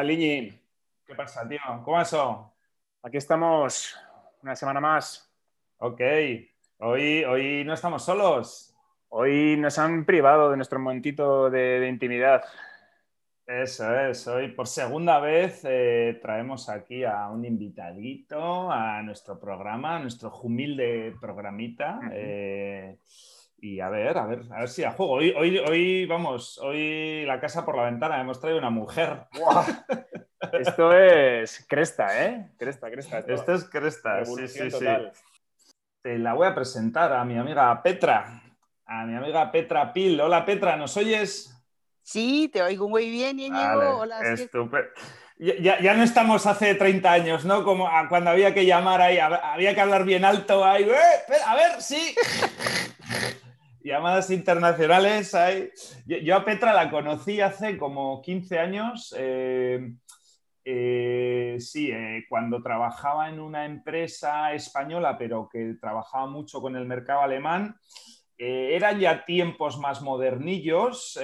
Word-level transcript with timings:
tal, 0.00 0.10
Iñi? 0.10 0.50
¿Qué 1.04 1.14
pasa, 1.14 1.46
tío? 1.46 1.60
¿Cómo 1.84 2.00
eso? 2.00 2.54
Aquí 3.02 3.18
estamos 3.18 3.94
una 4.42 4.56
semana 4.56 4.80
más. 4.80 5.30
Ok, 5.76 6.00
hoy, 6.78 7.22
hoy 7.24 7.64
no 7.66 7.74
estamos 7.74 8.02
solos. 8.02 8.74
Hoy 9.10 9.58
nos 9.58 9.78
han 9.78 10.06
privado 10.06 10.50
de 10.50 10.56
nuestro 10.56 10.78
momentito 10.78 11.50
de, 11.50 11.86
intimidad. 11.86 12.42
Eso 13.46 13.94
es, 13.94 14.26
hoy 14.26 14.48
por 14.52 14.68
segunda 14.68 15.20
vez 15.20 15.60
eh, 15.64 16.18
traemos 16.22 16.70
aquí 16.70 17.04
a 17.04 17.28
un 17.28 17.44
invitadito 17.44 18.72
a 18.72 19.02
nuestro 19.02 19.38
programa, 19.38 19.96
a 19.96 19.98
nuestro 19.98 20.34
humilde 20.40 21.14
programita. 21.20 22.00
Y 23.62 23.80
a 23.80 23.90
ver, 23.90 24.16
a 24.16 24.26
ver, 24.26 24.42
a 24.50 24.60
ver 24.60 24.68
si 24.68 24.84
a 24.84 24.92
juego. 24.92 25.12
Hoy, 25.12 25.34
hoy, 25.36 25.58
hoy, 25.58 26.06
vamos, 26.06 26.58
hoy 26.58 27.24
la 27.26 27.38
casa 27.38 27.64
por 27.64 27.76
la 27.76 27.84
ventana 27.84 28.20
hemos 28.20 28.40
traído 28.40 28.58
una 28.58 28.70
mujer. 28.70 29.26
Esto 30.52 30.92
es 30.94 31.66
cresta, 31.68 32.24
¿eh? 32.24 32.50
Cresta, 32.58 32.90
cresta. 32.90 33.18
Esto, 33.18 33.52
es 33.52 33.64
cresta, 33.64 34.24
sí, 34.24 34.48
sí, 34.48 34.70
sí. 34.70 34.86
Te 36.00 36.18
la 36.18 36.32
voy 36.32 36.46
a 36.46 36.54
presentar 36.54 37.12
a 37.12 37.22
mi 37.26 37.36
amiga 37.36 37.82
Petra, 37.82 38.42
a 38.86 39.04
mi 39.04 39.14
amiga 39.14 39.52
Petra 39.52 39.92
Pil. 39.92 40.18
Hola 40.18 40.46
Petra, 40.46 40.76
¿nos 40.76 40.96
oyes? 40.96 41.54
Sí, 42.02 42.48
te 42.50 42.62
oigo 42.62 42.88
muy 42.88 43.10
bien, 43.10 43.38
Íñigo. 43.38 43.98
Hola. 43.98 44.20
Estupendo. 44.32 44.88
Ya, 45.38 45.80
ya, 45.80 45.94
no 45.94 46.02
estamos 46.02 46.46
hace 46.46 46.74
30 46.74 47.10
años, 47.10 47.44
¿no? 47.46 47.64
Como 47.64 47.88
cuando 48.10 48.30
había 48.30 48.52
que 48.52 48.66
llamar 48.66 49.00
ahí, 49.00 49.18
había 49.18 49.74
que 49.74 49.80
hablar 49.80 50.04
bien 50.04 50.24
alto 50.24 50.64
ahí. 50.64 50.84
¡Eh! 50.84 51.34
A 51.46 51.54
ver, 51.54 51.80
sí 51.80 52.14
llamadas 53.82 54.30
internacionales 54.30 55.34
hay. 55.34 55.70
Yo, 56.06 56.36
a 56.36 56.44
Petra 56.44 56.72
la 56.72 56.90
conocí 56.90 57.40
hace 57.40 57.78
como 57.78 58.20
15 58.22 58.58
años. 58.58 59.14
Eh, 59.18 59.92
eh, 60.64 61.56
sí, 61.58 61.90
eh, 61.90 62.24
cuando 62.28 62.62
trabajaba 62.62 63.28
en 63.28 63.40
una 63.40 63.64
empresa 63.64 64.52
española, 64.52 65.16
pero 65.18 65.48
que 65.50 65.74
trabajaba 65.80 66.26
mucho 66.26 66.60
con 66.60 66.76
el 66.76 66.86
mercado 66.86 67.22
alemán. 67.22 67.76
eran 68.42 68.98
ya 68.98 69.26
tiempos 69.26 69.78
más 69.78 70.00
modernillos, 70.00 71.18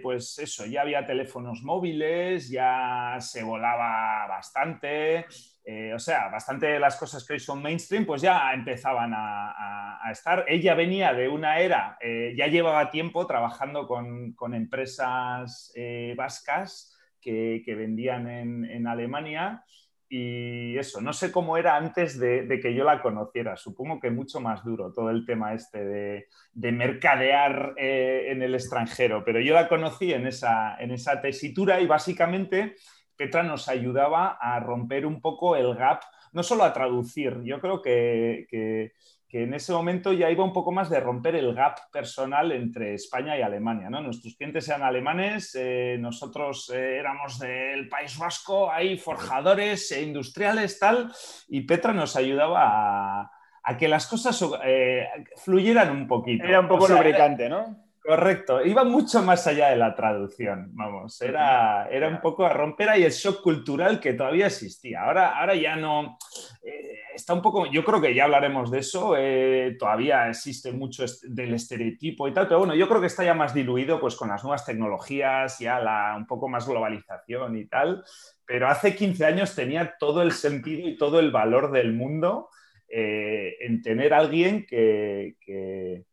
pues 0.00 0.38
eso, 0.38 0.64
ya 0.64 0.82
había 0.82 1.04
teléfonos 1.04 1.60
móviles, 1.62 2.48
ya 2.48 3.16
se 3.18 3.42
volaba 3.42 4.28
bastante, 4.28 5.26
eh, 5.64 5.92
o 5.94 5.98
sea, 5.98 6.28
bastante 6.28 6.66
de 6.66 6.80
las 6.80 6.96
cosas 6.96 7.24
que 7.24 7.34
hoy 7.34 7.38
son 7.38 7.62
mainstream, 7.62 8.04
pues 8.04 8.20
ya 8.20 8.52
empezaban 8.52 9.12
a, 9.14 10.00
estar. 10.10 10.44
Ella 10.48 10.74
venía 10.74 11.14
de 11.14 11.28
una 11.28 11.60
era, 11.60 11.96
eh, 12.00 12.34
ya 12.36 12.48
llevaba 12.48 12.90
tiempo 12.90 13.26
trabajando 13.26 13.86
con, 13.86 14.54
empresas 14.54 15.72
eh, 15.76 16.14
vascas 16.16 16.98
que, 17.20 17.62
vendían 17.66 18.28
en, 18.28 18.86
Alemania. 18.86 19.64
Y 20.08 20.76
eso, 20.76 21.00
no 21.00 21.14
sé 21.14 21.32
cómo 21.32 21.56
era 21.56 21.76
antes 21.76 22.18
de, 22.18 22.58
que 22.60 22.74
yo 22.74 22.84
la 22.84 23.00
conociera. 23.00 23.56
Supongo 23.56 24.00
que 24.00 24.10
mucho 24.10 24.40
más 24.40 24.62
duro 24.64 24.92
todo 24.92 25.08
el 25.10 25.24
tema 25.24 25.54
este 25.54 25.82
de, 25.84 26.26
de 26.52 26.72
mercadear 26.72 27.74
en 27.78 28.42
el 28.42 28.54
extranjero. 28.54 29.24
Pero 29.24 29.40
yo 29.40 29.54
la 29.54 29.68
conocí 29.68 30.12
en 30.12 30.26
esa, 30.26 30.76
en 30.78 30.90
esa 30.90 31.22
tesitura 31.22 31.80
y 31.80 31.86
básicamente 31.86 32.74
Petra 33.16 33.42
nos 33.42 33.68
ayudaba 33.68 34.38
a 34.40 34.58
romper 34.60 35.06
un 35.06 35.20
poco 35.20 35.56
el 35.56 35.74
gap, 35.74 36.02
no 36.32 36.42
solo 36.42 36.64
a 36.64 36.72
traducir, 36.72 37.42
yo 37.44 37.60
creo 37.60 37.82
que, 37.82 38.92
en 39.30 39.54
ese 39.54 39.72
momento 39.72 40.12
ya 40.12 40.30
iba 40.30 40.44
un 40.44 40.52
poco 40.52 40.72
más 40.72 40.90
de 40.90 41.00
romper 41.00 41.36
el 41.36 41.54
gap 41.54 41.78
personal 41.90 42.52
entre 42.52 42.94
España 42.94 43.36
y 43.36 43.40
Alemania. 43.40 43.88
¿no? 43.88 44.02
Nuestros 44.02 44.36
clientes 44.36 44.68
eran 44.68 44.82
alemanes, 44.82 45.54
eh, 45.58 45.96
nosotros 45.98 46.70
eh, 46.74 46.98
éramos 46.98 47.38
del 47.38 47.88
País 47.88 48.18
Vasco, 48.18 48.70
hay 48.70 48.98
forjadores 48.98 49.90
e 49.92 50.02
industriales, 50.02 50.78
tal, 50.78 51.10
y 51.48 51.62
Petra 51.62 51.94
nos 51.94 52.14
ayudaba 52.16 53.30
a, 53.64 53.76
que 53.78 53.88
las 53.88 54.06
cosas 54.06 54.44
eh, 54.64 55.08
fluyeran 55.36 55.90
un 55.90 56.06
poquito. 56.06 56.44
Era 56.44 56.60
un 56.60 56.68
poco 56.68 56.88
lubricante, 56.88 57.48
¿no? 57.48 57.81
Correcto, 58.04 58.64
iba 58.64 58.82
mucho 58.82 59.22
más 59.22 59.46
allá 59.46 59.68
de 59.68 59.76
la 59.76 59.94
traducción, 59.94 60.70
vamos, 60.72 61.22
era, 61.22 61.88
era 61.88 62.08
un 62.08 62.20
poco 62.20 62.44
a 62.44 62.52
romper 62.52 62.88
ahí 62.88 63.04
el 63.04 63.12
shock 63.12 63.42
cultural 63.42 64.00
que 64.00 64.14
todavía 64.14 64.48
existía. 64.48 65.02
Ahora, 65.02 65.38
ahora 65.38 65.54
ya 65.54 65.76
no, 65.76 66.18
eh, 66.64 66.98
está 67.14 67.32
un 67.32 67.40
poco, 67.40 67.66
yo 67.66 67.84
creo 67.84 68.00
que 68.00 68.12
ya 68.12 68.24
hablaremos 68.24 68.72
de 68.72 68.80
eso, 68.80 69.14
eh, 69.16 69.76
todavía 69.78 70.28
existe 70.28 70.72
mucho 70.72 71.04
del 71.28 71.54
estereotipo 71.54 72.26
y 72.26 72.32
tal, 72.32 72.48
pero 72.48 72.58
bueno, 72.58 72.74
yo 72.74 72.88
creo 72.88 73.00
que 73.00 73.06
está 73.06 73.22
ya 73.22 73.34
más 73.34 73.54
diluido 73.54 74.00
pues 74.00 74.16
con 74.16 74.30
las 74.30 74.42
nuevas 74.42 74.66
tecnologías, 74.66 75.60
ya 75.60 75.78
la, 75.78 76.16
un 76.16 76.26
poco 76.26 76.48
más 76.48 76.66
globalización 76.66 77.56
y 77.56 77.66
tal, 77.66 78.04
pero 78.44 78.66
hace 78.66 78.96
15 78.96 79.24
años 79.26 79.54
tenía 79.54 79.94
todo 79.96 80.22
el 80.22 80.32
sentido 80.32 80.88
y 80.88 80.96
todo 80.96 81.20
el 81.20 81.30
valor 81.30 81.70
del 81.70 81.92
mundo 81.92 82.48
eh, 82.88 83.58
en 83.60 83.80
tener 83.80 84.12
alguien 84.12 84.66
que 84.66 85.36
que 85.40 86.04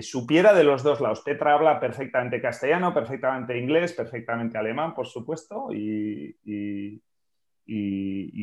supiera 0.00 0.52
de 0.52 0.64
los 0.64 0.82
dos 0.82 1.00
lados. 1.00 1.22
Petra 1.22 1.54
habla 1.54 1.80
perfectamente 1.80 2.40
castellano, 2.40 2.92
perfectamente 2.92 3.58
inglés, 3.58 3.92
perfectamente 3.92 4.58
alemán, 4.58 4.94
por 4.94 5.06
supuesto, 5.06 5.68
y, 5.72 6.36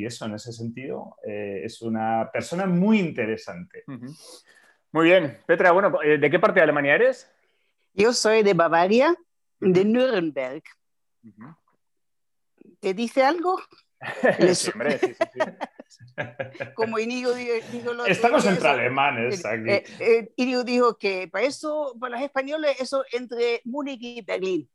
eso 0.06 0.26
en 0.26 0.36
ese 0.36 0.54
sentido 0.54 1.18
eh, 1.26 1.62
es 1.64 1.82
una 1.82 2.30
persona 2.32 2.68
muy 2.68 3.00
interesante. 3.00 3.84
Muy 4.92 5.06
bien. 5.06 5.40
Petra, 5.48 5.72
bueno, 5.72 6.00
eh, 6.04 6.18
¿de 6.18 6.30
qué 6.30 6.40
parte 6.40 6.60
de 6.60 6.64
Alemania 6.64 6.96
eres? 6.96 7.32
Yo 7.94 8.14
soy 8.14 8.44
de 8.44 8.54
Bavaria, 8.54 9.16
de 9.60 9.84
Nuremberg. 9.86 10.64
¿Te 12.80 12.94
dice 12.94 13.24
algo? 13.24 13.60
sí, 14.54 14.72
hombre, 14.72 15.00
sí, 15.00 15.14
sí, 15.14 15.40
Como 16.76 17.00
Inigo 17.00 17.34
dijo, 17.34 18.06
Estamos 18.06 18.46
entre 18.46 18.68
alemanes 18.68 19.46
aquí. 19.46 19.70
Eh, 19.70 19.84
eh, 20.00 20.34
Inigo 20.38 20.64
dijo 20.64 20.98
que 20.98 21.28
para 21.28 21.46
eso, 21.46 21.96
para 22.00 22.16
los 22.16 22.24
españoles, 22.24 22.78
eso 22.80 23.04
entre 23.12 23.62
Múnich 23.66 24.02
y 24.02 24.22
Berlín. 24.22 24.70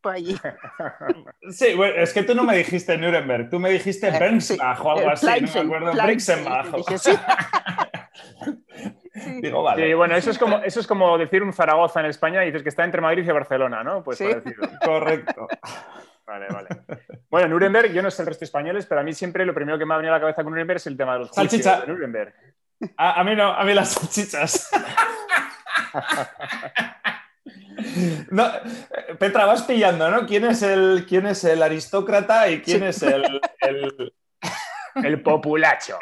Por 0.00 0.14
allí. 0.14 0.36
Sí, 1.50 1.74
bueno, 1.74 1.94
es 1.96 2.12
que 2.12 2.22
tú 2.22 2.34
no 2.34 2.44
me 2.44 2.56
dijiste 2.56 2.96
Nuremberg, 2.96 3.50
tú 3.50 3.58
me 3.58 3.70
dijiste 3.70 4.08
eh, 4.08 4.18
Bensbach 4.18 4.80
o 4.84 4.90
algo 4.92 5.10
así, 5.10 5.26
no 5.26 5.52
me 5.52 5.60
acuerdo, 5.60 5.92
Brixenbach. 6.04 6.66
Sí. 6.98 7.10
Digo, 9.42 9.62
vale. 9.62 9.86
Sí, 9.86 9.94
bueno, 9.94 10.16
eso 10.16 10.30
es, 10.30 10.38
como, 10.38 10.58
eso 10.58 10.80
es 10.80 10.86
como 10.86 11.18
decir 11.18 11.42
un 11.42 11.52
Zaragoza 11.52 12.00
en 12.00 12.06
España 12.06 12.42
y 12.42 12.46
dices 12.46 12.62
que 12.62 12.68
está 12.68 12.84
entre 12.84 13.00
Madrid 13.00 13.26
y 13.26 13.32
Barcelona, 13.32 13.82
¿no? 13.82 14.02
Pues 14.02 14.22
Correcto. 14.84 15.48
Vale, 16.30 16.46
vale. 16.48 16.68
Bueno, 17.28 17.48
Nuremberg, 17.48 17.92
yo 17.92 18.02
no 18.02 18.10
sé 18.10 18.22
el 18.22 18.28
resto 18.28 18.42
de 18.42 18.44
españoles, 18.44 18.86
pero 18.86 19.00
a 19.00 19.04
mí 19.04 19.12
siempre 19.12 19.44
lo 19.44 19.52
primero 19.52 19.76
que 19.76 19.84
me 19.84 19.94
ha 19.94 19.96
venido 19.96 20.14
a 20.14 20.18
la 20.18 20.20
cabeza 20.20 20.44
con 20.44 20.52
Nuremberg 20.52 20.76
es 20.76 20.86
el 20.86 20.96
tema 20.96 21.14
de 21.14 21.18
los 21.20 21.30
Salchicha. 21.30 21.80
de 21.80 21.88
Nuremberg. 21.88 22.32
A, 22.96 23.24
mí 23.24 23.34
no, 23.34 23.52
a 23.52 23.64
mí 23.64 23.74
las 23.74 23.94
salchichas. 23.94 24.70
Petra, 29.18 29.46
vas 29.46 29.64
pillando, 29.64 30.08
¿no? 30.08 30.24
¿Quién 30.24 30.44
es 30.44 30.62
el, 30.62 31.04
quién 31.08 31.26
es 31.26 31.42
el 31.42 31.64
aristócrata 31.64 32.48
y 32.48 32.62
quién 32.62 32.84
es 32.84 33.02
el, 33.02 33.40
el... 33.60 34.12
populacho. 35.22 35.98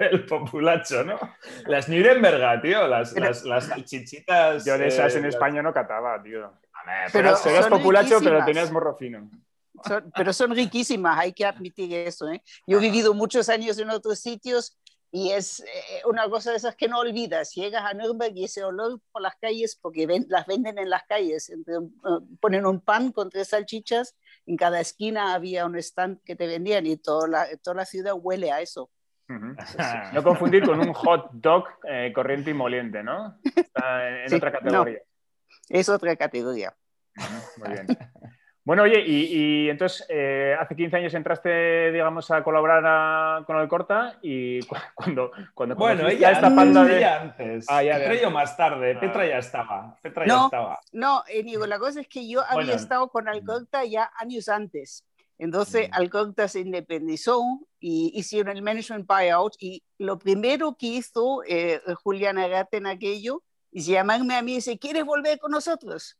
El, 0.00 0.26
populacho, 0.26 1.02
¿no? 1.02 1.18
Las 1.66 1.88
Nuremberg, 1.88 2.62
tío, 2.62 2.86
las, 2.86 3.14
las, 3.44 3.66
salchichitas. 3.66 4.64
Yo 4.64 4.78
de 4.78 4.86
esas 4.86 5.16
en 5.16 5.24
eh, 5.24 5.28
España 5.28 5.60
no 5.60 5.72
cataba, 5.72 6.22
tío. 6.22 6.52
Pero, 7.12 7.36
serías 7.36 7.66
populacho, 7.66 8.20
pero 8.22 8.44
tenías 8.44 8.70
morro 8.70 8.96
fino. 8.96 9.28
Pero 10.14 10.32
son 10.32 10.54
riquísimas, 10.54 11.18
hay 11.18 11.32
que 11.32 11.44
admitir 11.44 11.92
eso. 11.94 12.28
¿eh? 12.28 12.42
Yo 12.66 12.78
he 12.78 12.80
vivido 12.80 13.14
muchos 13.14 13.48
años 13.48 13.78
en 13.78 13.90
otros 13.90 14.20
sitios 14.20 14.78
y 15.10 15.30
es 15.30 15.60
eh, 15.60 16.02
una 16.06 16.28
cosa 16.28 16.50
de 16.50 16.56
esas 16.56 16.74
que 16.74 16.88
no 16.88 16.98
olvidas. 17.00 17.54
Llegas 17.54 17.84
a 17.84 17.94
Nürnberg 17.94 18.34
y 18.36 18.44
ese 18.44 18.64
olor 18.64 19.00
por 19.10 19.22
las 19.22 19.36
calles, 19.36 19.78
porque 19.80 20.06
las 20.28 20.46
venden 20.46 20.78
en 20.78 20.88
las 20.88 21.02
calles, 21.04 21.50
eh, 21.50 21.56
ponen 22.40 22.66
un 22.66 22.80
pan 22.80 23.12
con 23.12 23.28
tres 23.28 23.48
salchichas, 23.48 24.16
en 24.46 24.56
cada 24.56 24.80
esquina 24.80 25.34
había 25.34 25.66
un 25.66 25.76
stand 25.76 26.20
que 26.24 26.34
te 26.34 26.46
vendían 26.46 26.86
y 26.86 26.96
toda 26.96 27.28
la, 27.28 27.46
toda 27.62 27.76
la 27.76 27.84
ciudad 27.84 28.14
huele 28.14 28.50
a 28.52 28.60
eso. 28.60 28.90
No 30.12 30.22
confundir 30.22 30.64
con 30.64 30.78
un 30.80 30.92
hot 30.92 31.30
dog 31.32 31.64
corriente 32.14 32.50
y 32.50 32.54
moliente, 32.54 33.02
¿no? 33.02 33.38
Está 33.42 34.24
en 34.26 34.34
otra 34.34 34.52
categoría. 34.52 34.98
Es 35.68 35.88
otra 35.88 36.16
categoría. 36.16 36.74
Muy 37.58 37.70
bien. 37.70 37.86
Bueno, 38.64 38.84
oye, 38.84 39.02
y, 39.04 39.68
entonces 39.68 40.06
eh, 40.08 40.56
hace 40.58 40.76
15 40.76 40.96
años 40.96 41.14
entraste, 41.14 41.90
digamos, 41.90 42.30
a 42.30 42.44
colaborar 42.44 43.44
con 43.44 43.56
el 43.56 43.66
Corta 43.66 44.18
y 44.22 44.60
cuando, 44.94 45.32
cuando 45.52 45.74
bueno, 45.74 46.06
ella 46.08 46.30
esta 46.30 46.54
panda 46.54 46.84
de... 46.84 47.04
antes. 47.04 47.66
Ah, 47.68 47.82
ya 47.82 47.96
Petra 47.96 48.14
yo 48.14 48.30
más 48.30 48.56
tarde. 48.56 48.94
Ah. 48.96 49.00
Petra 49.00 49.26
ya 49.26 49.38
estaba. 49.38 49.98
Petra 50.00 50.26
no, 50.26 50.34
ya 50.34 50.44
estaba. 50.44 50.80
No, 50.92 51.24
eh, 51.28 51.42
digo, 51.42 51.66
la 51.66 51.80
cosa 51.80 52.00
es 52.00 52.08
que 52.08 52.28
yo 52.28 52.42
había 52.48 52.74
estado 52.74 53.08
con 53.08 53.28
Alcorta 53.28 53.84
ya 53.84 54.10
años 54.16 54.48
antes. 54.48 55.04
Entonces, 55.38 55.88
mm. 55.88 55.94
Alcorta 55.94 56.46
se 56.46 56.60
independizó 56.60 57.42
y 57.80 58.12
hicieron 58.14 58.56
el 58.56 58.62
management 58.62 59.08
buyout 59.08 59.54
y 59.58 59.82
lo 59.98 60.18
primero 60.20 60.76
que 60.78 60.86
hizo 60.86 61.42
eh, 61.48 61.80
Juliana 62.04 62.46
Garte 62.46 62.76
en 62.76 62.86
aquello 62.86 63.42
es 63.72 63.86
llamarme 63.86 64.36
a 64.36 64.42
mí 64.42 64.52
y 64.52 64.56
dice, 64.56 64.78
¿quieres 64.78 65.04
volver 65.04 65.40
con 65.40 65.50
nosotros? 65.50 66.16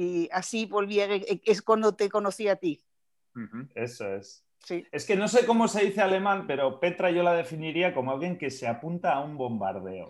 Y 0.00 0.28
así 0.30 0.64
volví 0.64 1.00
a, 1.00 1.08
es 1.44 1.60
cuando 1.60 1.96
te 1.96 2.08
conocí 2.08 2.46
a 2.46 2.54
ti. 2.54 2.80
Eso 3.74 4.14
es. 4.14 4.44
Sí. 4.60 4.86
Es 4.92 5.04
que 5.04 5.16
no 5.16 5.26
sé 5.26 5.44
cómo 5.44 5.66
se 5.66 5.84
dice 5.84 6.00
alemán, 6.00 6.46
pero 6.46 6.78
Petra 6.78 7.10
yo 7.10 7.24
la 7.24 7.32
definiría 7.32 7.92
como 7.92 8.12
alguien 8.12 8.38
que 8.38 8.48
se 8.50 8.68
apunta 8.68 9.14
a 9.14 9.20
un 9.20 9.36
bombardeo. 9.36 10.06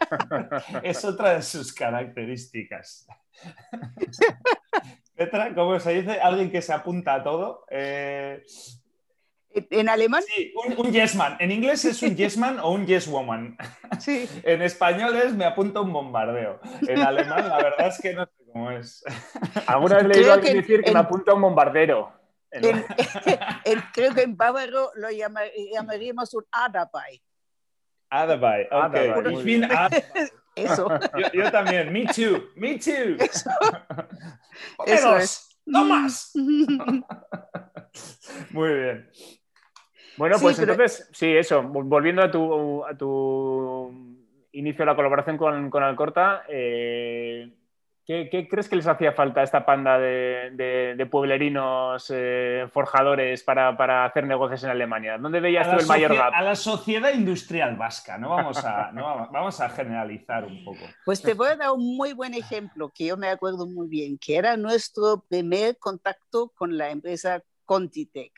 es 0.82 1.04
otra 1.04 1.34
de 1.34 1.42
sus 1.42 1.72
características. 1.72 3.06
Petra, 5.14 5.54
¿cómo 5.54 5.78
se 5.78 6.00
dice? 6.00 6.20
Alguien 6.20 6.50
que 6.50 6.60
se 6.60 6.72
apunta 6.72 7.14
a 7.14 7.22
todo. 7.22 7.64
Eh, 7.70 8.42
En 9.70 9.88
alemán, 9.88 10.24
sí, 10.26 10.52
un, 10.66 10.86
un 10.86 10.92
yes 10.92 11.14
man. 11.14 11.36
En 11.38 11.52
inglés 11.52 11.84
es 11.84 12.02
un 12.02 12.16
yes 12.16 12.36
man 12.36 12.58
o 12.58 12.72
un 12.72 12.86
yes 12.86 13.06
woman. 13.06 13.56
sí. 14.00 14.28
En 14.42 14.62
español 14.62 15.14
es 15.14 15.32
me 15.32 15.44
apunta 15.44 15.78
a 15.78 15.82
un 15.82 15.92
bombardeo. 15.92 16.60
En 16.88 16.98
alemán 16.98 17.48
la 17.48 17.58
verdad 17.58 17.86
es 17.86 18.00
que 18.00 18.14
no 18.14 18.26
sé 18.26 18.37
cómo 18.52 18.70
es. 18.70 19.04
Alguna 19.66 19.96
vez 19.96 20.06
le 20.06 20.20
he 20.26 20.30
a 20.30 20.34
alguien 20.34 20.54
que 20.54 20.60
decir 20.60 20.82
que 20.82 20.88
en- 20.90 20.94
me 20.94 21.00
apunta 21.00 21.32
a 21.32 21.34
un 21.34 21.42
bombardero. 21.42 22.12
En- 22.50 22.64
En- 22.64 22.84
en- 23.64 23.82
creo 23.92 24.14
que 24.14 24.22
en 24.22 24.36
bávaro 24.36 24.90
lo 24.96 25.10
llama- 25.10 25.42
llamaríamos 25.72 26.32
un 26.34 26.44
Adabei. 26.50 27.22
Adabei, 28.10 28.66
ok. 28.70 29.30
Ich 29.32 29.42
bin. 29.44 29.64
Ah. 29.64 29.88
Eso. 30.56 30.88
Yo, 31.16 31.32
yo 31.44 31.52
también, 31.52 31.92
me 31.92 32.04
too, 32.06 32.48
me 32.56 32.78
too. 32.78 33.14
Eso, 33.22 33.50
eso 34.86 35.16
es. 35.16 35.60
no 35.66 35.84
más. 35.84 36.32
Muy 38.50 38.68
bien. 38.74 39.10
Bueno, 40.16 40.36
Sí, 40.36 40.42
pues 40.42 40.58
pero- 40.58 40.72
entonces, 40.72 41.08
sí, 41.12 41.36
eso, 41.36 41.62
vol- 41.62 41.88
volviendo 41.88 42.22
a 42.22 42.30
tu, 42.30 42.84
a 42.84 42.96
tu 42.96 43.92
inicio 44.52 44.80
de 44.80 44.86
la 44.86 44.96
colaboración 44.96 45.36
con, 45.38 45.70
con 45.70 45.82
Alcorta, 45.84 46.42
eh, 46.48 47.54
¿qué, 48.08 48.28
qué 48.30 48.48
crees 48.48 48.68
que 48.68 48.76
les 48.76 48.86
hacía 48.86 49.12
falta 49.12 49.42
a 49.42 49.44
esta 49.44 49.64
panda 49.66 49.98
de, 49.98 50.50
de- 50.54 50.94
de 50.96 51.06
pueblerinos 51.06 52.10
eh, 52.12 52.66
forjadores 52.72 53.44
para, 53.44 53.76
para 53.76 54.04
hacer 54.06 54.26
negocios 54.26 54.64
en 54.64 54.70
Alemania? 54.70 55.18
¿Dónde 55.18 55.38
veías 55.40 55.70
tú 55.70 55.78
el 55.78 55.86
mayor 55.86 56.14
gap? 56.16 56.32
a 56.34 56.42
la 56.42 56.56
sociedad 56.56 57.12
industrial 57.12 57.76
vasca, 57.76 58.16
no 58.18 58.30
vamos 58.30 58.64
a, 58.64 58.90
no 58.92 59.04
vamos, 59.04 59.28
vamos 59.30 59.60
a 59.60 59.68
generalizar 59.68 60.44
un 60.46 60.64
poco. 60.64 60.80
Pues 61.04 61.20
te 61.22 61.34
voy 61.34 61.48
a 61.50 61.56
dar 61.56 61.70
un 61.72 61.96
muy 61.96 62.14
buen 62.14 62.34
ejemplo 62.34 62.90
que 62.94 63.06
yo 63.06 63.16
me 63.16 63.28
acuerdo 63.28 63.66
muy 63.66 63.86
bien, 63.88 64.18
que 64.18 64.36
era 64.36 64.56
nuestro 64.56 65.24
primer 65.28 65.76
contacto 65.78 66.50
con 66.56 66.76
la 66.78 66.90
empresa 66.90 67.42
Contitech, 67.66 68.32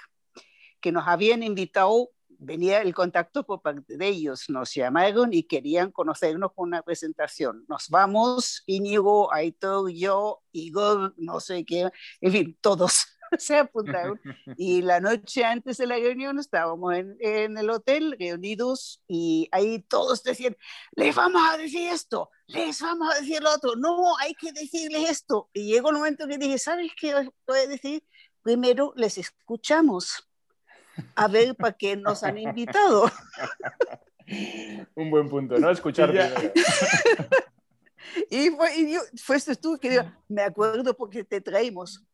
que 0.80 0.90
nos 0.90 1.06
habían 1.06 1.42
invitado, 1.44 2.08
venía 2.40 2.80
el 2.80 2.94
contacto 2.94 3.44
por 3.44 3.60
parte 3.60 3.96
de 3.96 4.08
ellos, 4.08 4.48
nos 4.48 4.74
llamaron 4.74 5.32
y 5.32 5.44
querían 5.44 5.92
conocernos 5.92 6.52
con 6.54 6.68
una 6.68 6.82
presentación. 6.82 7.64
Nos 7.68 7.88
vamos, 7.88 8.62
Íñigo, 8.66 9.32
Aitor, 9.32 9.90
yo, 9.90 10.42
Igor, 10.52 11.14
no 11.18 11.38
sé 11.38 11.64
qué, 11.64 11.90
en 12.20 12.32
fin, 12.32 12.58
todos 12.60 13.06
se 13.38 13.58
apuntaron. 13.58 14.18
Y 14.56 14.80
la 14.82 15.00
noche 15.00 15.44
antes 15.44 15.76
de 15.76 15.86
la 15.86 15.96
reunión 15.96 16.38
estábamos 16.38 16.94
en, 16.94 17.16
en 17.20 17.58
el 17.58 17.68
hotel 17.68 18.16
reunidos 18.18 19.02
y 19.06 19.48
ahí 19.52 19.82
todos 19.82 20.22
decían, 20.22 20.56
les 20.92 21.14
vamos 21.14 21.42
a 21.46 21.58
decir 21.58 21.88
esto, 21.90 22.30
les 22.46 22.80
vamos 22.80 23.14
a 23.14 23.20
decir 23.20 23.42
lo 23.42 23.52
otro, 23.52 23.76
no, 23.76 24.16
hay 24.18 24.34
que 24.34 24.52
decirles 24.52 25.10
esto. 25.10 25.50
Y 25.52 25.66
llegó 25.66 25.90
el 25.90 25.96
momento 25.96 26.26
que 26.26 26.38
dije, 26.38 26.58
¿sabes 26.58 26.90
qué 26.98 27.14
voy 27.46 27.58
a 27.58 27.66
decir? 27.66 28.02
Primero 28.42 28.94
les 28.96 29.18
escuchamos 29.18 30.29
a 31.14 31.28
ver 31.28 31.54
para 31.54 31.72
qué 31.72 31.96
nos 31.96 32.22
han 32.22 32.38
invitado. 32.38 33.10
Un 34.94 35.10
buen 35.10 35.28
punto, 35.28 35.58
¿no? 35.58 35.70
Escuchar 35.70 36.12
Y 38.30 38.50
fue, 38.50 38.76
y 38.76 38.94
yo, 38.94 39.00
fuiste 39.22 39.54
tú 39.54 39.78
que 39.78 39.90
digo, 39.90 40.02
me 40.28 40.42
acuerdo 40.42 40.96
porque 40.96 41.22
te 41.22 41.40
traímos. 41.40 42.04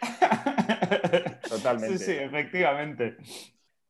Totalmente. 1.48 1.98
Sí, 1.98 2.04
sí, 2.04 2.12
efectivamente. 2.12 3.16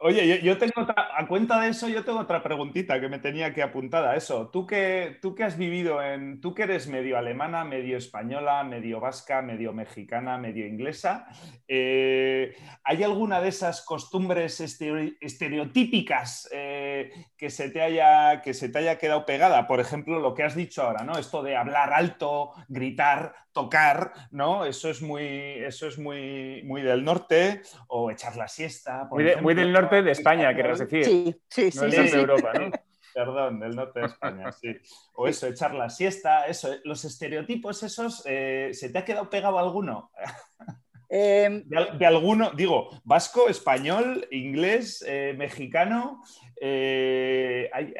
Oye, 0.00 0.40
yo, 0.44 0.56
tengo 0.58 0.82
otra, 0.82 1.08
a 1.16 1.26
cuenta 1.26 1.60
de 1.60 1.70
eso, 1.70 1.88
yo 1.88 2.04
tengo 2.04 2.20
otra 2.20 2.40
preguntita 2.40 3.00
que 3.00 3.08
me 3.08 3.18
tenía 3.18 3.52
que 3.52 3.64
apuntar 3.64 4.04
a 4.04 4.14
eso. 4.14 4.48
Tú 4.48 4.64
que, 4.64 5.18
tú 5.20 5.34
que 5.34 5.42
has 5.42 5.58
vivido 5.58 6.00
en, 6.00 6.40
tú 6.40 6.54
que 6.54 6.62
eres 6.62 6.86
medio 6.86 7.18
alemana, 7.18 7.64
medio 7.64 7.96
española, 7.98 8.62
medio 8.62 9.00
vasca, 9.00 9.42
medio 9.42 9.72
mexicana, 9.72 10.38
medio 10.38 10.68
inglesa, 10.68 11.26
eh, 11.66 12.54
¿hay 12.84 13.02
alguna 13.02 13.40
de 13.40 13.48
esas 13.48 13.84
costumbres 13.84 14.60
estere- 14.60 15.16
estereotípicas 15.20 16.48
eh, 16.52 17.10
que, 17.36 17.50
se 17.50 17.68
te 17.68 17.82
haya, 17.82 18.40
que 18.40 18.54
se 18.54 18.68
te 18.68 18.78
haya 18.78 18.98
quedado 18.98 19.26
pegada? 19.26 19.66
Por 19.66 19.80
ejemplo, 19.80 20.20
lo 20.20 20.32
que 20.32 20.44
has 20.44 20.54
dicho 20.54 20.82
ahora, 20.84 21.02
¿no? 21.04 21.18
Esto 21.18 21.42
de 21.42 21.56
hablar 21.56 21.92
alto, 21.92 22.52
gritar, 22.68 23.34
tocar, 23.62 24.12
¿no? 24.30 24.64
Eso 24.64 24.88
es 24.88 25.02
muy, 25.02 25.24
eso 25.24 25.86
es 25.88 25.98
muy, 25.98 26.62
muy 26.64 26.82
del 26.82 27.04
norte, 27.04 27.62
o 27.88 28.10
echar 28.10 28.36
la 28.36 28.46
siesta. 28.48 29.08
por 29.08 29.18
Muy, 29.20 29.24
de- 29.24 29.36
muy 29.36 29.52
ejemplo, 29.52 29.62
del 29.64 29.72
norte 29.72 29.96
de 29.96 30.02
¿no? 30.02 30.10
España, 30.10 30.54
querrás 30.54 30.78
decir. 30.78 31.04
Sí, 31.04 31.36
sí, 31.48 31.64
No 31.64 31.70
sí. 31.70 31.78
del 31.80 31.90
sí, 31.90 31.96
norte 31.96 32.08
sí. 32.10 32.14
de 32.16 32.20
Europa, 32.20 32.52
¿no? 32.54 32.70
Perdón, 33.14 33.58
del 33.58 33.74
norte 33.74 33.98
de 34.00 34.06
España, 34.06 34.52
sí. 34.52 34.68
O 35.14 35.26
eso, 35.26 35.46
echar 35.48 35.74
la 35.74 35.90
siesta, 35.90 36.46
eso. 36.46 36.68
Los 36.84 37.04
estereotipos 37.04 37.82
esos, 37.82 38.22
eh, 38.26 38.70
¿se 38.74 38.90
te 38.90 38.98
ha 38.98 39.04
quedado 39.04 39.28
pegado 39.28 39.58
alguno? 39.58 40.10
Eh, 41.10 41.62
De, 41.64 41.76
al- 41.78 41.98
de 41.98 42.04
alguno, 42.04 42.50
digo, 42.50 42.90
vasco, 43.02 43.48
español, 43.48 44.28
inglés, 44.30 45.02
eh, 45.08 45.34
mexicano, 45.38 46.22
eh, 46.60 47.70
hay- 47.72 47.94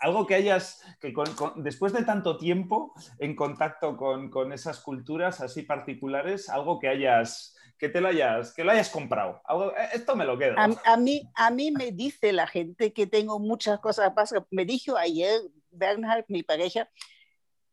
algo 0.00 0.26
que 0.26 0.34
hayas, 0.34 0.82
que 1.00 1.12
después 1.56 1.92
de 1.92 2.04
tanto 2.04 2.38
tiempo 2.38 2.94
en 3.18 3.36
contacto 3.36 3.96
con, 3.96 4.30
con 4.30 4.52
esas 4.52 4.80
culturas 4.80 5.40
así 5.40 5.62
particulares, 5.62 6.48
algo 6.48 6.78
que 6.78 6.88
hayas, 6.88 7.54
que 7.78 7.90
te 7.90 8.00
lo 8.00 8.08
hayas, 8.08 8.54
que 8.54 8.64
lo 8.64 8.72
hayas 8.72 8.88
comprado. 8.88 9.42
Eh, 9.76 9.88
esto 9.94 10.16
me 10.16 10.24
lo 10.24 10.38
quedo. 10.38 10.56
a, 10.58 10.96
mí, 10.96 11.22
a 11.34 11.50
mí 11.50 11.70
me 11.70 11.92
dice 11.92 12.32
la 12.32 12.46
gente 12.46 12.92
que 12.92 13.06
tengo 13.06 13.38
muchas 13.38 13.78
cosas 13.80 14.14
vascas. 14.14 14.42
Me 14.50 14.64
dijo 14.64 14.96
ayer 14.96 15.42
Bernhard, 15.70 16.24
mi 16.28 16.42
pareja, 16.42 16.88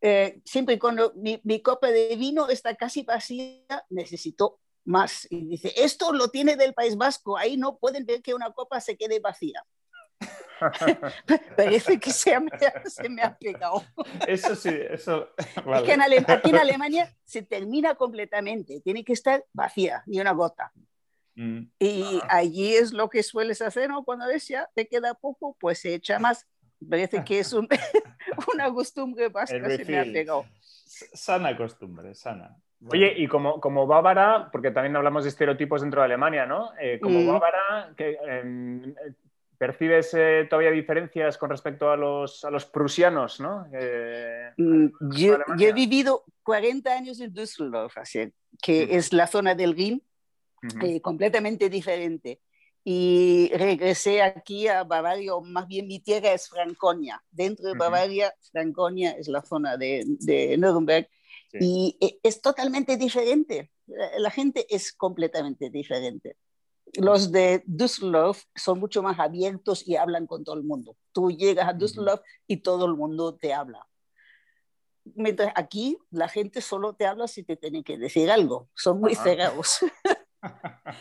eh, 0.02 0.40
siempre 0.44 0.78
cuando 0.78 1.12
mi, 1.16 1.40
mi 1.44 1.60
copa 1.60 1.88
de 1.88 2.14
vino 2.16 2.48
está 2.48 2.74
casi 2.74 3.02
vacía, 3.02 3.84
necesito 3.88 4.60
más. 4.84 5.26
Y 5.30 5.46
dice, 5.46 5.72
esto 5.76 6.12
lo 6.12 6.28
tiene 6.28 6.56
del 6.56 6.74
País 6.74 6.96
Vasco, 6.96 7.38
ahí 7.38 7.56
no 7.56 7.78
pueden 7.78 8.04
ver 8.04 8.20
que 8.20 8.34
una 8.34 8.52
copa 8.52 8.80
se 8.80 8.96
quede 8.98 9.18
vacía. 9.18 9.64
Parece 11.56 11.98
que 12.00 12.10
se 12.10 12.38
me, 12.40 12.50
ha- 12.52 12.82
se 12.88 13.08
me 13.08 13.22
ha 13.22 13.36
pegado. 13.36 13.82
Eso 14.26 14.54
sí, 14.56 14.70
eso. 14.70 15.30
Es 15.36 15.64
vale. 15.64 15.86
que 15.86 15.92
en 15.92 16.02
Ale- 16.02 16.24
aquí 16.26 16.50
en 16.50 16.56
Alemania 16.58 17.14
se 17.24 17.42
termina 17.42 17.94
completamente, 17.94 18.80
tiene 18.80 19.04
que 19.04 19.12
estar 19.12 19.44
vacía, 19.52 20.02
ni 20.06 20.20
una 20.20 20.32
gota. 20.32 20.72
Mm. 21.36 21.60
Y 21.78 22.20
allí 22.28 22.74
es 22.74 22.92
lo 22.92 23.08
que 23.08 23.22
sueles 23.22 23.62
hacer, 23.62 23.88
¿no? 23.88 24.04
Cuando 24.04 24.26
ves 24.26 24.48
ya 24.48 24.68
te 24.74 24.88
queda 24.88 25.14
poco, 25.14 25.56
pues 25.60 25.78
se 25.78 25.94
echa 25.94 26.18
más. 26.18 26.46
Parece 26.88 27.22
que 27.24 27.38
es 27.40 27.52
un- 27.52 27.68
una 28.54 28.72
costumbre 28.72 29.28
vasca, 29.28 29.68
se 29.70 29.84
me 29.84 29.98
ha 30.00 30.04
pegado. 30.04 30.44
Sana 31.12 31.56
costumbre, 31.56 32.14
sana. 32.14 32.56
Oye, 32.90 33.12
y 33.16 33.26
como, 33.26 33.60
como 33.60 33.86
bávara, 33.88 34.48
porque 34.52 34.70
también 34.70 34.94
hablamos 34.94 35.24
de 35.24 35.30
estereotipos 35.30 35.80
dentro 35.80 36.00
de 36.00 36.04
Alemania, 36.06 36.46
¿no? 36.46 36.70
Eh, 36.80 36.98
como 37.00 37.20
Mm. 37.20 37.26
bávara, 37.26 37.92
que, 37.96 38.16
eh, 38.24 38.94
¿percibes 39.58 40.14
eh, 40.14 40.46
todavía 40.48 40.70
diferencias 40.70 41.36
con 41.36 41.50
respecto 41.50 41.90
a 41.90 41.96
los, 41.96 42.44
a 42.44 42.50
los 42.50 42.64
prusianos, 42.64 43.40
¿no? 43.40 43.66
Eh, 43.72 44.38
Mm, 44.58 44.88
Yo, 45.12 45.38
he 45.60 45.72
vivido 45.72 46.24
40 46.42 46.92
años 46.92 47.20
en 47.20 47.32
Düsseldorf, 47.32 47.96
así, 47.96 48.32
que 48.60 48.96
es 48.96 49.12
la 49.12 49.26
zona 49.26 49.54
del 49.54 49.74
Rin, 49.74 50.02
eh, 50.82 51.00
completamente 51.00 51.70
diferente. 51.70 52.40
Y 52.84 53.50
regresé 53.54 54.22
aquí 54.22 54.66
a 54.66 54.82
Bavaria, 54.82 55.34
o 55.34 55.42
más 55.42 55.68
bien 55.68 55.86
mi 55.86 56.00
tierra 56.00 56.32
es 56.32 56.48
Franconia. 56.48 57.22
Dentro 57.30 57.68
de. 57.68 57.78
Bavaria, 57.78 58.34
Franconia 58.50 59.12
es 59.12 59.28
la 59.28 59.42
zona 59.42 59.76
de, 59.76 60.04
de 60.06 60.56
Nuremberg. 60.56 61.08
Sí. 61.52 61.58
Y 61.60 61.98
eh, 62.00 62.18
es 62.22 62.40
totalmente 62.40 62.96
diferente. 62.96 63.70
La 64.18 64.30
gente 64.30 64.66
es 64.74 64.92
completamente 64.92 65.70
diferente. 65.70 66.36
Los 66.94 67.30
de 67.32 67.62
Düsseldorf 67.66 68.44
son 68.54 68.80
mucho 68.80 69.02
más 69.02 69.18
abiertos 69.18 69.86
y 69.86 69.96
hablan 69.96 70.26
con 70.26 70.44
todo 70.44 70.56
el 70.56 70.64
mundo. 70.64 70.96
Tú 71.12 71.30
llegas 71.30 71.68
a 71.68 71.72
Düsseldorf 71.72 72.22
y 72.46 72.58
todo 72.58 72.86
el 72.86 72.94
mundo 72.94 73.34
te 73.36 73.52
habla. 73.52 73.86
Mientras 75.14 75.52
aquí 75.54 75.98
la 76.10 76.28
gente 76.28 76.60
solo 76.60 76.94
te 76.94 77.06
habla 77.06 77.28
si 77.28 77.42
te 77.42 77.56
tiene 77.56 77.82
que 77.82 77.96
decir 77.98 78.30
algo. 78.30 78.68
Son 78.74 79.00
muy 79.00 79.12
Ajá. 79.14 79.22
cerrados. 79.24 79.78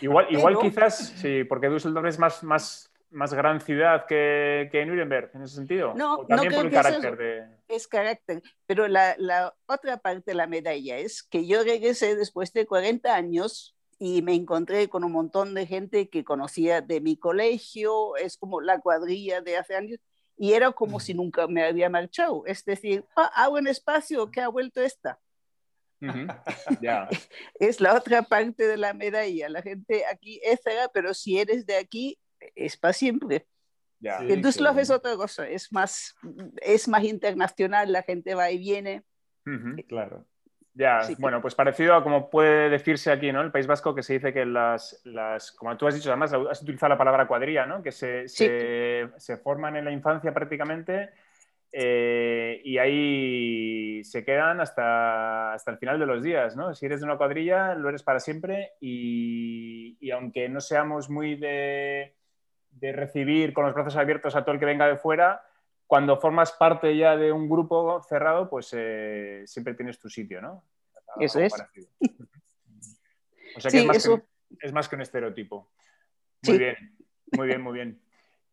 Igual, 0.01 0.27
igual 0.31 0.55
Pero- 0.57 0.69
quizás, 0.69 0.97
sí, 1.17 1.43
porque 1.43 1.69
Düsseldorf 1.69 2.07
es 2.07 2.19
más, 2.19 2.43
más, 2.43 2.91
más 3.09 3.33
gran 3.33 3.61
ciudad 3.61 4.05
que, 4.07 4.69
que 4.71 4.85
Nuremberg, 4.85 5.31
en 5.33 5.43
ese 5.43 5.55
sentido. 5.55 5.93
No, 5.95 6.15
o 6.19 6.25
también 6.25 6.51
no 6.51 6.57
por 6.57 6.65
el 6.65 6.71
que 6.71 6.75
carácter 6.77 7.17
de... 7.17 7.47
es 7.67 7.87
carácter. 7.87 8.41
Pero 8.65 8.87
la, 8.87 9.15
la 9.17 9.53
otra 9.67 9.97
parte 9.97 10.31
de 10.31 10.35
la 10.35 10.47
medalla 10.47 10.97
es 10.97 11.23
que 11.23 11.45
yo 11.47 11.63
regresé 11.63 12.15
después 12.15 12.51
de 12.53 12.65
40 12.65 13.13
años 13.13 13.76
y 13.99 14.21
me 14.21 14.33
encontré 14.33 14.89
con 14.89 15.03
un 15.03 15.11
montón 15.11 15.53
de 15.53 15.65
gente 15.65 16.09
que 16.09 16.23
conocía 16.23 16.81
de 16.81 17.01
mi 17.01 17.17
colegio, 17.17 18.15
es 18.17 18.37
como 18.37 18.61
la 18.61 18.79
cuadrilla 18.79 19.41
de 19.41 19.57
hace 19.57 19.75
años, 19.75 19.99
y 20.37 20.53
era 20.53 20.71
como 20.71 20.99
si 20.99 21.13
nunca 21.13 21.47
me 21.47 21.63
había 21.63 21.89
marchado. 21.89 22.45
Es 22.45 22.63
decir, 22.63 23.05
ah, 23.15 23.31
hago 23.35 23.55
un 23.55 23.67
espacio 23.67 24.29
que 24.29 24.41
ha 24.41 24.47
vuelto 24.49 24.81
esta. 24.81 25.19
Es 27.59 27.81
la 27.81 27.95
otra 27.95 28.21
parte 28.21 28.67
de 28.67 28.77
la 28.77 28.93
medalla. 28.93 29.49
La 29.49 29.63
gente 29.63 30.05
aquí 30.05 30.39
es 30.43 30.61
fea, 30.61 30.89
pero 30.93 31.13
si 31.13 31.39
eres 31.39 31.65
de 31.65 31.77
aquí, 31.77 32.19
es 32.55 32.77
para 32.77 32.93
siempre. 32.93 33.47
Yeah. 33.99 34.19
Sí, 34.19 34.35
Düsseldorf 34.35 34.77
es 34.77 34.91
otra 34.91 35.15
cosa, 35.15 35.49
es 35.49 35.71
más, 35.71 36.13
es 36.61 36.87
más 36.87 37.03
internacional, 37.03 37.91
la 37.91 38.03
gente 38.03 38.35
va 38.35 38.51
y 38.51 38.59
viene. 38.59 39.03
Claro. 39.87 40.27
Ya, 40.77 41.01
bueno, 41.17 41.41
pues 41.41 41.55
parecido 41.55 41.95
a 41.95 42.03
como 42.03 42.29
puede 42.29 42.69
decirse 42.69 43.11
aquí, 43.11 43.31
¿no? 43.31 43.41
El 43.41 43.51
País 43.51 43.65
Vasco, 43.65 43.95
que 43.95 44.03
se 44.03 44.13
dice 44.13 44.31
que 44.31 44.45
las, 44.45 45.01
las 45.05 45.51
como 45.51 45.75
tú 45.75 45.87
has 45.87 45.95
dicho, 45.95 46.11
además 46.11 46.33
has 46.33 46.61
utilizado 46.61 46.89
la 46.89 46.97
palabra 46.99 47.27
cuadrilla, 47.27 47.65
¿no? 47.65 47.81
Que 47.81 47.91
se, 47.91 48.27
se, 48.27 49.09
se 49.17 49.37
forman 49.37 49.75
en 49.75 49.85
la 49.85 49.91
infancia 49.91 50.31
prácticamente 50.31 51.09
eh, 51.71 52.61
y 52.63 52.77
ahí 52.77 54.03
se 54.03 54.23
quedan 54.23 54.61
hasta, 54.61 55.53
hasta 55.53 55.71
el 55.71 55.79
final 55.79 55.99
de 55.99 56.05
los 56.05 56.21
días, 56.21 56.55
¿no? 56.55 56.75
Si 56.75 56.85
eres 56.85 56.99
de 56.99 57.07
una 57.07 57.17
cuadrilla, 57.17 57.73
lo 57.73 57.89
eres 57.89 58.03
para 58.03 58.19
siempre 58.19 58.73
y, 58.79 59.97
y 59.99 60.11
aunque 60.11 60.47
no 60.49 60.61
seamos 60.61 61.09
muy 61.09 61.37
de, 61.37 62.13
de, 62.69 62.91
recibir 62.91 63.51
con 63.51 63.65
los 63.65 63.73
brazos 63.73 63.95
abiertos 63.95 64.35
a 64.35 64.43
todo 64.43 64.53
el 64.53 64.59
que 64.59 64.65
venga 64.65 64.87
de 64.87 64.97
fuera, 64.97 65.41
cuando 65.87 66.17
formas 66.17 66.51
parte 66.51 66.95
ya 66.95 67.15
de 67.15 67.31
un 67.31 67.49
grupo 67.49 68.01
cerrado, 68.03 68.49
pues 68.49 68.69
eh, 68.73 69.43
siempre 69.45 69.73
tienes 69.73 69.97
tu 69.99 70.09
sitio, 70.09 70.41
¿no? 70.41 70.63
Eso 71.19 71.39
es. 71.39 71.53
O 73.55 73.61
sea 73.61 73.71
que, 73.71 73.79
es, 73.79 73.85
más 73.85 74.05
que 74.05 74.21
es, 74.59 74.73
más 74.73 74.87
que 74.87 74.95
un 74.95 75.01
estereotipo. 75.01 75.71
Muy 76.45 76.57
bien, 76.59 76.75
muy 77.31 77.47
bien, 77.47 77.61
muy 77.61 77.73
bien. 77.73 78.01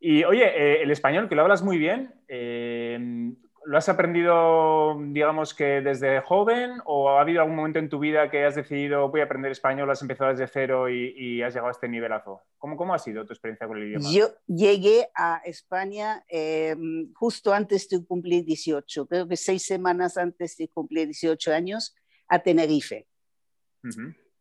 Y 0.01 0.25
oye, 0.25 0.45
eh, 0.47 0.83
el 0.83 0.91
español, 0.91 1.29
que 1.29 1.35
lo 1.35 1.43
hablas 1.43 1.63
muy 1.63 1.77
bien, 1.77 2.15
eh, 2.29 3.35
¿lo 3.67 3.79
has 3.79 3.89
aprendido, 3.89 4.99
digamos 5.09 5.55
que 5.55 5.81
desde 5.81 6.21
joven 6.21 6.81
o 6.85 7.11
ha 7.11 7.21
habido 7.21 7.41
algún 7.41 7.57
momento 7.57 7.79
en 7.79 7.89
tu 7.89 7.99
vida 7.99 8.31
que 8.31 8.45
has 8.45 8.55
decidido 8.55 9.09
voy 9.09 9.21
a 9.21 9.25
aprender 9.25 9.51
español, 9.51 9.91
has 9.91 10.03
empezado 10.03 10.31
desde 10.31 10.47
cero 10.47 10.89
y, 10.89 11.43
has 11.43 11.53
llegado 11.55 11.69
a 11.69 11.73
este 11.73 11.89
nivelazo? 11.89 12.43
¿Cómo, 12.59 12.77
¿Cómo 12.77 12.95
ha 12.95 12.99
sido 12.99 13.25
tu 13.25 13.33
experiencia 13.33 13.67
con 13.67 13.79
el 13.79 13.89
idioma? 13.89 14.09
Yo 14.13 14.29
llegué 14.47 15.09
a 15.15 15.41
España 15.45 16.25
eh, 16.29 16.77
justo 17.15 17.53
antes 17.53 17.89
de 17.89 18.05
cumplir 18.05 18.45
18, 18.45 19.07
creo 19.07 19.29
que 19.29 19.37
seis 19.37 19.65
semanas 19.65 20.17
antes 20.17 20.57
de 20.57 20.69
cumplir 20.69 21.07
18 21.07 21.53
años, 21.53 21.95
a 22.29 22.39
Tenerife. 22.39 23.07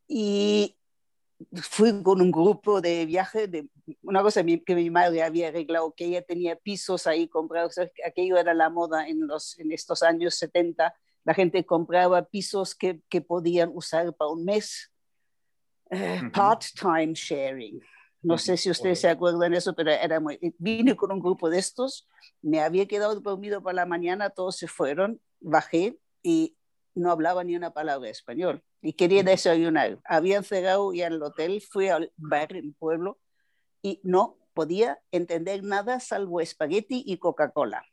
Y 0.08 0.78
fui 1.62 2.04
con 2.04 2.22
un 2.22 2.32
grupo 2.32 2.82
de 2.82 3.06
viaje, 3.06 3.48
de 3.48 3.68
una 4.02 4.22
cosa 4.22 4.44
que 4.44 4.76
mi 4.76 4.90
madre 4.90 5.24
había 5.24 5.50
arreglado, 5.50 5.94
que 5.94 6.06
ella 6.06 6.22
tenía 6.22 6.56
pisos 6.56 7.08
ahí 7.08 7.28
comprados, 7.28 7.76
aquello 8.06 8.38
era 8.38 8.54
la 8.54 8.70
moda 8.70 9.08
en, 9.08 9.28
los, 9.28 9.58
en 9.60 9.72
estos 9.72 10.04
años 10.04 10.36
70, 10.36 10.94
la 11.24 11.34
gente 11.34 11.66
compraba 11.66 12.24
pisos 12.26 12.76
que, 12.76 13.02
que 13.10 13.22
podían 13.22 13.72
usar 13.74 14.14
para 14.16 14.32
un 14.32 14.46
mes, 14.46 14.92
eh, 15.90 16.22
part-time 16.34 17.14
sharing. 17.14 17.82
No 18.22 18.38
sé 18.38 18.56
si 18.56 18.70
ustedes 18.70 19.02
se 19.02 19.10
acuerdan 19.10 19.52
de 19.52 19.58
eso, 19.58 19.76
pero 19.76 19.92
era 19.92 20.22
muy... 20.22 20.40
Vine 20.58 20.96
con 20.96 21.12
un 21.12 21.20
grupo 21.20 21.50
de 21.50 21.60
estos, 21.60 22.08
me 22.42 22.62
había 22.62 22.88
quedado 22.88 23.20
dormido 23.20 23.62
para 23.62 23.76
la 23.76 23.86
mañana, 23.86 24.30
todos 24.30 24.56
se 24.56 24.68
fueron, 24.68 25.20
bajé 25.42 26.00
y 26.22 26.56
no 26.96 27.12
hablaba 27.12 27.44
ni 27.44 27.56
una 27.56 27.74
palabra 27.74 28.06
de 28.06 28.12
español 28.12 28.64
y 28.84 28.94
quería 28.94 29.24
desayunar. 29.24 29.98
Habían 30.04 30.44
cerrado 30.44 30.94
ya 30.94 31.08
el 31.08 31.24
hotel, 31.24 31.62
fui 31.62 31.88
al 31.88 32.12
bar 32.18 32.54
en 32.56 32.74
pueblo 32.74 33.18
y 33.82 34.02
no 34.04 34.38
podía 34.54 35.00
entender 35.12 35.64
nada 35.64 36.02
salvo 36.02 36.42
espagueti 36.42 37.02
y 37.06 37.18
Coca-Cola. 37.18 37.84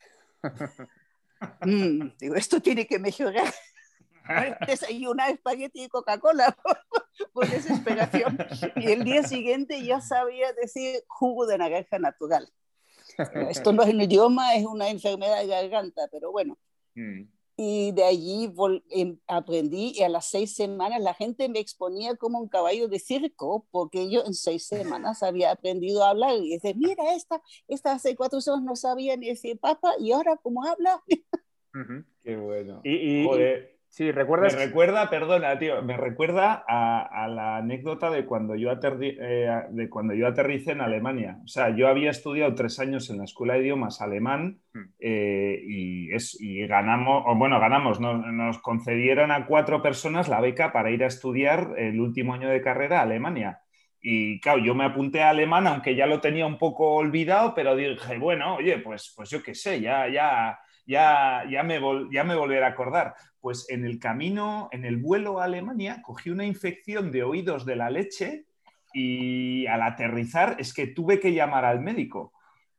Mm, 1.63 2.19
digo, 2.19 2.35
esto 2.35 2.61
tiene 2.61 2.87
que 2.87 2.99
mejorar. 2.99 3.51
Desayunar 4.67 5.31
espagueti 5.31 5.85
y 5.85 5.89
Coca-Cola 5.89 6.55
por 7.33 7.49
desesperación. 7.49 8.37
Y 8.77 8.93
el 8.93 9.05
día 9.05 9.23
siguiente 9.23 9.83
ya 9.83 10.03
sabía 10.03 10.53
decir 10.53 11.03
jugo 11.07 11.47
de 11.47 11.57
naranja 11.57 11.99
natural. 11.99 12.47
Esto 13.49 13.73
no 13.73 13.85
es 13.85 13.89
un 13.89 14.03
idioma, 14.03 14.55
es 14.55 14.67
una 14.67 14.91
enfermedad 14.91 15.41
de 15.41 15.47
garganta, 15.47 16.09
pero 16.13 16.31
bueno. 16.31 16.59
Mm 16.95 17.23
y 17.63 17.93
de 17.93 18.05
allí 18.05 18.51
em, 18.89 19.19
aprendí 19.27 19.93
y 19.95 20.03
a 20.03 20.09
las 20.09 20.31
seis 20.31 20.55
semanas 20.55 20.99
la 21.03 21.13
gente 21.13 21.47
me 21.51 21.59
exponía 21.59 22.17
como 22.17 22.41
un 22.41 22.49
caballo 22.49 22.89
de 22.89 22.99
circo 22.99 23.67
porque 23.71 24.11
yo 24.11 24.25
en 24.25 24.33
seis 24.33 24.67
semanas 24.67 25.23
había 25.23 25.51
aprendido 25.51 26.03
a 26.03 26.09
hablar 26.09 26.37
y 26.37 26.55
dice, 26.55 26.73
mira, 26.73 27.15
esta, 27.15 27.43
esta 27.69 27.93
hace 27.93 28.17
cuatro 28.17 28.39
años 28.39 28.63
no 28.63 28.77
sabía 28.77 29.15
ni 29.19 29.29
decir 29.29 29.59
papa 29.59 29.93
y 29.99 30.13
ahora 30.13 30.39
cómo 30.39 30.65
habla. 30.65 31.03
Qué 32.25 32.37
bueno. 32.37 32.81
Y, 32.83 33.29
Sí, 33.91 34.13
¿recuerdas? 34.13 34.55
Me 34.55 34.67
recuerda, 34.67 35.11
perdona, 35.11 35.59
tío, 35.59 35.83
me 35.83 35.97
recuerda 35.97 36.65
a, 36.67 37.27
la 37.27 37.57
anécdota 37.57 38.09
de 38.09 38.25
cuando, 38.25 38.55
yo 38.55 38.71
eh, 38.71 39.63
de 39.69 39.91
cuando 39.91 40.15
yo 40.15 40.29
aterricé 40.29 40.71
en 40.71 40.81
Alemania. 40.81 41.41
O 41.45 41.49
sea, 41.49 41.75
yo 41.75 41.89
había 41.89 42.13
estudiado 42.13 42.55
tres 42.55 42.79
años 42.79 43.11
en 43.11 43.19
la 43.19 43.25
escuela 43.25 43.55
de 43.55 43.63
idiomas 43.63 44.01
alemán 44.01 44.61
hmm. 44.73 44.81
eh, 45.01 45.61
y, 45.67 46.15
es, 46.15 46.39
ganamos, 46.69 47.25
o 47.27 47.35
bueno, 47.35 47.59
ganamos, 47.59 47.99
nos 47.99 48.59
concedieron 48.61 49.33
a 49.33 49.45
cuatro 49.45 49.83
personas 49.83 50.29
la 50.29 50.41
beca 50.41 50.73
para 50.73 50.93
ir 50.93 51.03
a 51.03 51.09
estudiar 51.09 51.75
el 51.77 52.01
último 52.01 52.35
año 52.35 52.49
de 52.49 52.63
carrera 52.63 53.01
a 53.01 53.03
Alemania. 53.03 53.61
Y 54.01 54.41
claro, 54.41 54.61
yo 54.65 54.73
me 54.73 54.85
apunté 54.85 55.21
a 55.21 55.31
alemán, 55.31 55.67
aunque 55.67 55.97
ya 55.97 56.07
lo 56.07 56.21
tenía 56.21 56.47
un 56.47 56.59
poco 56.59 56.95
olvidado, 56.95 57.55
pero 57.57 57.75
dije, 57.75 58.19
bueno, 58.19 58.55
oye, 58.55 58.79
pues, 58.79 59.13
pues 59.17 59.31
yo 59.31 59.43
qué 59.43 59.57
sé, 59.57 59.81
ya, 59.81 60.09
ya, 60.09 60.61
ya, 60.87 61.45
ya, 61.51 61.63
me 61.63 61.81
ya 62.11 62.25
me 62.25 62.35
volveré 62.35 62.65
a 62.65 62.69
acordar. 62.69 63.15
Pues 63.41 63.67
en 63.69 63.85
el 63.85 63.99
camino, 63.99 64.69
en 64.73 64.85
el 64.85 64.97
vuelo 64.97 65.41
a 65.41 65.45
Alemania, 65.45 66.03
cogí 66.03 66.31
una 66.31 66.45
infección 66.45 67.11
de 67.11 67.23
oídos 67.23 67.65
de 67.65 67.77
la 67.77 67.91
leche 67.91 68.47
y 68.93 69.67
al 69.67 69.83
aterrizar 69.83 70.57
es 70.59 70.75
que 70.75 70.89
tuve 70.89 71.21
que 71.21 71.33
llamar 71.33 71.65
al 71.65 71.81
médico. 71.81 72.33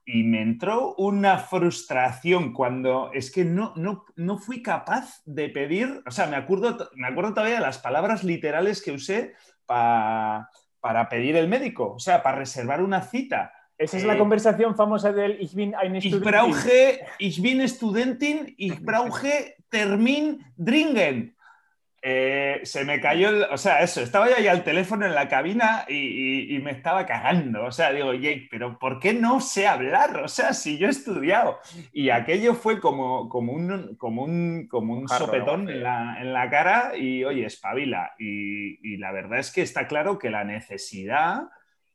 Y 0.06 0.24
me 0.24 0.42
entró 0.42 0.96
una 0.96 1.38
frustración 1.38 2.54
cuando 2.54 3.12
es 3.14 3.32
que 3.32 3.46
no, 3.46 3.74
no, 3.76 4.06
no 4.16 4.38
fui 4.38 4.62
capaz 4.62 5.22
de 5.26 5.50
pedir, 5.50 6.02
o 6.06 6.12
sea, 6.12 6.28
me 6.28 6.36
acuerdo, 6.36 6.90
me 6.96 7.08
acuerdo 7.08 7.34
todavía 7.34 7.56
de 7.56 7.62
las 7.62 7.78
palabras 7.78 8.24
literales 8.24 8.82
que 8.82 8.92
usé 8.92 9.34
para 9.66 11.10
pedir 11.10 11.36
el 11.36 11.48
médico, 11.48 11.94
o 11.94 12.00
sea, 12.00 12.24
para 12.24 12.40
reservar 12.40 12.82
una 12.82 13.02
cita 13.02 13.54
esa 13.82 13.98
es 13.98 14.04
la 14.04 14.14
eh, 14.14 14.18
conversación 14.18 14.76
famosa 14.76 15.12
del 15.12 15.42
Ich 15.42 15.56
bin 15.56 15.74
ein 15.74 16.00
Studentin. 16.00 16.20
Ich 16.20 16.24
brauche, 16.24 17.00
ich 17.18 17.42
bin 17.42 17.68
Studentin, 17.68 18.54
ich 18.58 18.80
brauche 18.86 19.56
Termin 19.70 20.46
dringen. 20.56 21.36
Eh, 22.04 22.62
se 22.64 22.84
me 22.84 23.00
cayó, 23.00 23.30
el, 23.30 23.44
o 23.44 23.58
sea, 23.58 23.82
eso, 23.82 24.02
estaba 24.02 24.28
yo 24.28 24.36
ahí 24.36 24.48
al 24.48 24.64
teléfono 24.64 25.06
en 25.06 25.14
la 25.14 25.28
cabina 25.28 25.86
y, 25.88 26.60
me 26.64 26.72
estaba 26.72 27.08
cagando. 27.08 27.66
O 27.66 27.72
sea, 27.72 27.92
digo, 27.92 28.14
Jake, 28.14 28.48
pero 28.52 28.78
¿por 28.78 29.00
qué 29.00 29.14
no 29.14 29.40
sé 29.40 29.68
hablar? 29.68 30.18
O 30.18 30.28
sea, 30.28 30.54
si 30.54 30.78
yo 30.78 30.88
he 30.88 30.92
estudiado. 30.92 31.60
Y 31.92 32.12
aquello 32.12 32.54
fue 32.54 32.80
como, 32.80 33.30
como 33.30 33.54
un, 33.54 33.96
como 33.98 34.24
un, 34.24 34.68
como 34.68 34.94
un 34.94 35.08
sopetón 35.08 35.70
en 35.70 35.82
la, 35.82 36.18
en 36.20 36.34
la, 36.34 36.50
cara 36.52 36.92
y, 36.96 37.24
oye, 37.24 37.46
espabila. 37.46 38.14
Y, 38.20 38.94
y 38.94 38.98
la 38.98 39.12
verdad 39.12 39.40
es 39.40 39.52
que 39.52 39.64
está 39.64 39.88
claro 39.88 40.20
que 40.20 40.30
la 40.30 40.44
necesidad 40.44 41.50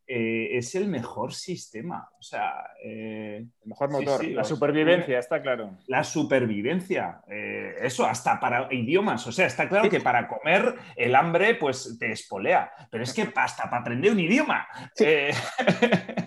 eh, 0.09 0.57
es 0.57 0.75
el 0.77 0.87
mejor 0.89 1.35
sistema. 1.35 2.09
O 2.19 2.23
sea, 2.23 2.71
eh, 2.83 3.39
el 3.39 3.69
mejor 3.69 3.91
motor. 3.91 4.25
la 4.25 4.45
supervivencia, 4.45 5.19
está 5.19 5.43
claro. 5.43 5.79
La 5.89 6.05
supervivencia. 6.05 7.23
Eh, 7.29 7.75
eso, 7.83 8.07
hasta 8.07 8.39
para 8.39 8.73
idiomas. 8.73 9.27
O 9.27 9.33
sea, 9.33 9.47
está 9.47 9.69
claro 9.69 9.91
que 9.91 10.01
para 10.01 10.29
comer 10.29 10.77
el 10.95 11.15
hambre, 11.15 11.57
pues 11.57 11.97
te 11.99 12.13
espolea. 12.13 12.71
Pero 12.91 13.03
es 13.03 13.13
que 13.13 13.29
hasta 13.35 13.65
para 13.65 13.79
aprender 13.79 14.13
un 14.13 14.21
idioma. 14.21 14.69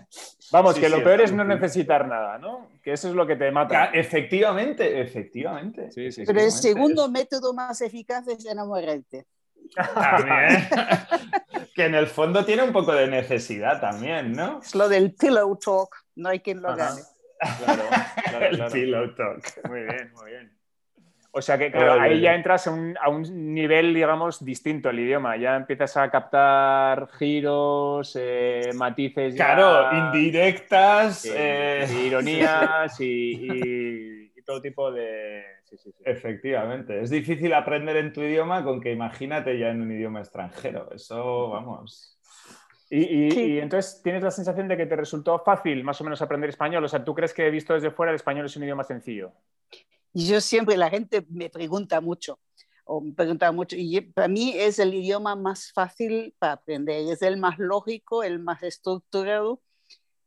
Vamos, 0.51 0.79
que 0.79 0.89
lo 0.89 1.03
peor 1.03 1.21
es 1.21 1.31
no 1.31 1.43
necesitar 1.45 2.07
nada, 2.07 2.38
¿no? 2.38 2.69
Que 2.83 2.93
eso 2.93 3.07
es 3.09 3.15
lo 3.15 3.25
que 3.27 3.36
te 3.36 3.51
mata. 3.51 3.91
Efectivamente, 3.93 5.00
efectivamente. 5.00 5.89
Pero 5.93 6.41
el 6.41 6.51
segundo 6.51 7.09
método 7.09 7.53
más 7.53 7.81
eficaz 7.81 8.27
es 8.27 8.45
enamorarte. 8.45 9.25
También. 9.75 10.67
que 11.79 11.86
en 11.86 11.95
el 11.95 12.07
fondo 12.07 12.43
tiene 12.43 12.62
un 12.63 12.74
poco 12.74 12.93
de 12.93 13.07
necesidad 13.07 13.79
también, 13.79 14.33
¿no? 14.33 14.59
Es 14.62 14.75
lo 14.75 14.89
del 14.89 15.13
pillow 15.13 15.55
talk, 15.55 15.95
no 16.15 16.27
hay 16.27 16.41
quien 16.41 16.62
lo 16.62 16.75
gane. 16.75 17.00
Claro, 17.63 17.83
claro, 18.25 18.45
el 18.65 18.71
pillow 18.74 19.15
talk. 19.15 19.65
Muy 19.69 19.83
bien, 19.83 20.12
muy 20.13 20.31
bien. 20.31 20.59
O 21.31 21.41
sea 21.41 21.57
que 21.57 21.71
ahí 21.74 22.19
ya 22.19 22.36
entras 22.36 22.67
a 22.67 22.71
un, 22.71 22.98
a 23.00 23.07
un, 23.07 23.53
nivel, 23.53 23.93
digamos, 23.93 24.43
distinto 24.43 24.89
el 24.89 25.00
idioma. 25.00 25.38
Ya 25.38 25.55
empiezas 25.55 25.95
a 25.95 26.12
captar 26.12 27.07
giros, 27.17 28.13
eh, 28.19 28.71
matices. 28.75 29.36
Claro, 29.36 29.98
indirectas. 29.98 31.31
Eh, 31.33 31.88
ironías 32.07 32.93
y, 33.00 34.33
todo 34.45 34.62
tipo 34.62 34.91
de, 34.91 35.45
Efectivamente. 36.06 37.02
Es 37.02 37.10
difícil 37.10 37.54
aprender 37.54 37.98
en 37.98 38.14
tu 38.14 38.22
idioma 38.22 38.64
con 38.64 38.82
que 38.82 38.92
imagínate 38.92 39.58
ya 39.58 39.70
en 39.70 39.82
un 39.82 39.92
idioma 39.92 40.20
extranjero. 40.20 40.92
Eso, 40.92 41.50
vamos. 41.50 42.20
Y, 42.92 43.60
entonces 43.60 44.02
tienes 44.02 44.24
la 44.24 44.32
sensación 44.32 44.68
de 44.68 44.76
que 44.76 44.88
te 44.88 44.96
resultó 44.96 45.38
fácil 45.40 45.84
más 45.84 46.02
o 46.02 46.04
menos 46.04 46.22
aprender 46.22 46.50
español. 46.50 46.84
O 46.84 46.88
sea, 46.88 47.04
¿tú 47.04 47.14
crees 47.14 47.34
que 47.34 47.50
visto 47.52 47.74
desde 47.74 47.92
fuera 47.92 48.12
el 48.12 48.16
español 48.16 48.48
es 48.48 48.56
un 48.56 48.64
idioma 48.64 48.84
sencillo? 48.84 49.32
Yo 50.14 50.42
siempre, 50.42 50.76
la 50.76 50.90
gente 50.90 51.24
me 51.30 51.52
pregunta 51.52 52.02
mucho, 52.02 52.40
o 52.84 53.00
me 53.00 53.14
preguntaba 53.14 53.52
mucho, 53.52 53.76
y 53.78 54.02
para 54.02 54.28
mí 54.28 54.54
es 54.56 54.80
el 54.80 54.94
idioma 54.96 55.36
más 55.36 55.72
fácil 55.72 56.34
para 56.40 56.54
aprender, 56.54 57.12
es 57.12 57.22
el 57.22 57.38
más 57.38 57.60
lógico, 57.60 58.24
el 58.24 58.40
más 58.40 58.64
estructurado. 58.64 59.62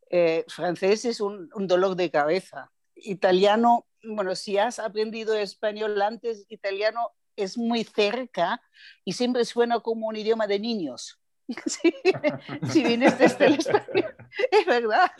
Eh, 0.08 0.44
francés 0.46 1.04
es 1.04 1.20
un, 1.20 1.50
un, 1.54 1.66
dolor 1.66 1.96
de 1.96 2.10
cabeza. 2.10 2.70
Italiano, 2.94 3.86
bueno, 4.04 4.34
si 4.34 4.58
has 4.58 4.78
aprendido 4.78 5.34
español 5.34 6.00
antes, 6.02 6.46
italiano 6.48 7.10
es 7.36 7.56
muy 7.56 7.84
cerca 7.84 8.60
y 9.04 9.12
siempre 9.12 9.44
suena 9.44 9.80
como 9.80 10.08
un 10.08 10.16
idioma 10.16 10.46
de 10.46 10.58
niños. 10.58 11.18
si 12.70 12.82
vienes 12.82 13.18
desde 13.18 13.46
el 13.46 13.54
español, 13.54 14.14
es 14.50 14.66
verdad. 14.66 15.10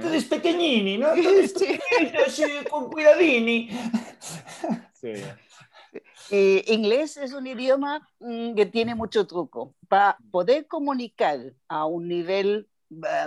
Tú 0.00 0.08
eres 0.08 0.24
pequeñini, 0.24 0.98
¿no? 0.98 1.14
Tú 1.14 2.68
con 2.68 2.90
cuidadini. 2.90 3.70
Sí. 4.94 5.12
Eh, 6.30 6.64
inglés 6.66 7.16
es 7.16 7.32
un 7.32 7.46
idioma 7.46 8.06
mm, 8.18 8.54
que 8.54 8.66
tiene 8.66 8.94
mucho 8.94 9.26
truco. 9.26 9.74
Para 9.88 10.18
poder 10.30 10.66
comunicar 10.66 11.54
a 11.68 11.86
un 11.86 12.08
nivel, 12.08 12.68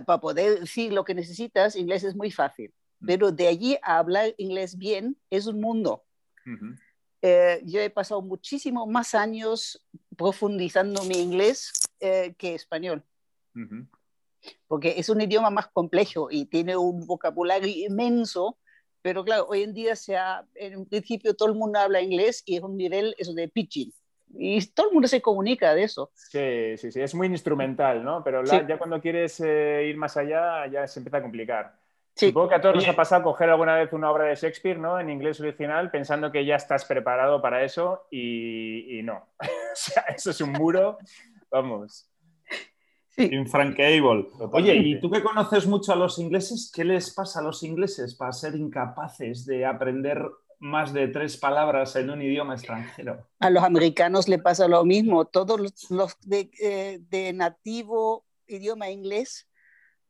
para 0.05 0.19
poder 0.19 0.59
decir 0.59 0.91
lo 0.91 1.05
que 1.05 1.15
necesitas, 1.15 1.75
inglés 1.75 2.03
es 2.03 2.15
muy 2.15 2.31
fácil. 2.31 2.73
Pero 3.05 3.31
de 3.31 3.48
allí 3.48 3.77
a 3.81 3.98
hablar 3.98 4.34
inglés 4.38 4.77
bien 4.77 5.17
es 5.29 5.48
un 5.48 5.60
mundo. 5.60 6.03
Eh, 7.22 7.62
yo 7.65 7.79
he 7.79 7.89
pasado 7.89 8.22
muchísimo 8.22 8.88
más 8.88 9.15
años 9.15 9.84
profundizando 10.17 11.03
mi 11.05 11.17
inglés 11.17 11.72
eh, 12.00 12.36
que 12.38 12.55
español. 12.55 13.03
Porque 14.67 14.96
es 14.98 15.10
un 15.10 15.22
idioma 15.22 15.50
más 15.50 15.67
complejo 15.67 16.29
y 16.31 16.46
tiene 16.46 16.75
un 16.77 17.05
vocabulario 17.05 17.67
inmenso 17.67 18.58
pero 19.01 19.24
claro, 19.24 19.48
hoy 19.50 19.63
en 19.63 19.74
día 19.74 19.96
se 19.96 20.15
en 20.55 20.77
un 20.77 20.86
principio 20.86 21.34
todo 21.36 21.50
el 21.50 21.55
mundo 21.55 21.79
habla 21.79 22.01
inglés 22.01 22.43
y 22.46 22.58
es 22.58 22.63
un 22.63 22.77
nivel 22.77 23.15
eso 23.17 23.34
de 23.34 23.48
pitching. 23.48 23.91
Y 24.34 24.65
todo 24.67 24.88
el 24.88 24.93
mundo 24.93 25.08
se 25.08 25.22
comunica 25.22 25.74
de 25.75 25.84
eso. 25.84 26.12
Sí, 26.13 26.77
sí, 26.77 26.91
sí, 26.91 27.01
es 27.01 27.13
muy 27.13 27.27
instrumental, 27.27 28.03
¿no? 28.03 28.24
Pero 28.24 28.43
ya 28.43 28.77
cuando 28.77 29.01
quieres 29.01 29.41
eh, 29.41 29.88
ir 29.89 29.98
más 29.98 30.15
allá 30.15 30.67
ya 30.67 30.88
se 30.88 31.00
empieza 31.00 31.17
a 31.17 31.22
complicar. 31.22 31.80
Supongo 32.15 32.50
que 32.50 32.56
a 32.56 32.62
todos 32.62 32.75
nos 32.75 32.88
ha 32.88 32.96
pasado 32.96 33.24
coger 33.24 33.50
alguna 33.50 33.75
vez 33.75 33.94
una 33.94 34.12
obra 34.12 34.25
de 34.25 34.36
Shakespeare, 34.36 34.77
¿no? 34.77 35.00
En 35.00 35.10
inglés 35.10 35.39
original, 35.39 35.89
pensando 35.89 36.32
que 36.32 36.46
ya 36.46 36.56
estás 36.56 36.86
preparado 36.86 37.41
para 37.41 37.63
eso 37.63 38.08
y, 38.12 39.00
y 39.00 39.03
no. 39.03 39.30
o 39.39 39.75
sea, 39.75 40.03
eso 40.03 40.32
es 40.32 40.41
un 40.41 40.51
muro, 40.51 40.98
vamos. 41.50 42.12
Infranqueable. 43.18 44.27
Oye, 44.51 44.75
y 44.75 45.00
tú 45.00 45.10
que 45.10 45.22
conoces 45.22 45.68
mucho 45.68 45.94
a 45.94 45.96
los 45.96 46.18
ingleses, 46.20 46.72
¿qué 46.74 46.84
les 46.84 47.13
pasa 47.13 47.39
a 47.39 47.44
los 47.44 47.62
ingleses 47.63 48.15
para 48.15 48.32
ser 48.32 48.56
incapaces 48.56 49.46
de 49.46 49.65
aprender 49.65 50.24
más 50.60 50.94
de 50.94 51.08
tres 51.08 51.38
palabras 51.38 51.96
en 51.96 52.10
un 52.10 52.22
idioma 52.22 52.53
extranjero? 52.53 53.27
A 53.39 53.50
los 53.50 53.63
americanos 53.63 54.27
le 54.27 54.39
pasa 54.39 54.68
lo 54.68 54.86
mismo. 54.86 55.25
Todos 55.25 55.60
los, 55.89 56.18
eh, 56.32 57.00
de, 57.02 57.34
nativo 57.34 58.26
idioma 58.47 58.89
inglés 58.89 59.50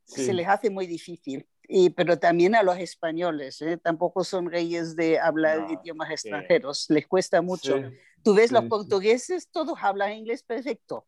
se 0.04 0.34
les 0.34 0.48
hace 0.48 0.70
muy 0.70 0.86
difícil. 0.88 1.48
Y, 1.74 1.92
pero 1.92 2.20
también 2.20 2.54
a 2.54 2.64
los 2.64 2.78
españoles, 2.78 3.62
¿eh? 3.62 3.78
tampoco 3.78 4.26
son 4.26 4.52
reyes 4.52 4.96
de 4.98 5.20
hablar 5.20 5.68
idiomas 5.72 6.12
extranjeros, 6.12 6.86
les 6.90 7.08
cuesta 7.08 7.42
mucho. 7.42 7.82
Tú 8.24 8.34
ves 8.34 8.52
los 8.52 8.66
portugueses, 8.66 9.48
todos 9.50 9.78
hablan 9.82 10.12
inglés 10.12 10.44
perfecto 10.44 11.08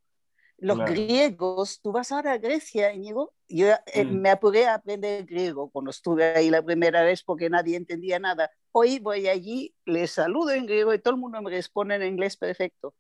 los 0.64 0.80
griegos, 0.80 1.82
tú 1.82 1.92
vas 1.92 2.12
ahora 2.12 2.34
a 2.34 2.38
Grecia, 2.38 2.94
Íñigo, 2.94 3.34
yo 3.50 3.68
eh, 3.86 4.06
mm. 4.06 4.22
me 4.22 4.30
apuré 4.30 4.66
a 4.66 4.76
aprender 4.76 5.26
griego 5.26 5.70
cuando 5.70 5.92
estuve 5.92 6.26
ahí 6.26 6.50
la 6.50 6.62
primera 6.62 7.04
vez 7.04 7.22
porque 7.22 7.50
nadie 7.50 7.76
entendía 7.76 8.18
nada. 8.18 8.50
Hoy 8.72 9.00
voy 9.00 9.28
allí, 9.28 9.76
les 9.86 10.12
saludo 10.12 10.52
en 10.52 10.66
griego 10.66 10.94
y 10.94 11.00
todo 11.00 11.16
el 11.16 11.20
mundo 11.20 11.42
me 11.42 11.50
responde 11.52 11.96
en 11.96 12.04
inglés 12.04 12.38
perfecto. 12.38 12.96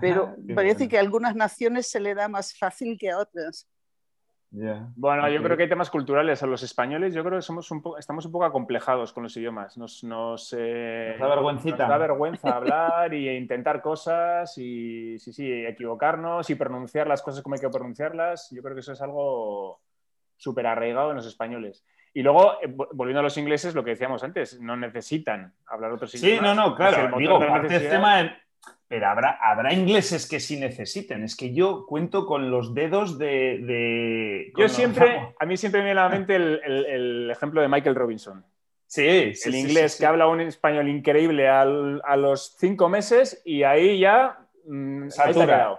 Pero 0.00 0.34
parece 0.54 0.88
que 0.88 0.96
a 0.96 1.00
algunas 1.00 1.36
naciones 1.36 1.88
se 1.88 2.00
le 2.00 2.14
da 2.14 2.26
más 2.26 2.56
fácil 2.56 2.96
que 2.98 3.10
a 3.10 3.18
otras. 3.18 3.68
Bueno, 4.50 5.28
yo 5.28 5.42
creo 5.42 5.56
que 5.56 5.64
hay 5.64 5.68
temas 5.68 5.90
culturales. 5.90 6.42
A 6.42 6.46
los 6.46 6.62
españoles 6.62 7.14
yo 7.14 7.22
creo 7.22 7.38
que 7.38 7.42
somos 7.42 7.70
un 7.70 7.82
estamos 7.98 8.24
un 8.24 8.32
poco 8.32 8.44
acomplejados 8.44 9.12
con 9.12 9.22
los 9.22 9.36
idiomas. 9.36 9.76
Nos, 9.76 10.02
nos, 10.04 10.54
eh, 10.56 11.16
da 11.18 11.98
vergüenza 11.98 12.56
hablar 12.56 13.12
e 13.12 13.36
intentar 13.36 13.82
cosas 13.82 14.56
y 14.56 15.18
sí, 15.18 15.32
sí, 15.32 15.52
equivocarnos 15.52 16.48
y 16.50 16.54
pronunciar 16.54 17.06
las 17.06 17.22
cosas 17.22 17.42
como 17.42 17.54
hay 17.54 17.60
que 17.60 17.68
pronunciarlas. 17.68 18.50
Yo 18.50 18.62
creo 18.62 18.74
que 18.74 18.80
eso 18.80 18.92
es 18.92 19.02
algo 19.02 19.80
súper 20.36 20.66
arraigado 20.66 21.10
en 21.10 21.16
los 21.16 21.26
españoles. 21.26 21.84
Y 22.14 22.22
luego, 22.22 22.54
eh, 22.62 22.66
volviendo 22.68 23.20
a 23.20 23.22
los 23.22 23.36
ingleses, 23.36 23.74
lo 23.74 23.84
que 23.84 23.90
decíamos 23.90 24.24
antes, 24.24 24.60
no 24.60 24.76
necesitan 24.76 25.52
hablar 25.66 25.92
otros 25.92 26.14
idiomas. 26.14 26.38
Sí, 26.38 26.42
no, 26.42 26.54
no, 26.54 26.74
claro. 26.74 27.16
Digo, 27.18 27.38
parte 27.38 27.80
tema 27.80 28.38
pero 28.88 29.06
habrá, 29.06 29.38
habrá 29.42 29.74
ingleses 29.74 30.26
que 30.28 30.40
sí 30.40 30.58
necesiten. 30.58 31.22
Es 31.22 31.36
que 31.36 31.52
yo 31.52 31.84
cuento 31.86 32.24
con 32.26 32.50
los 32.50 32.74
dedos 32.74 33.18
de... 33.18 34.50
yo 34.56 34.68
siempre, 34.68 35.34
a 35.38 35.44
mí 35.44 35.56
siempre 35.56 35.80
me 35.80 35.86
viene 35.86 36.00
a 36.00 36.04
la 36.04 36.08
mente 36.08 36.36
el, 36.36 37.30
ejemplo 37.30 37.60
de 37.60 37.68
Michael 37.68 37.94
Robinson. 37.94 38.44
Sí, 38.86 39.34
el 39.44 39.54
inglés 39.54 39.96
que 39.98 40.06
habla 40.06 40.28
un 40.28 40.40
español 40.40 40.88
increíble 40.88 41.46
a 41.46 41.64
los 42.16 42.56
cinco 42.58 42.88
meses 42.88 43.42
y 43.44 43.62
ahí 43.62 43.98
ya 44.00 44.47
Mm, 44.70 45.08
Satura. 45.08 45.78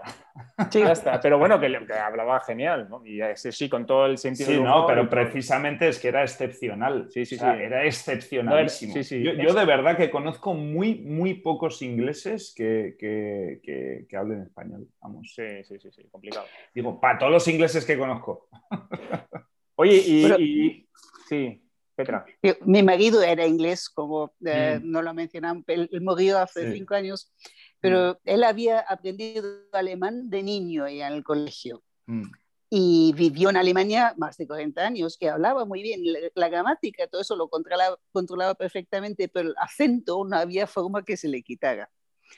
Sí. 0.71 0.79
Ya 0.79 0.93
está. 0.93 1.21
Pero 1.21 1.37
bueno, 1.37 1.59
que, 1.59 1.67
hablaba 1.93 2.39
genial, 2.39 2.87
¿no? 2.89 3.05
Y 3.05 3.21
ese 3.21 3.51
sí, 3.51 3.69
con 3.69 3.85
todo 3.85 4.07
el 4.07 4.17
sentido. 4.17 4.49
Sí, 4.49 4.59
no, 4.59 4.87
pero 4.87 5.07
precisamente 5.07 5.87
es 5.87 5.99
que 5.99 6.07
era 6.07 6.23
excepcional. 6.23 7.07
Sí, 7.11 7.23
sí, 7.25 7.37
sí. 7.37 7.45
Era 7.45 7.85
excepcionalísimo. 7.85 8.95
yo, 8.95 9.53
de 9.53 9.65
verdad 9.65 9.95
que 9.95 10.09
conozco 10.09 10.55
muy, 10.55 10.95
muy 10.95 11.35
pocos 11.35 11.81
ingleses 11.83 12.53
que, 12.55 12.95
que, 12.97 14.17
hablen 14.17 14.41
español. 14.41 14.87
Vamos. 15.01 15.31
Sí, 15.35 15.63
sí, 15.63 15.79
sí, 15.79 15.91
sí, 15.91 16.07
complicado. 16.09 16.47
Digo, 16.73 16.99
para 16.99 17.19
todos 17.19 17.31
los 17.31 17.47
ingleses 17.47 17.85
que 17.85 17.97
conozco. 17.97 18.49
Oye, 19.75 19.95
y, 19.95 20.87
sí. 21.27 21.63
Petra. 21.95 22.25
Mi 22.65 22.81
marido 22.81 23.21
era 23.21 23.45
inglés, 23.45 23.89
como 23.89 24.33
eh, 24.45 24.79
mm. 24.81 24.89
no 24.89 25.01
lo 25.01 25.13
mencionamos, 25.13 25.65
él, 25.67 25.89
murió 26.01 26.39
hace 26.39 26.71
cinco 26.71 26.95
años 26.95 27.29
pero 27.79 28.13
mm. 28.13 28.17
él 28.25 28.43
había 28.43 28.79
aprendido 28.79 29.43
alemán 29.71 30.29
de 30.29 30.43
niño 30.43 30.87
en 30.87 31.01
el 31.01 31.23
colegio. 31.23 31.83
Mm. 32.05 32.23
Y 32.71 33.13
vivió 33.17 33.49
en 33.49 33.57
Alemania 33.57 34.13
más 34.17 34.37
de 34.37 34.45
40 34.45 34.85
años, 34.85 35.17
que 35.17 35.29
hablaba 35.29 35.65
muy 35.65 35.81
bien. 35.81 36.01
La, 36.35 36.49
gramática, 36.49 37.07
todo 37.07 37.21
eso 37.21 37.35
lo 37.35 37.49
controlaba, 37.49 37.97
controlaba, 38.11 38.53
perfectamente, 38.53 39.27
pero 39.27 39.49
el 39.49 39.55
acento 39.57 40.23
no 40.23 40.37
había 40.37 40.67
forma 40.67 41.03
que 41.03 41.17
se 41.17 41.27
le 41.27 41.41
quitara. 41.41 41.89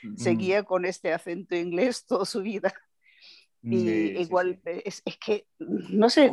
Mm. 0.02 0.16
Seguía 0.16 0.62
con 0.62 0.86
este 0.86 1.12
acento 1.12 1.54
inglés 1.54 2.06
toda 2.06 2.24
su 2.24 2.40
vida. 2.40 2.72
Y 3.64 4.18
igual, 4.20 4.60
Es, 4.64 5.02
es, 5.04 5.18
que, 5.18 5.46
no 5.58 6.10
sé, 6.10 6.32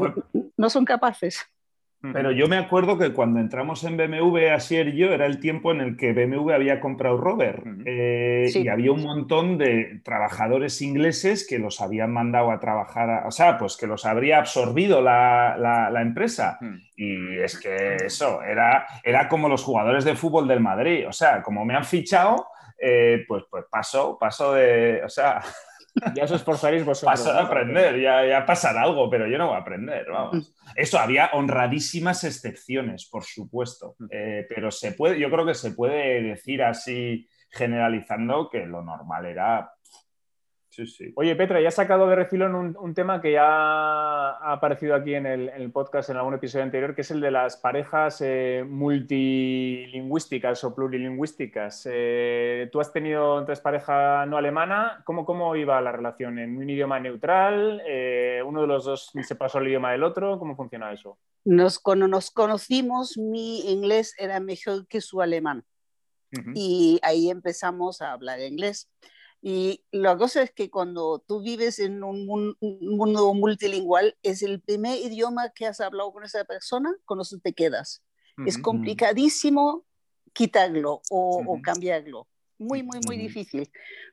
no 0.57 0.69
son 0.69 0.85
capaces. 0.85 1.39
Pero 2.01 2.31
yo 2.31 2.47
me 2.47 2.57
acuerdo 2.57 2.97
que 2.97 3.11
cuando 3.11 3.41
entramos 3.41 3.83
en 3.83 3.97
BMW, 3.97 4.53
Asier 4.53 4.87
y 4.87 4.97
yo, 4.97 5.11
era 5.11 5.25
el 5.25 5.39
tiempo 5.41 5.71
en 5.71 5.81
el 5.81 5.97
que 5.97 6.13
BMW 6.13 6.51
había 6.51 6.79
comprado 6.79 7.17
Rover. 7.17 7.61
Eh, 7.85 8.49
y 8.53 8.69
había 8.69 8.93
un 8.93 9.03
montón 9.03 9.57
de 9.57 9.99
trabajadores 10.03 10.81
ingleses 10.81 11.45
que 11.45 11.59
los 11.59 11.81
habían 11.81 12.13
mandado 12.13 12.51
a 12.51 12.59
trabajar, 12.59 13.27
o 13.27 13.31
sea, 13.31 13.57
pues 13.57 13.75
que 13.75 13.85
los 13.85 14.05
habría 14.05 14.37
absorbido 14.37 15.01
la, 15.01 15.91
empresa. 16.01 16.57
Y 16.95 17.37
es 17.37 17.59
que 17.59 17.97
eso, 18.05 18.41
era, 18.43 18.85
era 19.03 19.27
como 19.27 19.49
los 19.49 19.63
jugadores 19.63 20.05
de 20.05 20.15
fútbol 20.15 20.47
del 20.47 20.61
Madrid. 20.61 21.05
O 21.05 21.11
sea, 21.13 21.41
como 21.41 21.65
me 21.65 21.75
han 21.75 21.83
fichado, 21.83 22.47
eh, 22.81 23.25
pues, 23.27 23.43
pues 23.49 23.65
paso, 23.69 24.17
paso 24.17 24.53
de, 24.53 25.01
o 25.03 25.09
sea... 25.09 25.41
Ya 26.15 26.23
os 26.23 26.31
esforzaréis 26.31 26.85
vosotros. 26.85 27.19
Paso 27.19 27.31
a 27.31 27.43
aprender, 27.43 27.99
ya, 27.99 28.25
ya 28.25 28.45
pasará 28.45 28.83
algo, 28.83 29.09
pero 29.09 29.27
yo 29.27 29.37
no 29.37 29.47
voy 29.47 29.55
a 29.55 29.59
aprender, 29.59 30.05
vamos. 30.09 30.53
Eso, 30.75 30.99
había 30.99 31.31
honradísimas 31.33 32.23
excepciones, 32.23 33.05
por 33.05 33.23
supuesto, 33.23 33.95
eh, 34.09 34.45
pero 34.47 34.71
se 34.71 34.93
puede, 34.93 35.19
yo 35.19 35.29
creo 35.29 35.45
que 35.45 35.55
se 35.55 35.71
puede 35.71 36.21
decir 36.21 36.63
así, 36.63 37.27
generalizando, 37.51 38.49
que 38.49 38.65
lo 38.65 38.81
normal 38.83 39.25
era 39.25 39.71
Oye, 41.15 41.35
Petra, 41.35 41.61
ya 41.61 41.67
has 41.67 41.75
sacado 41.75 42.07
de 42.07 42.15
refilón 42.15 42.75
un, 42.77 42.93
tema 42.93 43.21
que 43.21 43.33
ya 43.33 43.43
ha 43.45 44.53
aparecido 44.53 44.95
aquí 44.95 45.13
en 45.13 45.25
el, 45.25 45.71
podcast 45.71 46.09
en 46.09 46.17
algún 46.17 46.33
episodio 46.33 46.63
anterior, 46.63 46.95
que 46.95 47.01
es 47.01 47.11
el 47.11 47.21
de 47.21 47.31
las 47.31 47.57
parejas 47.57 48.21
eh, 48.21 48.65
multilingüísticas 48.67 50.63
o 50.63 50.73
plurilingüísticas. 50.73 51.87
Eh, 51.91 52.69
tú 52.71 52.79
has 52.79 52.93
tenido 52.93 53.39
entonces 53.39 53.61
pareja 53.61 54.25
no 54.25 54.37
alemana. 54.37 55.01
¿Cómo, 55.05 55.25
¿Cómo 55.25 55.55
iba 55.55 55.81
la 55.81 55.91
relación? 55.91 56.39
¿En 56.39 56.57
un 56.57 56.69
idioma 56.69 56.99
neutral? 56.99 57.81
Eh, 57.87 58.41
¿Uno 58.45 58.61
de 58.61 58.67
los 58.67 58.85
dos 58.85 59.11
se 59.21 59.35
pasó 59.35 59.57
al 59.57 59.67
idioma 59.67 59.91
del 59.91 60.03
otro? 60.03 60.39
¿Cómo 60.39 60.55
funciona 60.55 60.93
eso? 60.93 61.17
Nos, 61.45 61.79
cuando 61.79 62.07
nos 62.07 62.31
conocimos, 62.31 63.17
mi 63.17 63.71
inglés 63.71 64.13
era 64.17 64.39
mejor 64.39 64.87
que 64.87 65.01
su 65.01 65.21
alemán. 65.21 65.63
Y 66.53 66.99
ahí 67.01 67.31
empezamos 67.31 68.01
a 68.01 68.11
hablar 68.11 68.39
inglés. 68.39 68.87
Y 69.41 69.85
la 69.91 70.17
cosa 70.17 70.41
es 70.41 70.51
que 70.51 70.69
cuando 70.69 71.19
tú 71.19 71.41
vives 71.41 71.79
en 71.79 72.03
un, 72.03 72.25
mundo 72.59 73.33
multilingüal, 73.33 74.17
es 74.21 74.43
el 74.43 74.61
primer 74.61 74.99
idioma 74.99 75.49
que 75.49 75.65
has 75.65 75.79
hablado 75.79 76.11
con 76.11 76.23
esa 76.23 76.43
persona, 76.43 76.93
con 77.05 77.21
eso 77.21 77.37
te 77.41 77.53
quedas. 77.53 78.03
Es 78.45 78.57
complicadísimo 78.57 79.85
quitarlo 80.33 81.01
o, 81.09 81.59
cambiarlo. 81.61 82.27
muy, 82.57 82.83
muy, 82.83 82.99
muy 83.05 83.17
difícil. 83.17 83.69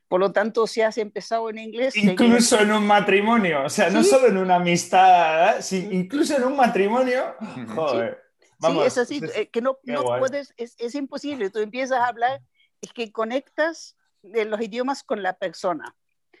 Por 0.07 0.21
lo 0.21 0.31
tanto, 0.31 0.67
si 0.67 0.81
has 0.81 0.97
empezado 0.97 1.49
en 1.49 1.59
inglés... 1.59 1.95
Incluso 1.97 2.59
en 2.59 2.71
un 2.71 2.87
matrimonio, 2.87 3.65
o 3.65 3.69
sea, 3.69 3.89
no 3.89 4.03
solo 4.03 4.27
en 4.27 4.37
una 4.37 4.55
amistad, 4.55 5.59
¿eh? 5.59 5.89
incluso 5.91 6.35
en 6.37 6.45
un 6.45 6.55
matrimonio, 6.55 7.35
joder. 7.75 8.23
Vamos, 8.59 8.83
sí, 8.83 8.87
es 8.87 8.97
así, 8.97 9.21
eh, 9.35 9.49
que 9.49 9.61
no, 9.61 9.77
no 9.83 10.03
puedes, 10.17 10.53
es, 10.57 10.75
es, 10.79 10.95
imposible, 10.95 11.49
tú 11.49 11.59
empiezas 11.59 11.99
a 11.99 12.07
hablar, 12.07 12.41
es 12.81 12.91
que 12.91 13.11
conectas 13.11 13.96
de 14.31 14.45
los 14.45 14.61
idiomas 14.61 15.03
con 15.03 15.23
la 15.23 15.33
persona. 15.33 15.95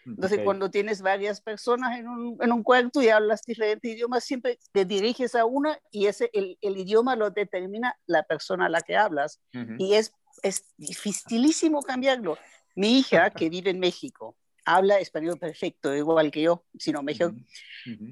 Entonces, 0.05 0.39
cuando 0.43 0.71
tienes 0.71 1.01
varias 1.01 1.41
personas 1.41 1.99
en 1.99 2.07
un, 2.07 2.37
en 2.39 2.51
un, 2.53 2.63
cuarto 2.63 3.01
y 3.01 3.09
hablas 3.09 3.43
diferentes 3.43 3.91
idiomas, 3.91 4.23
siempre 4.23 4.57
te 4.71 4.85
diriges 4.85 5.35
a 5.35 5.43
una 5.43 5.77
y 5.91 6.05
ese, 6.05 6.29
el, 6.31 6.57
el 6.61 6.77
idioma 6.77 7.17
lo 7.17 7.29
determina 7.29 7.93
la 8.05 8.23
persona 8.23 8.67
a 8.67 8.69
la 8.69 8.81
que 8.81 8.95
hablas. 8.95 9.41
Y 9.77 9.95
es, 9.95 10.13
es 10.43 10.63
dificilísimo 10.77 11.81
cambiarlo. 11.81 12.37
Mi 12.75 12.99
hija, 12.99 13.31
que 13.31 13.49
vive 13.49 13.69
en 13.69 13.79
México, 13.79 14.37
habla 14.67 14.99
español 14.99 15.39
perfecto, 15.39 15.95
igual 15.95 16.29
que 16.29 16.41
yo, 16.41 16.65
sino 16.77 17.01
mejor. 17.01 17.33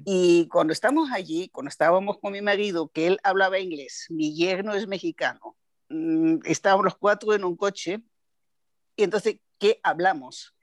Y 0.04 0.48
cuando 0.48 0.72
estamos 0.72 1.10
allí, 1.12 1.48
cuando 1.50 1.68
estábamos 1.68 2.18
con 2.18 2.32
mi 2.32 2.40
marido, 2.40 2.88
que 2.88 3.06
él 3.06 3.18
hablaba 3.22 3.58
inglés, 3.58 4.06
mi 4.08 4.34
yerno 4.34 4.74
es 4.74 4.86
mexicano, 4.86 5.56
mm, 5.90 6.38
estábamos 6.44 6.84
los 6.84 6.96
cuatro 6.96 7.34
en 7.34 7.44
un 7.44 7.56
coche, 7.56 8.02
y 8.96 9.02
entonces, 9.02 9.36
¿qué 9.58 9.80
hablamos? 9.82 10.54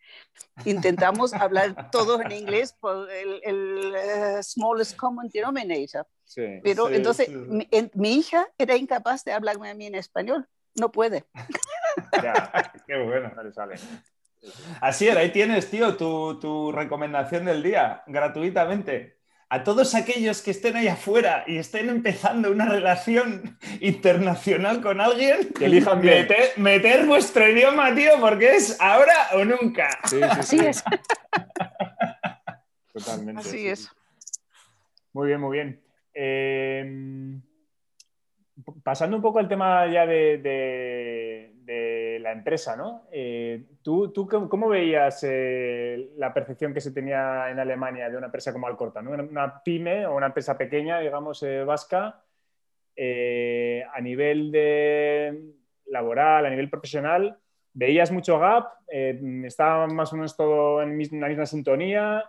Intentamos 0.65 1.34
hablar 1.34 1.89
todos 1.91 2.21
en 2.21 2.32
inglés 2.32 2.73
por 2.79 3.10
el, 3.10 3.41
el 3.43 3.95
eh, 3.95 4.43
smallest 4.43 4.95
common 4.95 5.29
denominator. 5.29 6.06
Pero 6.63 6.89
entonces 6.89 7.29
Mi, 7.29 8.13
hija 8.13 8.47
era 8.58 8.75
incapaz 8.75 9.23
de 9.23 9.34
hablarme 9.34 9.69
a 9.69 9.75
mí 9.75 9.86
en 9.86 9.95
español. 9.95 10.47
No 10.75 10.91
puede. 10.91 11.25
qué 12.88 13.03
bueno. 13.03 13.32
sale. 13.53 13.75
Así 14.82 15.08
era, 15.08 15.21
ahí 15.21 15.32
tienes, 15.32 15.69
tío, 15.69 15.95
tu, 15.95 16.39
tu 16.39 16.71
recomendación 16.71 17.45
del 17.45 17.63
día, 17.63 18.03
gratuitamente 18.08 19.22
a 19.53 19.63
todos 19.63 19.93
aquellos 19.93 20.41
que 20.41 20.49
estén 20.49 20.75
ahí 20.75 20.87
afuera 20.87 21.43
y 21.45 21.57
estén 21.57 21.87
empezando 21.87 22.49
una 22.49 22.67
relación 22.67 23.59
internacional 23.81 24.81
con 24.81 24.99
alguien, 24.99 25.53
que 25.53 25.65
elijan 25.65 26.01
bien. 26.01 26.27
Meter, 26.57 27.05
vuestro 27.05 27.47
idioma, 27.47 27.93
tío, 27.93 28.13
porque 28.19 28.55
es 28.55 28.81
ahora 28.81 29.13
o 29.33 29.45
nunca. 29.45 29.99
Sí, 30.05 30.23
Así 30.23 30.57
es. 30.57 30.83
Totalmente. 32.93 33.41
Así 33.41 33.67
es. 33.67 33.91
Muy 35.11 35.27
bien, 35.27 35.39
muy 35.39 35.55
bien. 35.55 35.83
Eh, 36.15 37.39
pasando 38.81 39.15
un 39.17 39.21
poco 39.21 39.37
al 39.37 39.47
tema 39.47 39.85
ya 39.85 40.07
de, 40.07 41.52
la 41.65 42.32
empresa, 42.32 42.76
¿no? 42.76 43.08
Eh, 43.12 43.63
¿tú, 43.82 44.12
¿tú, 44.12 44.28
cómo 44.28 44.69
veías 44.69 45.23
eh, 45.28 46.12
la 46.17 46.34
percepción 46.34 46.73
que 46.73 46.82
se 46.82 46.91
tenía 46.91 47.49
en 47.49 47.60
Alemania 47.60 48.10
de 48.10 48.17
una 48.17 48.28
empresa 48.28 48.52
como 48.52 48.67
Alcorta? 48.67 49.02
¿no? 49.02 49.12
Una, 49.12 49.62
pyme 49.63 50.06
o 50.06 50.15
una 50.15 50.28
empresa 50.28 50.58
pequeña, 50.58 50.99
digamos, 50.99 51.41
eh, 51.43 51.63
vasca, 51.63 52.21
a 52.95 54.02
nivel 54.02 54.52
de 54.52 55.54
laboral, 55.88 56.45
a 56.45 56.49
nivel 56.49 56.69
profesional, 56.69 57.39
¿veías 57.73 58.12
mucho 58.12 58.38
gap? 58.38 58.67
¿Estaba 58.88 59.88
más 59.88 60.13
o 60.13 60.15
menos 60.15 60.38
todo 60.38 60.82
en 60.82 60.97
la 61.19 61.28
misma 61.28 61.45
sintonía? 61.45 62.23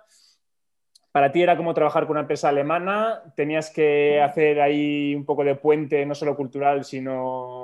para 1.14 1.31
ti 1.31 1.40
era 1.40 1.57
como 1.57 1.75
trabajar 1.75 2.07
con 2.07 2.14
una 2.14 2.23
empresa 2.23 2.49
alemana, 2.49 3.23
tenías 3.37 3.70
que 3.70 4.20
hacer 4.20 4.61
ahí 4.61 5.14
un 5.14 5.25
poco 5.25 5.44
de 5.44 5.55
puente, 5.55 6.05
no 6.05 6.12
solo 6.12 6.35
cultural, 6.35 6.85
sino 6.85 7.63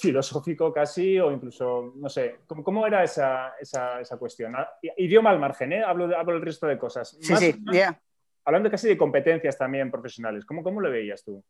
filosófico 0.00 0.72
casi, 0.72 1.18
o 1.18 1.30
incluso, 1.30 1.92
no 1.96 2.08
sé, 2.08 2.40
¿cómo, 2.46 2.64
cómo 2.64 2.86
era 2.86 3.04
esa, 3.04 3.54
esa, 3.60 4.00
esa, 4.00 4.16
cuestión? 4.16 4.54
Ah, 4.56 4.68
idioma 4.96 5.30
al 5.30 5.38
margen, 5.38 5.72
¿eh? 5.72 5.82
hablo, 5.82 6.16
hablo 6.16 6.34
del 6.34 6.42
resto 6.42 6.66
de 6.66 6.78
cosas. 6.78 7.16
Sí, 7.20 7.36
sí, 7.36 7.54
ya. 7.72 8.00
Hablando 8.44 8.70
casi 8.70 8.88
de 8.88 8.96
competencias 8.96 9.58
también 9.58 9.90
profesionales, 9.90 10.44
¿cómo, 10.44 10.62
cómo 10.62 10.80
lo 10.80 10.90
veías 10.90 11.22
tú? 11.22 11.44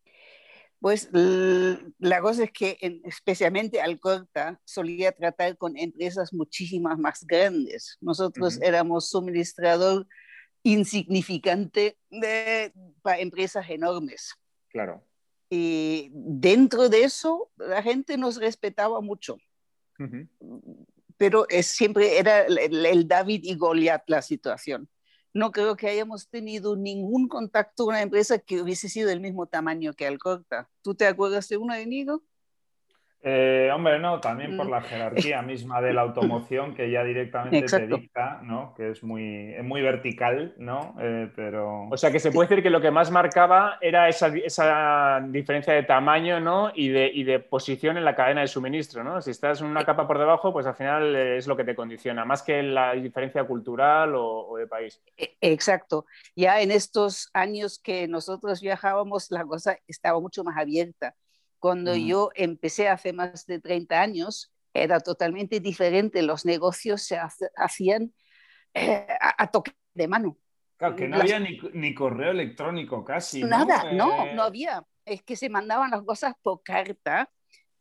Pues 0.80 1.10
la 1.12 2.20
cosa 2.22 2.44
es 2.44 2.52
que 2.52 2.78
especialmente 3.04 3.82
Alcorta 3.82 4.58
solía 4.64 5.12
tratar 5.12 5.58
con 5.58 5.76
empresas 5.76 6.32
muchísimas 6.32 6.98
más 6.98 7.26
grandes. 7.26 7.98
Nosotros 8.00 8.58
éramos 8.62 9.10
suministrador 9.10 10.06
insignificante 10.62 11.98
de, 12.10 12.72
para 13.02 13.18
empresas 13.18 13.68
enormes. 13.68 14.34
Claro. 14.68 15.04
Y 15.50 16.10
dentro 16.12 16.88
de 16.88 17.02
eso, 17.02 17.50
la 17.56 17.82
gente 17.82 18.16
nos 18.16 18.36
respetaba 18.36 19.00
mucho. 19.00 19.36
Pero 21.16 21.46
es, 21.50 21.66
siempre 21.66 22.18
era 22.18 22.42
el, 22.42 23.08
David 23.08 23.40
y 23.42 23.56
Goliat 23.56 24.04
la 24.06 24.22
situación. 24.22 24.88
No 25.34 25.50
creo 25.50 25.76
que 25.76 25.88
hayamos 25.88 26.28
tenido 26.28 26.76
ningún 26.76 27.28
contacto 27.28 27.84
con 27.84 27.94
una 27.94 28.02
empresa 28.02 28.38
que 28.38 28.62
hubiese 28.62 28.88
sido 28.88 29.08
del 29.08 29.20
mismo 29.20 29.46
tamaño 29.46 29.92
que 29.92 30.06
Alcorta. 30.06 30.70
¿Tú 30.82 30.94
te 30.94 31.06
acuerdas 31.06 31.48
de 31.48 31.56
una, 31.56 31.80
Inigo? 31.80 32.22
Eh, 33.22 33.70
hombre, 33.74 33.98
no, 33.98 34.18
también 34.18 34.56
por 34.56 34.66
mm. 34.66 34.70
la 34.70 34.80
jerarquía 34.80 35.42
misma 35.42 35.82
de 35.82 35.92
la 35.92 36.02
automoción 36.02 36.74
que 36.74 36.90
ya 36.90 37.04
directamente 37.04 37.66
te 37.66 37.86
dicta, 37.86 38.40
¿no? 38.42 38.72
Que 38.74 38.90
es 38.90 39.02
muy, 39.02 39.54
muy 39.62 39.82
vertical, 39.82 40.54
¿no? 40.56 40.94
Eh, 40.98 41.30
pero... 41.36 41.88
O 41.90 41.96
sea, 41.98 42.10
que 42.10 42.18
se 42.18 42.32
puede 42.32 42.48
decir 42.48 42.62
que 42.62 42.70
lo 42.70 42.80
que 42.80 42.90
más 42.90 43.10
marcaba 43.10 43.76
era 43.80 44.08
esa, 44.08 44.28
esa 44.28 45.20
diferencia 45.28 45.74
de 45.74 45.82
tamaño, 45.82 46.40
¿no? 46.40 46.72
Y 46.74 46.88
de, 46.88 47.10
y 47.12 47.24
de, 47.24 47.40
posición 47.40 47.98
en 47.98 48.04
la 48.04 48.14
cadena 48.14 48.40
de 48.40 48.46
suministro, 48.46 49.04
¿no? 49.04 49.20
Si 49.20 49.30
estás 49.30 49.60
en 49.60 49.66
una 49.66 49.84
capa 49.84 50.06
por 50.06 50.18
debajo, 50.18 50.52
pues 50.52 50.66
al 50.66 50.74
final 50.74 51.14
es 51.14 51.46
lo 51.46 51.56
que 51.56 51.64
te 51.64 51.74
condiciona, 51.74 52.24
más 52.24 52.42
que 52.42 52.62
la 52.62 52.92
diferencia 52.92 53.44
cultural 53.44 54.14
o, 54.14 54.48
o 54.48 54.56
de 54.56 54.66
país. 54.66 55.02
E, 55.16 55.36
exacto. 55.40 56.06
Ya 56.34 56.60
en 56.62 56.70
estos 56.70 57.28
años 57.34 57.78
que 57.78 58.08
nosotros 58.08 58.62
viajábamos, 58.62 59.30
la 59.30 59.44
cosa 59.44 59.76
estaba 59.86 60.20
mucho 60.20 60.42
más 60.42 60.56
abierta 60.56 61.14
cuando 61.60 61.94
yo 61.94 62.30
empecé 62.34 62.88
hace 62.88 63.12
más 63.12 63.46
de 63.46 63.60
30 63.60 64.00
años, 64.00 64.50
era 64.72 64.98
totalmente 64.98 65.60
diferente. 65.60 66.22
Los 66.22 66.44
negocios 66.44 67.02
se 67.02 67.18
hacían 67.56 68.12
eh, 68.74 69.06
a, 69.20 69.46
toque 69.50 69.72
de 69.94 70.08
mano. 70.08 70.38
Claro, 70.78 70.96
que 70.96 71.06
no 71.06 71.18
había 71.18 71.38
ni, 71.38 71.94
correo 71.94 72.30
electrónico 72.30 73.04
casi. 73.04 73.44
Nada, 73.44 73.92
no, 73.92 74.32
no, 74.34 74.42
había. 74.42 74.82
Es 75.04 75.22
que 75.22 75.36
se 75.36 75.50
mandaban 75.50 75.90
las 75.90 76.02
cosas 76.02 76.34
por 76.42 76.62
carta. 76.62 77.30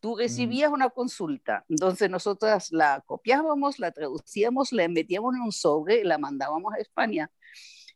Tú 0.02 0.16
recibías 0.16 0.72
una 0.72 0.90
consulta, 0.90 1.66
entonces 1.68 2.10
nosotras 2.10 2.72
la 2.72 3.04
copiábamos, 3.06 3.80
la 3.80 3.92
traducíamos, 3.92 4.72
la 4.72 4.88
metíamos 4.88 5.36
en 5.36 5.42
un 5.42 5.52
sobre 5.52 6.00
y 6.00 6.04
la 6.06 6.18
mandábamos 6.18 6.74
a 6.74 6.78
España. 6.78 7.30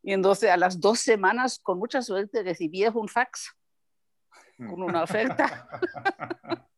Y 0.02 0.12
entonces 0.12 0.50
a 0.50 0.58
las 0.58 0.82
dos 0.82 1.00
semanas, 1.00 1.60
con 1.60 1.80
mucha 1.80 2.02
suerte, 2.02 2.44
recibías 2.44 2.94
un 2.94 3.08
fax 3.08 3.56
con 4.58 4.82
una 4.82 5.04
oferta. 5.04 5.68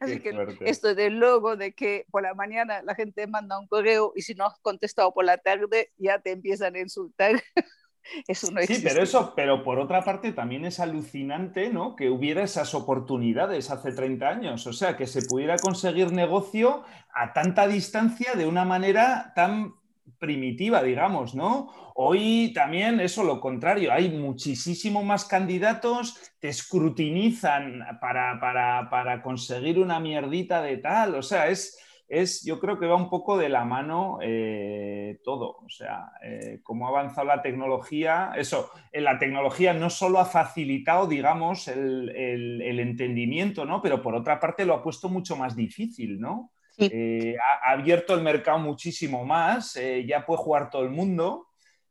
Así 0.00 0.20
que 0.20 0.32
esto 0.60 0.94
del 0.94 1.18
logo 1.18 1.56
de 1.56 1.72
que 1.74 2.06
por 2.10 2.22
la 2.22 2.34
mañana 2.34 2.82
la 2.82 2.94
gente 2.94 3.26
manda 3.26 3.58
un 3.58 3.66
correo 3.66 4.12
y 4.14 4.22
si 4.22 4.34
no 4.34 4.46
has 4.46 4.58
contestado 4.60 5.12
por 5.12 5.24
la 5.24 5.38
tarde 5.38 5.92
ya 5.96 6.18
te 6.18 6.32
empiezan 6.32 6.74
a 6.74 6.80
insultar. 6.80 7.42
eso 8.28 8.50
no 8.52 8.62
Sí, 8.62 8.80
pero 8.82 9.02
eso, 9.02 9.32
pero 9.34 9.62
por 9.64 9.78
otra 9.78 10.04
parte 10.04 10.32
también 10.32 10.64
es 10.64 10.80
alucinante, 10.80 11.70
¿no? 11.70 11.96
Que 11.96 12.10
hubiera 12.10 12.42
esas 12.42 12.74
oportunidades 12.74 13.70
hace 13.70 13.92
30 13.92 14.28
años, 14.28 14.66
o 14.66 14.72
sea, 14.72 14.96
que 14.96 15.06
se 15.06 15.22
pudiera 15.22 15.56
conseguir 15.56 16.12
negocio 16.12 16.84
a 17.12 17.32
tanta 17.32 17.66
distancia 17.66 18.34
de 18.34 18.46
una 18.46 18.64
manera 18.64 19.32
tan 19.34 19.74
primitiva, 20.18 20.82
digamos, 20.82 21.34
¿no? 21.34 21.68
Hoy 21.94 22.52
también 22.54 23.00
eso 23.00 23.24
lo 23.24 23.40
contrario, 23.40 23.92
hay 23.92 24.10
muchísimo 24.10 25.02
más 25.02 25.24
candidatos, 25.24 26.32
te 26.40 26.48
escrutinizan 26.48 27.82
para, 28.00 28.38
para, 28.40 29.22
conseguir 29.22 29.78
una 29.78 30.00
mierdita 30.00 30.62
de 30.62 30.78
tal, 30.78 31.14
o 31.14 31.22
sea, 31.22 31.48
es, 31.48 31.78
es, 32.08 32.44
yo 32.44 32.60
creo 32.60 32.78
que 32.78 32.86
va 32.86 32.96
un 32.96 33.08
poco 33.08 33.38
de 33.38 33.48
la 33.48 33.64
mano 33.64 34.18
eh, 34.22 35.20
todo, 35.24 35.58
o 35.64 35.68
sea, 35.68 36.12
eh, 36.22 36.60
cómo 36.62 36.86
ha 36.86 36.90
avanzado 36.90 37.26
la 37.26 37.42
tecnología, 37.42 38.32
eso, 38.36 38.70
en 38.92 39.04
la 39.04 39.18
tecnología 39.18 39.72
no 39.72 39.90
solo 39.90 40.18
ha 40.18 40.26
facilitado, 40.26 41.06
digamos, 41.06 41.68
el, 41.68 42.10
el 42.10 42.80
entendimiento, 42.80 43.64
¿no? 43.64 43.80
Pero 43.80 44.02
por 44.02 44.14
otra 44.14 44.38
parte 44.38 44.66
lo 44.66 44.74
ha 44.74 44.82
puesto 44.82 45.08
mucho 45.08 45.36
más 45.36 45.56
difícil, 45.56 46.20
¿no? 46.20 46.52
Eh, 46.78 47.36
ha, 47.38 47.72
abierto 47.72 48.14
el 48.14 48.22
mercado 48.22 48.58
muchísimo 48.58 49.24
más, 49.24 49.76
eh, 49.76 50.04
ya 50.06 50.26
puede 50.26 50.38
jugar 50.38 50.70
todo 50.70 50.82
el 50.82 50.90
mundo. 50.90 51.48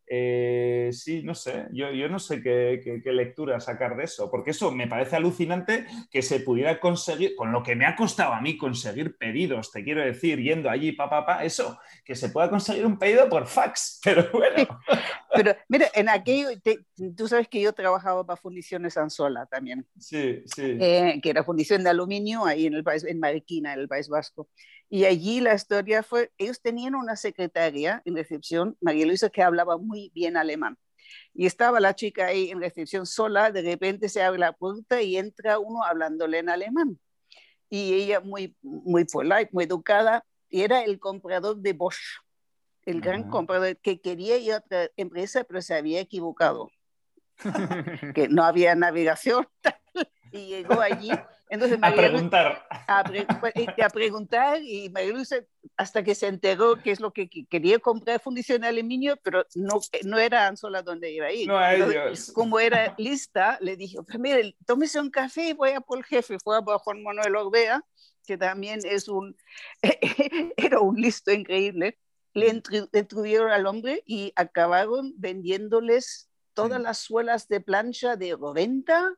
Eh, 0.08 0.91
sí, 0.93 1.24
no 1.24 1.34
sé, 1.34 1.65
yo, 1.71 1.89
no 2.10 2.19
sé 2.19 2.39
qué, 2.43 3.02
lectura 3.06 3.60
sacar 3.60 3.98
de 3.98 4.04
eso, 4.04 4.30
porque 4.30 4.52
eso 4.52 4.71
me 4.71 4.88
parece 4.88 5.15
alucinante 5.15 5.88
que 6.12 6.21
se 6.21 6.41
pudiera 6.41 6.80
conseguir, 6.80 7.36
con 7.36 7.52
lo 7.52 7.63
que 7.63 7.76
me 7.76 7.88
ha 7.88 7.95
costado 7.95 8.34
a 8.34 8.41
mí 8.41 8.56
conseguir 8.56 9.17
pedidos, 9.17 9.71
te 9.71 9.84
quiero 9.84 10.02
decir, 10.02 10.39
yendo 10.39 10.69
allí, 10.69 10.91
papá, 10.91 11.26
pa, 11.26 11.43
eso, 11.43 11.80
que 12.04 12.15
se 12.15 12.30
pueda 12.30 12.52
conseguir 12.52 12.86
un 12.86 13.00
pedido 13.00 13.28
por 13.28 13.48
fax, 13.48 14.00
pero 14.04 14.30
bueno. 14.32 14.80
Pero 15.36 15.56
mira, 15.67 15.88
en 15.93 16.10
aquello, 16.10 16.50
tú 17.15 17.28
sabes 17.28 17.48
que 17.48 17.62
yo 17.62 17.74
trabajaba 17.74 18.26
para 18.26 18.38
Fundiciones 18.38 18.98
Anzola 18.98 19.45
también. 19.45 19.86
Sí, 20.00 20.43
sí. 20.45 20.78
que 20.78 21.30
era 21.30 21.43
fundición 21.43 21.84
de 21.84 21.89
aluminio 21.89 22.45
ahí 22.45 22.65
en 22.65 22.74
el 22.74 22.84
país, 22.84 23.04
en 23.04 23.19
Mariquina, 23.19 23.74
en 23.74 23.80
el 23.82 23.88
País 23.88 24.08
Vasco. 24.08 24.48
Y 24.89 25.06
allí 25.06 25.41
la 25.41 25.54
historia 25.54 26.04
fue, 26.04 26.32
ellos 26.38 26.62
tenían 26.62 26.95
una 26.95 27.15
secretaria 27.15 28.02
en 28.06 28.15
recepción, 28.15 28.78
María 28.82 29.06
Luisa, 29.06 29.30
que 29.30 29.41
hablaba 29.41 29.78
muy 29.78 30.12
bien 30.13 30.38
alemán. 30.38 30.78
Y 31.34 31.45
estaba 31.45 31.80
la 31.80 31.95
chica 31.95 32.28
ahí 32.28 32.50
en 32.50 32.62
recepción 32.62 33.06
sola, 33.06 33.52
de 33.52 33.62
repente 33.62 34.10
se 34.10 34.21
abre 34.21 34.39
la 34.39 34.54
puerta 34.54 35.02
y 35.02 35.17
entra 35.17 35.60
uno 35.60 35.84
hablándole 35.84 36.39
en 36.39 36.50
alemán. 36.50 37.00
Y 37.69 37.93
ella 37.93 38.19
muy, 38.19 38.56
muy 38.62 39.06
polite, 39.06 39.50
muy 39.52 39.65
educada, 39.65 40.24
y 40.50 40.62
era 40.62 40.84
el 40.84 41.00
comprador 41.00 41.58
de 41.58 41.74
Bosch, 41.74 42.21
el 42.86 43.02
gran 43.02 43.30
comprador 43.30 43.78
que 43.78 44.00
quería 44.00 44.38
ir 44.38 44.54
a 44.54 44.58
otra 44.58 44.89
empresa, 44.98 45.43
pero 45.43 45.62
se 45.62 45.76
había 45.76 46.00
equivocado. 46.00 46.69
que 48.15 48.28
no 48.30 48.43
había 48.43 48.76
navegación 48.76 49.48
y 50.32 50.48
llegó 50.48 50.80
allí. 50.80 51.12
Entonces, 51.50 51.78
a 51.82 51.93
preguntar. 51.93 52.67
Pues, 53.39 53.54
a, 53.84 53.89
preguntar 53.89 54.62
y 54.63 54.89
María 54.89 55.13
hasta 55.78 56.04
que 56.04 56.15
se 56.15 56.28
enteró 56.28 56.82
que 56.82 56.91
es 56.91 57.00
lo 57.00 57.13
que 57.13 57.30
quería 57.30 57.78
comprar 57.78 58.19
fundición 58.19 58.62
de 58.62 58.67
aluminio, 58.67 59.17
pero 59.17 59.45
no, 59.54 59.80
no 60.04 60.17
era 60.17 60.48
Anzola 60.48 60.82
donde 60.82 61.12
iba 61.12 61.28
a 61.28 61.32
ir. 61.32 61.48
No, 61.48 61.58
a 61.58 61.76
ellos. 61.76 62.32
Como 62.34 62.60
era 62.60 62.95
lista, 62.98 63.60
le 63.62 63.76
dijo, 63.78 64.04
pues 64.04 64.17
mire, 64.17 64.56
tómese 64.65 65.00
un 65.00 65.12
café 65.12 65.50
y 65.50 65.54
voy 65.54 65.71
a 65.71 65.82
por 65.82 66.00
el 66.00 66.04
jefe. 66.04 66.38
Fue 66.43 66.58
a 66.58 66.80
Juan 66.80 67.04
Manuel 67.04 67.36
Orbea, 67.36 67.84
que 68.26 68.38
también 68.38 68.80
es 68.84 69.08
un, 69.08 69.38
era 70.58 70.80
un 70.80 71.00
listo 71.00 71.32
increíble. 71.32 72.00
Le 72.36 72.62
intruyeron 72.93 73.50
al 73.52 73.65
hombre 73.65 74.04
y 74.06 74.32
acabaron 74.36 75.13
vendiéndoles 75.17 76.30
todas 76.54 76.80
las 76.80 77.00
suelas 77.00 77.48
de 77.48 77.62
plancha 77.62 78.15
de 78.15 78.38
90 78.38 79.17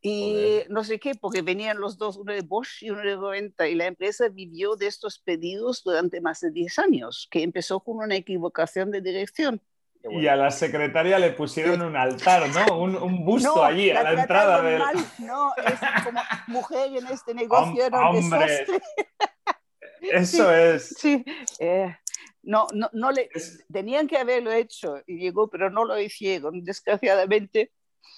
y 0.00 0.60
no 0.68 0.84
sé 0.84 0.98
qué, 1.00 1.14
porque 1.14 1.42
venían 1.42 1.78
los 1.78 1.98
dos, 1.98 2.16
uno 2.16 2.32
de 2.32 2.42
Bosch 2.42 2.82
y 2.82 2.90
uno 2.90 3.00
de 3.00 3.16
90, 3.16 3.68
y 3.68 3.74
la 3.74 3.86
empresa 3.86 4.28
vivió 4.28 4.76
de 4.76 4.86
estos 4.86 5.18
pedidos 5.18 5.82
durante 5.82 6.20
más 6.20 6.40
de 6.40 6.50
10 6.50 6.78
años, 6.78 7.28
que 7.30 7.42
empezó 7.42 7.80
con 7.80 7.96
una 7.96 8.16
equivocación 8.16 8.90
de 8.90 9.00
dirección. 9.00 9.60
Y 10.08 10.28
a 10.28 10.36
la 10.36 10.52
secretaria 10.52 11.18
le 11.18 11.32
pusieron 11.32 11.82
un 11.82 11.96
altar, 11.96 12.48
¿no? 12.50 12.78
Un, 12.78 12.94
un 12.94 13.24
busto 13.24 13.64
allí, 13.64 13.90
a 13.90 14.04
la 14.04 14.20
entrada 14.20 14.62
del... 14.62 14.80
No, 15.18 15.52
es 15.56 15.80
como 16.04 16.20
mujer 16.46 16.96
en 16.96 17.06
este 17.08 17.34
negocio 17.34 17.84
era 17.84 18.10
un 18.10 18.30
desastre. 18.30 18.80
Eso 20.00 20.52
es. 20.52 20.94
Sí, 20.96 21.24
eh, 21.58 21.96
no, 22.46 22.66
no, 22.72 22.88
no 22.92 23.12
le... 23.12 23.28
Tenían 23.70 24.06
que 24.06 24.16
haberlo 24.16 24.50
hecho 24.52 25.02
y 25.06 25.18
llegó, 25.18 25.50
pero 25.50 25.70
no 25.70 25.84
lo 25.84 26.00
hicieron, 26.00 26.64
desgraciadamente. 26.64 27.70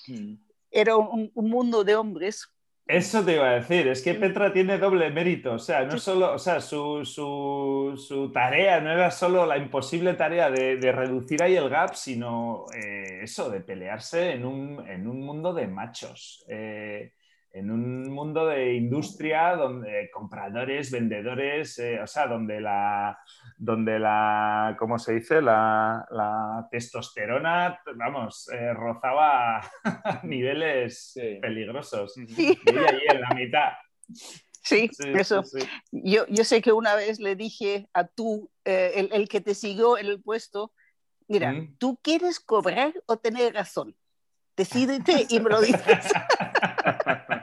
Mm 0.07 0.37
era 0.71 0.97
un, 0.97 1.31
mundo 1.35 1.85
de 1.85 1.97
hombres. 1.97 2.49
Eso 2.87 3.23
te 3.23 3.35
iba 3.35 3.51
a 3.51 3.55
decir, 3.55 3.87
es 3.87 4.01
que 4.01 4.15
Petra 4.15 4.51
tiene 4.51 4.79
doble 4.79 5.11
mérito, 5.11 5.53
o 5.53 5.59
sea, 5.59 5.85
no 5.85 5.99
solo, 5.99 6.33
o 6.33 6.39
sea, 6.39 6.59
su, 6.63 7.05
su, 7.05 8.31
tarea 8.33 8.81
no 8.81 8.91
era 8.91 9.11
solo 9.11 9.45
la 9.45 9.59
imposible 9.59 10.15
tarea 10.15 10.51
de, 10.51 10.91
reducir 10.91 11.43
ahí 11.43 11.55
el 11.55 11.69
gap, 11.69 11.95
sino 11.95 12.65
eh, 12.75 13.21
eso, 13.25 13.51
de 13.51 13.61
pelearse 13.61 14.33
en 14.33 14.47
un, 14.47 14.89
en 14.89 15.07
un 15.07 15.21
mundo 15.21 15.53
de 15.53 15.67
machos. 15.67 16.47
Eh, 16.49 17.13
en 17.53 17.71
un 17.71 18.11
mundo 18.11 18.47
de 18.47 18.75
industria 18.75 19.57
donde 19.57 20.11
compradores, 20.13 20.91
vendedores, 20.91 21.79
eh, 21.79 22.01
o 22.01 22.07
sea, 22.07 22.27
donde 22.27 22.61
la, 22.61 23.19
donde 23.57 23.99
la, 23.99 24.77
¿cómo 24.79 24.99
se 24.99 25.15
dice? 25.15 25.41
La, 25.41 26.69
testosterona, 26.71 27.81
vamos, 27.97 28.49
eh, 28.53 28.73
rozaba 28.75 29.61
niveles 30.25 31.19
peligrosos. 31.41 32.17
Y 32.17 32.49
ahí 32.49 33.01
en 33.09 33.21
la 33.21 33.31
mitad. 33.35 33.73
Sí, 34.69 34.91
eso. 35.15 35.43
yo, 35.91 36.27
yo, 36.29 36.45
sé 36.45 36.61
que 36.61 36.73
una 36.73 36.95
vez 36.95 37.21
le 37.21 37.37
dije 37.37 37.89
a 37.95 38.05
tú, 38.07 38.51
eh, 38.67 39.09
el, 39.11 39.29
que 39.29 39.41
te 39.41 39.55
siguió 39.55 39.97
en 39.97 40.07
el 40.07 40.21
puesto, 40.21 40.73
mira, 41.27 41.55
¿tú 41.79 41.99
quieres 42.03 42.39
cobrar 42.39 42.93
o 43.07 43.17
tener 43.17 43.55
razón? 43.55 43.97
Decídete 44.57 45.27
y 45.31 45.41
me 45.41 45.49
lo 45.49 45.63
dices. 45.63 45.83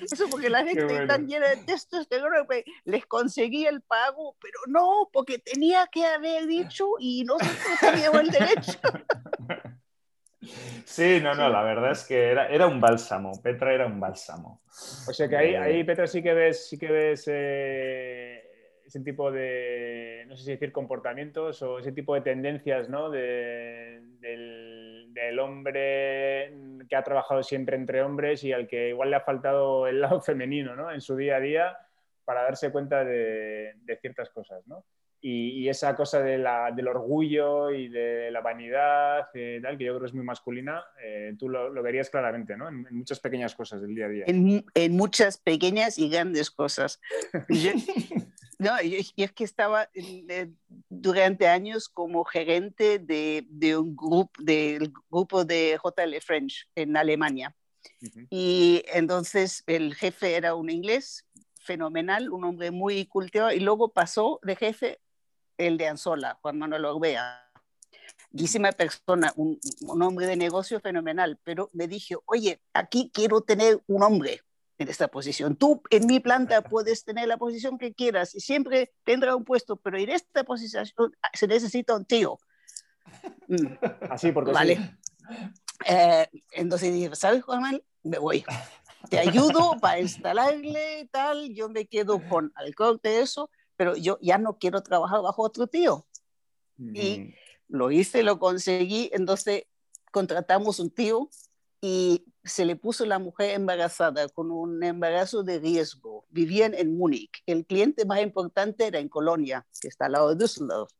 Eso 0.00 0.28
porque 0.30 0.50
la 0.50 0.64
gente 0.64 0.94
está 0.94 1.18
llena 1.18 1.48
de 1.48 1.56
textos, 1.58 2.08
les 2.84 3.06
conseguí 3.06 3.66
el 3.66 3.82
pago, 3.82 4.36
pero 4.40 4.58
no, 4.66 5.08
porque 5.12 5.38
tenía 5.38 5.86
que 5.90 6.04
haber 6.04 6.46
dicho 6.46 6.86
y 6.98 7.24
nosotros 7.24 7.78
teníamos 7.80 8.20
el 8.20 8.30
derecho. 8.30 8.78
Sí, 10.86 11.20
no, 11.22 11.34
no, 11.34 11.50
la 11.50 11.62
verdad 11.62 11.92
es 11.92 12.04
que 12.04 12.30
era, 12.30 12.48
era 12.48 12.66
un 12.66 12.80
bálsamo, 12.80 13.40
Petra 13.42 13.74
era 13.74 13.86
un 13.86 14.00
bálsamo. 14.00 14.62
O 15.06 15.12
sea 15.12 15.28
que 15.28 15.36
ahí, 15.36 15.54
ahí 15.54 15.84
Petra, 15.84 16.06
sí 16.06 16.22
que 16.22 16.32
ves, 16.32 16.66
sí 16.66 16.78
que 16.78 16.90
ves 16.90 17.24
eh, 17.26 18.42
ese 18.84 19.00
tipo 19.00 19.30
de, 19.30 20.24
no 20.26 20.36
sé 20.36 20.44
si 20.44 20.50
decir 20.52 20.72
comportamientos 20.72 21.62
o 21.62 21.78
ese 21.78 21.92
tipo 21.92 22.14
de 22.14 22.22
tendencias, 22.22 22.88
¿no? 22.88 23.10
De, 23.10 24.00
del, 24.18 24.79
del, 25.12 25.38
hombre 25.38 26.52
que 26.88 26.96
ha 26.96 27.02
trabajado 27.02 27.42
siempre 27.42 27.76
entre 27.76 28.02
hombres 28.02 28.44
y 28.44 28.52
al 28.52 28.66
que 28.66 28.90
igual 28.90 29.10
le 29.10 29.16
ha 29.16 29.20
faltado 29.20 29.86
el 29.86 30.00
lado 30.00 30.20
femenino, 30.20 30.74
¿no? 30.74 30.90
En 30.90 31.00
su 31.00 31.16
día 31.16 31.36
a 31.36 31.40
día 31.40 31.76
para 32.24 32.42
darse 32.42 32.70
cuenta 32.70 33.04
de, 33.04 33.74
de 33.82 33.96
ciertas 33.96 34.30
cosas, 34.30 34.66
¿no? 34.66 34.84
Y, 35.22 35.68
esa 35.68 35.94
cosa 35.94 36.22
de 36.22 36.38
la, 36.38 36.70
del 36.70 36.88
orgullo 36.88 37.70
y 37.70 37.88
de 37.88 38.30
la 38.30 38.40
vanidad, 38.40 39.28
eh, 39.34 39.60
tal, 39.62 39.76
que 39.76 39.84
yo 39.84 39.94
creo 39.94 40.06
es 40.06 40.14
muy 40.14 40.24
masculina, 40.24 40.82
eh, 41.02 41.34
tú 41.38 41.50
lo, 41.50 41.68
lo, 41.68 41.82
verías 41.82 42.08
claramente, 42.08 42.56
¿no? 42.56 42.68
En, 42.68 42.86
muchas 42.90 43.20
pequeñas 43.20 43.54
cosas 43.54 43.82
del 43.82 43.94
día 43.94 44.06
a 44.06 44.08
día. 44.08 44.24
En, 44.26 44.64
en 44.72 44.92
muchas 44.92 45.36
pequeñas 45.36 45.98
y 45.98 46.08
grandes 46.08 46.50
cosas. 46.50 47.02
no, 48.60 48.82
y, 48.82 49.06
es 49.16 49.32
que 49.32 49.44
estaba 49.44 49.88
eh, 49.94 50.50
durante 50.90 51.48
años 51.48 51.88
como 51.88 52.24
gerente 52.24 52.98
de, 52.98 53.46
de 53.48 53.78
un 53.78 53.96
grupo, 53.96 54.30
del 54.38 54.92
grupo 55.10 55.46
de 55.46 55.78
JL 55.82 56.20
French 56.20 56.68
en 56.74 56.94
Alemania. 56.96 57.56
Y 58.28 58.82
entonces 58.92 59.64
el 59.66 59.94
jefe 59.94 60.34
era 60.36 60.54
un 60.54 60.68
inglés 60.68 61.26
fenomenal, 61.62 62.30
un 62.30 62.44
hombre 62.44 62.70
muy 62.70 63.06
cultivado, 63.06 63.50
y 63.52 63.60
luego 63.60 63.88
pasó 63.88 64.40
de 64.42 64.56
jefe 64.56 65.00
el 65.56 65.78
de 65.78 65.88
Anzola, 65.88 66.38
Juan 66.42 66.58
Manuel 66.58 66.84
Orbea. 66.84 67.46
Guísima 68.30 68.72
persona, 68.72 69.32
un, 69.36 69.58
hombre 70.02 70.26
de 70.26 70.36
negocio 70.36 70.80
fenomenal, 70.80 71.38
pero 71.44 71.70
me 71.72 71.88
dije, 71.88 72.14
oye, 72.26 72.60
aquí 72.74 73.10
quiero 73.12 73.40
tener 73.40 73.80
un 73.86 74.02
hombre 74.02 74.42
en 74.80 74.88
esta 74.88 75.08
posición. 75.08 75.56
Tú 75.56 75.82
en 75.90 76.06
mi 76.06 76.20
planta 76.20 76.62
puedes 76.62 77.04
tener 77.04 77.28
la 77.28 77.36
posición 77.36 77.76
que 77.76 77.92
quieras 77.92 78.34
y 78.34 78.40
siempre 78.40 78.92
tendrá 79.04 79.36
un 79.36 79.44
puesto, 79.44 79.76
pero 79.76 79.98
en 79.98 80.08
esta 80.08 80.42
posición 80.42 80.86
se 81.34 81.46
necesita 81.46 81.94
un 81.94 82.06
tío. 82.06 82.38
Mm. 83.46 83.66
Así, 84.10 84.32
porque 84.32 84.52
vale. 84.52 84.96
Eh, 85.86 86.26
entonces 86.52 86.94
dije, 86.94 87.14
¿sabes, 87.14 87.42
Juan 87.42 87.60
Manuel? 87.60 87.84
Me 88.02 88.18
voy. 88.18 88.42
Te 89.10 89.18
ayudo 89.18 89.76
para 89.80 90.00
instalarle 90.00 91.00
y 91.00 91.06
tal, 91.08 91.54
yo 91.54 91.68
me 91.68 91.86
quedo 91.86 92.26
con 92.28 92.52
el 92.64 92.74
corte 92.74 93.20
eso, 93.20 93.50
pero 93.76 93.96
yo 93.96 94.18
ya 94.22 94.38
no 94.38 94.56
quiero 94.58 94.82
trabajar 94.82 95.20
bajo 95.20 95.42
otro 95.42 95.66
tío. 95.66 96.06
Y 96.78 97.34
lo 97.68 97.90
hice, 97.90 98.22
lo 98.22 98.38
conseguí, 98.38 99.10
entonces 99.12 99.64
contratamos 100.10 100.80
un 100.80 100.90
tío 100.90 101.28
y 101.82 102.24
se 102.44 102.64
le 102.64 102.76
puso 102.76 103.04
la 103.06 103.18
mujer 103.18 103.50
embarazada 103.50 104.28
con 104.28 104.50
un 104.50 104.82
embarazo 104.82 105.42
de 105.42 105.58
riesgo. 105.58 106.24
Vivían 106.30 106.74
en 106.74 106.96
Múnich. 106.96 107.42
El 107.46 107.66
cliente 107.66 108.04
más 108.04 108.20
importante 108.22 108.86
era 108.86 108.98
en 108.98 109.08
Colonia, 109.08 109.66
que 109.80 109.88
está 109.88 110.06
al 110.06 110.12
lado 110.12 110.30
de 110.30 110.36
Düsseldorf. 110.36 110.90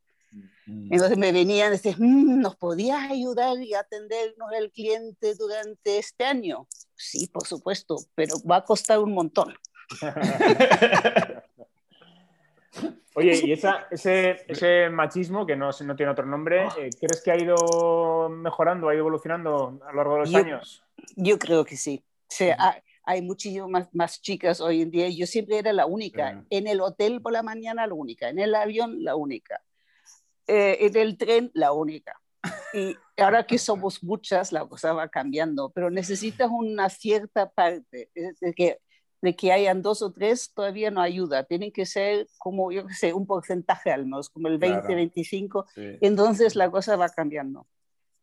Entonces 0.67 1.19
me 1.19 1.33
venían 1.33 1.69
y 1.69 1.71
decían, 1.73 1.97
mm, 1.99 2.41
¿nos 2.41 2.55
podías 2.57 3.11
ayudar 3.11 3.61
y 3.61 3.75
atendernos 3.75 4.53
el 4.57 4.71
cliente 4.71 5.35
durante 5.35 5.99
este 5.99 6.25
año? 6.25 6.69
Sí, 6.95 7.27
por 7.27 7.45
supuesto, 7.47 7.97
pero 8.15 8.37
va 8.49 8.57
a 8.57 8.65
costar 8.65 9.01
un 9.01 9.13
montón. 9.13 9.53
Oye, 13.15 13.41
y 13.43 13.53
ese, 13.53 14.89
machismo, 14.91 15.45
que 15.45 15.57
no, 15.57 15.71
no 15.85 15.97
tiene 15.97 16.13
otro 16.13 16.25
nombre, 16.27 16.61
ah. 16.61 16.75
eh, 16.79 16.91
¿crees 16.99 17.21
que 17.25 17.33
ha 17.33 17.37
ido 17.37 18.29
mejorando, 18.31 18.89
ha 18.89 18.95
ido 18.95 19.01
evolucionando 19.01 19.81
a 19.85 19.91
lo 19.91 19.97
largo 19.97 20.15
de 20.15 20.21
los 20.21 20.35
años? 20.35 20.85
Yo 21.17 21.39
creo 21.39 21.65
que 21.65 21.77
sí. 21.77 22.05
O 22.05 22.33
sea, 22.33 22.83
hay, 23.05 23.23
muchísimas 23.23 23.89
más, 23.93 24.21
chicas 24.21 24.61
hoy 24.61 24.83
en 24.83 24.91
día. 24.91 25.09
Yo 25.09 25.27
siempre 25.27 25.59
era 25.59 25.73
la 25.73 25.87
única. 25.87 26.45
En 26.51 26.67
el 26.67 26.81
hotel 26.81 27.21
por 27.21 27.33
la 27.33 27.43
mañana, 27.43 27.87
la 27.87 27.95
única. 27.95 28.29
En 28.29 28.39
el 28.39 28.55
avión, 28.55 29.03
la 29.03 29.17
única. 29.17 29.63
Eh, 30.47 30.79
en 30.81 30.97
el 30.97 31.17
tren, 31.17 31.51
la 31.55 31.73
única. 31.73 32.21
Y 32.73 32.97
ahora 33.17 33.47
que 33.47 33.59
somos 33.59 34.03
muchas, 34.03 34.53
la 34.53 34.65
cosa 34.67 34.93
va 34.93 35.09
cambiando, 35.09 35.71
pero 35.71 35.91
necesitas 35.91 36.49
una 36.51 36.89
cierta 36.89 37.51
parte. 37.51 38.11
de 38.15 38.55
que 38.55 38.79
de 39.23 39.37
que 39.37 39.53
hayan 39.53 39.83
dos 39.83 40.03
o 40.03 40.13
tres 40.13 40.53
todavía 40.55 40.91
no 40.91 41.01
ayuda, 41.01 41.45
tienen 41.45 41.73
que 41.73 41.87
ser 41.87 42.27
como, 42.39 42.73
yo 42.73 42.85
sé, 42.89 43.13
un 43.13 43.27
porcentaje 43.27 43.91
al 43.91 44.05
menos, 44.05 44.31
como 44.31 44.49
el 44.49 44.59
20, 44.59 44.95
25, 44.95 45.67
entonces 46.01 46.57
la 46.57 46.71
cosa 46.71 46.97
va 46.97 47.09
cambiando. 47.09 47.67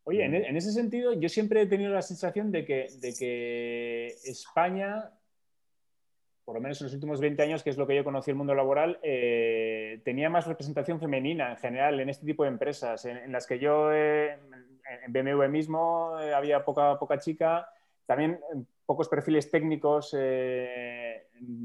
Oye, 0.09 0.23
en, 0.23 0.35
en, 0.35 0.55
ese 0.55 0.71
sentido, 0.71 1.11
yo 1.11 1.27
siempre 1.27 1.61
he 1.61 1.65
tenido 1.65 1.91
la 1.91 2.01
sensación 2.01 2.49
de 2.49 2.63
que, 2.63 2.87
de 3.01 3.13
que 3.13 4.07
España 4.23 5.11
por 6.45 6.55
lo 6.55 6.61
menos 6.61 6.79
en 6.79 6.85
los 6.85 6.93
últimos 6.93 7.19
20 7.19 7.43
años, 7.43 7.61
que 7.61 7.69
es 7.69 7.77
lo 7.77 7.85
que 7.85 7.93
yo 7.93 8.05
conocí 8.05 8.31
el 8.31 8.37
mundo 8.37 8.55
laboral, 8.55 8.99
eh, 9.03 9.99
tenía 10.05 10.29
más 10.29 10.47
representación 10.47 10.97
femenina 10.97 11.51
en 11.51 11.57
general 11.57 11.99
en 11.99 12.07
este 12.07 12.25
tipo 12.25 12.43
de 12.43 12.49
empresas, 12.49 13.03
en, 13.03 13.33
las 13.33 13.45
que 13.45 13.59
yo, 13.59 13.91
en 13.91 14.39
BMW 15.09 15.49
mismo, 15.49 16.15
había 16.15 16.63
poca, 16.63 16.97
poca 16.97 17.17
chica, 17.17 17.67
también 18.05 18.39
pocos 18.85 19.09
perfiles 19.09 19.51
técnicos 19.51 20.15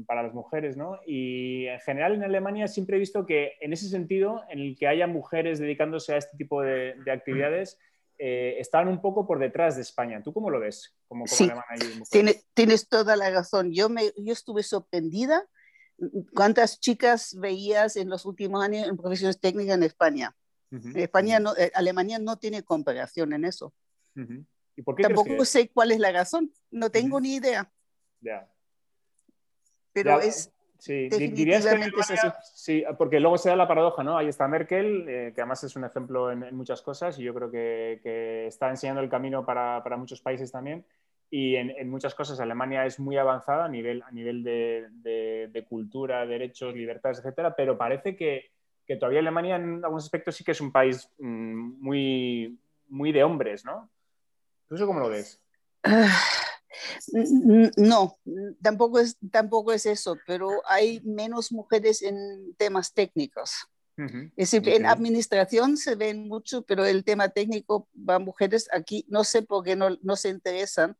para 0.05 0.21
las 0.21 0.33
mujeres, 0.33 0.75
¿no? 0.75 0.99
Y 1.07 1.67
en 1.67 1.79
general 1.79 2.15
en 2.15 2.25
Alemania 2.25 2.67
siempre 2.67 2.97
he 2.97 2.99
visto 2.99 3.25
que 3.25 3.53
en 3.61 3.71
ese 3.71 3.87
sentido, 3.87 4.43
en 4.49 4.59
el 4.59 4.75
que 4.77 4.87
haya 4.87 5.07
mujeres 5.07 5.59
dedicándose 5.59 6.13
a 6.13 6.17
este 6.17 6.35
tipo 6.35 6.61
de, 6.61 6.95
actividades, 7.09 7.79
eh, 8.17 8.55
están 8.59 8.87
un 8.87 9.01
poco 9.01 9.25
por 9.25 9.39
detrás 9.39 9.75
de 9.75 9.81
España. 9.81 10.21
¿Tú 10.23 10.33
cómo 10.33 10.49
lo 10.49 10.59
ves? 10.59 10.95
Como, 11.07 11.27
sí, 11.27 11.51
tienes, 12.53 12.87
toda 12.87 13.15
la 13.15 13.29
razón. 13.29 13.71
Yo, 13.71 13.89
me, 13.89 14.11
yo 14.17 14.33
estuve 14.33 14.63
sorprendida 14.63 15.45
cuántas 16.33 16.79
chicas 16.79 17.35
veías 17.39 17.95
en 17.95 18.09
los 18.09 18.25
últimos 18.25 18.63
años 18.63 18.87
en 18.87 18.97
profesiones 18.97 19.39
técnicas 19.39 19.75
en 19.75 19.83
España. 19.83 20.35
España 20.95 21.39
no, 21.39 21.55
eh, 21.55 21.71
Alemania 21.75 22.17
no 22.17 22.37
tiene 22.37 22.63
comparación 22.63 23.33
en 23.33 23.45
eso. 23.45 23.73
¿Y 24.75 24.81
por 24.81 24.95
qué 24.95 25.03
Tampoco 25.03 25.45
sé 25.45 25.69
cuál 25.69 25.91
es 25.91 25.99
la 25.99 26.11
razón, 26.11 26.51
no 26.71 26.89
tengo 26.89 27.21
ni 27.21 27.35
idea. 27.35 27.71
Ya 28.21 28.49
pero 29.93 30.19
es... 30.19 30.51
Sí, 30.83 31.07
dirías 31.07 31.65
que 31.65 31.91
sí, 32.41 32.83
porque 32.97 33.21
luego 33.21 33.37
se 33.37 33.47
da 33.47 33.55
la 33.55 33.69
paradoja, 33.69 34.03
¿no? 34.03 34.17
Ahí 34.17 34.27
está 34.27 34.49
Merkel, 34.49 35.07
eh, 35.07 35.31
que 35.33 35.39
además 35.39 35.63
es 35.63 35.77
un 35.77 35.85
ejemplo 35.85 36.29
en, 36.29 36.53
muchas 36.53 36.81
cosas 36.81 37.17
y 37.17 37.23
yo 37.23 37.33
creo 37.33 37.49
que, 37.49 38.47
está 38.47 38.69
enseñando 38.69 39.01
el 39.01 39.07
camino 39.07 39.45
para, 39.45 39.81
muchos 39.95 40.19
países 40.19 40.51
también. 40.51 40.83
Y 41.29 41.55
en, 41.55 41.89
muchas 41.89 42.13
cosas 42.13 42.37
Alemania 42.41 42.85
es 42.85 42.99
muy 42.99 43.15
avanzada 43.15 43.63
a 43.63 43.69
nivel, 43.69 44.03
a 44.03 44.11
nivel 44.11 44.43
de, 44.43 45.65
cultura, 45.69 46.25
derechos, 46.25 46.75
libertades, 46.75 47.19
etcétera, 47.19 47.55
pero 47.55 47.77
parece 47.77 48.17
que, 48.17 48.51
todavía 48.99 49.21
Alemania 49.21 49.55
en 49.55 49.85
algunos 49.85 50.03
aspectos 50.03 50.35
sí 50.35 50.43
que 50.43 50.51
es 50.51 50.59
un 50.59 50.73
país 50.73 51.09
mm, 51.17 51.81
muy, 51.81 52.59
muy 52.89 53.13
de 53.13 53.23
hombres, 53.23 53.63
¿no? 53.63 53.89
¿Tú 54.67 54.75
eso 54.75 54.85
cómo 54.85 54.99
lo 54.99 55.07
ves? 55.07 55.41
No, 57.77 58.17
tampoco 58.61 58.99
es, 58.99 59.17
tampoco 59.31 59.73
es 59.73 59.85
eso, 59.85 60.17
pero 60.25 60.61
hay 60.67 61.01
menos 61.01 61.51
mujeres 61.51 62.01
en 62.01 62.55
temas 62.57 62.93
técnicos. 62.93 63.67
Es 64.35 64.51
decir, 64.51 64.67
en 64.69 64.87
administración 64.87 65.77
se 65.77 65.95
ven 65.95 66.27
mucho, 66.27 66.63
pero 66.63 66.83
el 66.83 67.03
tema 67.03 67.29
técnico 67.29 67.87
va 67.97 68.17
mujeres 68.17 68.67
aquí, 68.71 69.05
no 69.07 69.23
sé 69.23 69.43
por 69.43 69.63
qué 69.63 69.75
no, 69.75 69.97
no 70.01 70.15
se 70.15 70.29
interesan. 70.29 70.97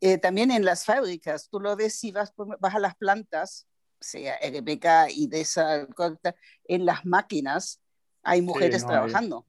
Eh, 0.00 0.18
también 0.18 0.52
en 0.52 0.64
las 0.64 0.84
fábricas, 0.84 1.48
tú 1.48 1.58
lo 1.58 1.74
ves 1.74 1.94
si 1.94 2.12
vas, 2.12 2.32
vas 2.36 2.74
a 2.74 2.78
las 2.78 2.94
plantas, 2.94 3.66
sea 4.00 4.38
RBK 4.38 5.10
y 5.14 5.26
de 5.26 5.40
esa 5.40 5.86
en 6.64 6.86
las 6.86 7.04
máquinas 7.04 7.80
hay 8.22 8.40
mujeres 8.42 8.86
trabajando. 8.86 9.46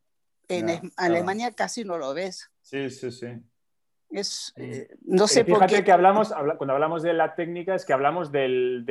En 0.47 0.91
Alemania 0.97 1.51
casi 1.51 1.83
no 1.83 1.97
lo 1.97 2.13
ves. 2.13 2.49
Sí, 2.61 2.89
sí, 2.89 3.11
sí. 3.11 3.27
Es, 4.11 4.53
eh, 4.57 4.89
no 5.05 5.27
sé 5.27 5.45
por 5.45 5.65
qué. 5.67 5.83
que 5.83 5.91
hablamos, 5.91 6.33
cuando 6.57 6.73
hablamos 6.73 7.01
de 7.01 7.13
la 7.13 7.33
técnica 7.33 7.75
es 7.75 7.85
que 7.85 7.93
hablamos 7.93 8.31
del, 8.31 8.85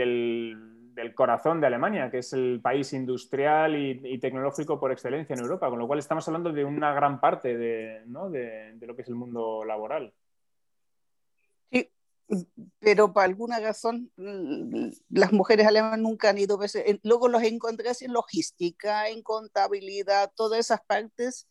corazón 1.15 1.61
de 1.61 1.67
Alemania, 1.67 2.11
que 2.11 2.19
es 2.19 2.33
el 2.33 2.61
país 2.63 2.93
industrial 2.93 3.77
y, 3.77 4.19
tecnológico 4.19 4.81
por 4.81 4.93
excelencia 4.93 5.35
en 5.35 5.41
Europa, 5.41 5.69
con 5.69 5.79
lo 5.79 5.87
cual 5.87 5.99
estamos 5.99 6.27
hablando 6.27 6.53
de 6.53 6.65
una 6.65 6.95
gran 6.95 7.21
parte 7.21 7.57
de, 7.57 8.03
lo 8.07 8.31
que 8.31 9.03
es 9.03 9.09
el 9.09 9.15
mundo 9.15 9.65
laboral. 9.65 10.13
Sí, 11.71 11.91
pero 12.79 13.13
por 13.13 13.25
alguna 13.25 13.61
razón 13.61 14.11
mm, 14.17 14.89
las 15.11 15.33
mujeres 15.33 15.67
alemanas 15.67 15.99
nunca 15.99 16.31
han 16.31 16.39
ido. 16.39 16.59
Luego 17.03 17.29
los 17.29 17.43
encontré 17.43 17.91
en 18.01 18.13
logística, 18.13 19.09
en 19.09 19.23
contabilidad, 19.23 20.33
todas 20.35 20.61
esas 20.61 20.81
partes 20.83 21.47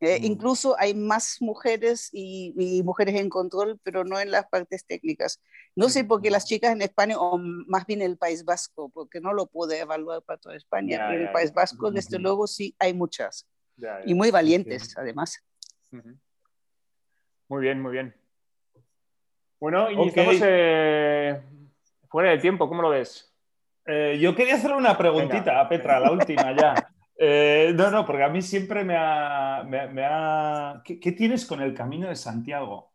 eh, 0.00 0.20
mm. 0.20 0.24
Incluso 0.24 0.76
hay 0.78 0.94
más 0.94 1.38
mujeres 1.40 2.08
y, 2.12 2.82
mujeres 2.84 3.16
en 3.16 3.28
control, 3.28 3.80
pero 3.82 4.04
no 4.04 4.18
en 4.20 4.30
las 4.30 4.46
partes 4.46 4.84
técnicas. 4.86 5.40
No 5.74 5.88
sé 5.88 6.04
por 6.04 6.22
qué 6.22 6.30
las 6.30 6.46
chicas 6.46 6.72
en 6.72 6.82
España, 6.82 7.18
o 7.18 7.38
más 7.38 7.86
bien 7.86 8.02
en 8.02 8.10
el 8.12 8.16
País 8.16 8.44
Vasco, 8.44 8.88
porque 8.90 9.20
no 9.20 9.32
lo 9.32 9.46
pude 9.46 9.80
evaluar 9.80 10.22
para 10.22 10.38
toda 10.38 10.56
España, 10.56 10.98
pero 11.08 11.20
en 11.20 11.26
el 11.26 11.32
País 11.32 11.52
Vasco, 11.52 11.90
desde 11.90 12.18
luego, 12.18 12.46
sí 12.46 12.74
hay 12.78 12.94
muchas. 12.94 13.46
y 14.04 14.14
muy 14.14 14.30
valientes, 14.30 14.96
además. 14.96 15.42
Muy 17.48 17.62
bien, 17.62 17.80
muy 17.80 17.92
bien. 17.92 18.14
Bueno, 19.60 19.90
y 19.90 20.08
estamos 20.08 20.36
eh, 20.40 21.40
fuera 22.08 22.30
de 22.30 22.38
tiempo, 22.38 22.68
¿cómo 22.68 22.82
lo 22.82 22.90
ves? 22.90 23.32
Eh, 23.86 24.18
yo 24.20 24.34
quería 24.36 24.54
hacer 24.54 24.72
una 24.72 24.96
preguntita 24.96 25.60
a 25.60 25.68
Petra, 25.68 25.98
la 25.98 26.12
última 26.12 26.54
ya. 26.54 26.74
Eh, 27.20 27.72
no, 27.74 27.90
no, 27.90 28.06
porque 28.06 28.22
a 28.22 28.28
mí 28.28 28.40
siempre 28.40 28.84
me 28.84 28.96
ha... 28.96 30.82
¿Qué, 30.84 31.12
tienes 31.12 31.44
con 31.44 31.60
el 31.60 31.74
Camino 31.74 32.08
de 32.08 32.14
Santiago? 32.14 32.92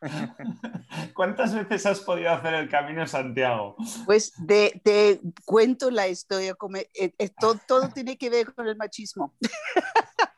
¿Cuántas 1.14 1.54
veces 1.54 1.86
has 1.86 2.00
podido 2.00 2.30
hacer 2.30 2.54
el 2.54 2.68
Camino 2.68 3.02
de 3.02 3.06
Santiago? 3.06 3.76
Pues 4.04 4.32
te, 4.46 5.20
cuento 5.44 5.92
la 5.92 6.08
historia, 6.08 6.56
eh, 6.94 7.30
todo, 7.38 7.88
tiene 7.90 8.18
que 8.18 8.30
ver 8.30 8.52
con 8.52 8.66
el 8.66 8.76
machismo. 8.76 9.34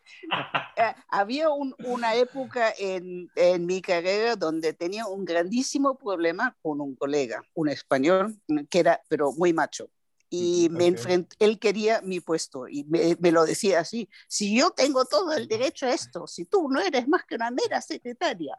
Eh, 0.76 0.94
había 1.08 1.50
una 1.50 2.14
época 2.14 2.72
en, 2.78 3.28
en, 3.34 3.66
mi 3.66 3.82
carrera 3.82 4.34
donde 4.34 4.72
tenía 4.72 5.06
un 5.06 5.26
grandísimo 5.26 5.98
problema 5.98 6.56
con 6.62 6.80
un 6.80 6.94
colega, 6.94 7.42
un 7.52 7.68
español, 7.68 8.34
que 8.70 8.78
era, 8.78 9.02
pero 9.08 9.32
muy 9.32 9.52
macho 9.52 9.90
y 10.34 10.70
me 10.70 10.94
él 11.40 11.58
quería 11.58 12.00
mi 12.00 12.20
puesto 12.20 12.66
y 12.66 12.84
me, 12.84 13.30
lo 13.30 13.44
decía 13.44 13.80
así, 13.80 14.08
si 14.26 14.56
yo 14.56 14.70
tengo 14.70 15.04
todo 15.04 15.34
el 15.34 15.46
derecho 15.46 15.84
a 15.84 15.92
esto, 15.92 16.26
si 16.26 16.46
tú 16.46 16.70
no 16.70 16.80
eres 16.80 17.06
más 17.06 17.26
que 17.26 17.34
una 17.34 17.50
mera 17.50 17.82
secretaria, 17.82 18.58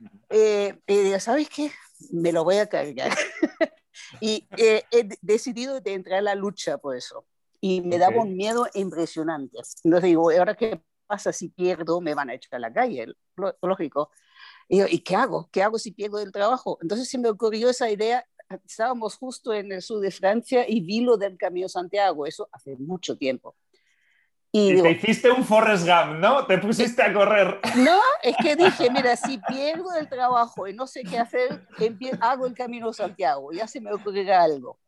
eh, 0.30 0.80
eh, 0.86 1.20
¿sabes 1.20 1.50
qué? 1.50 1.70
Me 2.10 2.32
lo 2.32 2.42
voy 2.42 2.56
a 2.56 2.70
cargar. 2.70 3.12
y 4.22 4.48
eh, 4.56 4.84
he 4.90 5.06
decidido 5.20 5.78
de 5.82 5.92
entrar 5.92 6.20
a 6.20 6.22
la 6.22 6.34
lucha 6.34 6.78
por 6.78 6.96
eso. 6.96 7.26
Y 7.60 7.82
me 7.82 7.98
daba 7.98 8.22
un 8.22 8.34
miedo 8.34 8.66
impresionante. 8.72 9.58
Entonces 9.84 10.08
digo, 10.08 10.30
¿ahora 10.30 10.54
qué 10.54 10.80
pasa 11.06 11.34
si 11.34 11.50
pierdo? 11.50 12.00
Me 12.00 12.14
van 12.14 12.30
a 12.30 12.34
echar 12.34 12.54
a 12.54 12.58
la 12.60 12.72
calle, 12.72 13.08
lógico. 13.60 14.10
Y, 14.68 14.78
yo, 14.78 14.86
¿y 14.88 15.00
qué 15.00 15.16
hago? 15.16 15.50
¿Qué 15.52 15.62
hago 15.62 15.78
si 15.78 15.92
pierdo 15.92 16.18
el 16.20 16.32
trabajo? 16.32 16.78
Entonces 16.80 17.10
se 17.10 17.18
me 17.18 17.28
ocurrió 17.28 17.68
esa 17.68 17.90
idea 17.90 18.26
estábamos 18.64 19.16
justo 19.16 19.52
en 19.52 19.72
el 19.72 19.82
sur 19.82 20.00
de 20.00 20.10
Francia 20.10 20.64
y 20.68 20.80
vi 20.80 21.00
lo 21.00 21.16
del 21.16 21.36
Camino 21.36 21.68
Santiago, 21.68 22.26
eso 22.26 22.48
hace 22.52 22.76
mucho 22.76 23.16
tiempo. 23.16 23.54
Y, 24.56 24.80
te 24.80 24.90
hiciste 24.92 25.32
un 25.32 25.44
Forrest 25.44 25.84
Gump, 25.84 26.20
¿no? 26.20 26.46
Te 26.46 26.58
pusiste 26.58 27.02
a 27.02 27.12
correr. 27.12 27.58
No, 27.76 27.98
es 28.22 28.36
que 28.40 28.54
dije, 28.54 28.88
mira, 28.88 29.16
si 29.16 29.38
pierdo 29.38 29.92
el 29.98 30.08
trabajo 30.08 30.68
y 30.68 30.72
no 30.72 30.86
sé 30.86 31.02
qué 31.02 31.18
hacer, 31.18 31.66
hago 32.20 32.46
el 32.46 32.54
Camino 32.54 32.92
Santiago, 32.92 33.50
ya 33.50 33.66
se 33.66 33.80
me 33.80 33.92
ocurrirá 33.92 34.44
algo. 34.44 34.78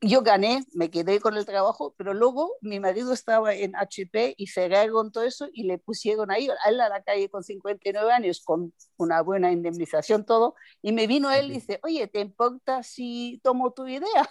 Yo 0.00 0.22
gané, 0.22 0.64
me 0.74 0.90
quedé 0.90 1.20
con 1.20 1.36
el 1.36 1.46
trabajo, 1.46 1.94
pero 1.96 2.12
luego 2.12 2.56
mi 2.60 2.80
marido 2.80 3.12
estaba 3.12 3.54
en 3.54 3.76
HP 3.76 4.34
y 4.36 4.48
se 4.48 4.68
con 4.90 5.12
todo 5.12 5.24
eso 5.24 5.48
y 5.52 5.64
le 5.64 5.78
pusieron 5.78 6.30
ahí, 6.30 6.48
a 6.48 6.68
él 6.68 6.80
a 6.80 6.88
la 6.88 7.02
calle 7.02 7.28
con 7.28 7.44
59 7.44 8.12
años, 8.12 8.42
con 8.44 8.72
una 8.96 9.22
buena 9.22 9.52
indemnización, 9.52 10.24
todo. 10.24 10.54
Y 10.82 10.92
me 10.92 11.06
vino 11.06 11.30
él 11.30 11.50
y 11.50 11.54
dice, 11.54 11.78
oye, 11.82 12.06
¿te 12.08 12.20
importa 12.20 12.82
si 12.82 13.40
tomo 13.42 13.72
tu 13.72 13.86
idea? 13.86 14.28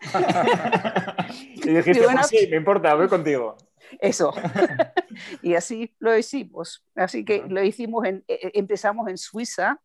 y 1.54 1.70
dijiste, 1.70 2.04
pues 2.04 2.26
sí, 2.26 2.46
me 2.50 2.56
importa, 2.56 2.94
voy 2.94 3.08
contigo. 3.08 3.56
Eso. 4.00 4.32
y 5.42 5.54
así 5.54 5.94
lo 5.98 6.16
hicimos. 6.16 6.84
Así 6.94 7.24
que 7.24 7.44
lo 7.48 7.62
hicimos, 7.62 8.04
en, 8.06 8.24
e, 8.28 8.34
e, 8.34 8.50
empezamos 8.54 9.08
en 9.08 9.16
Suiza, 9.16 9.80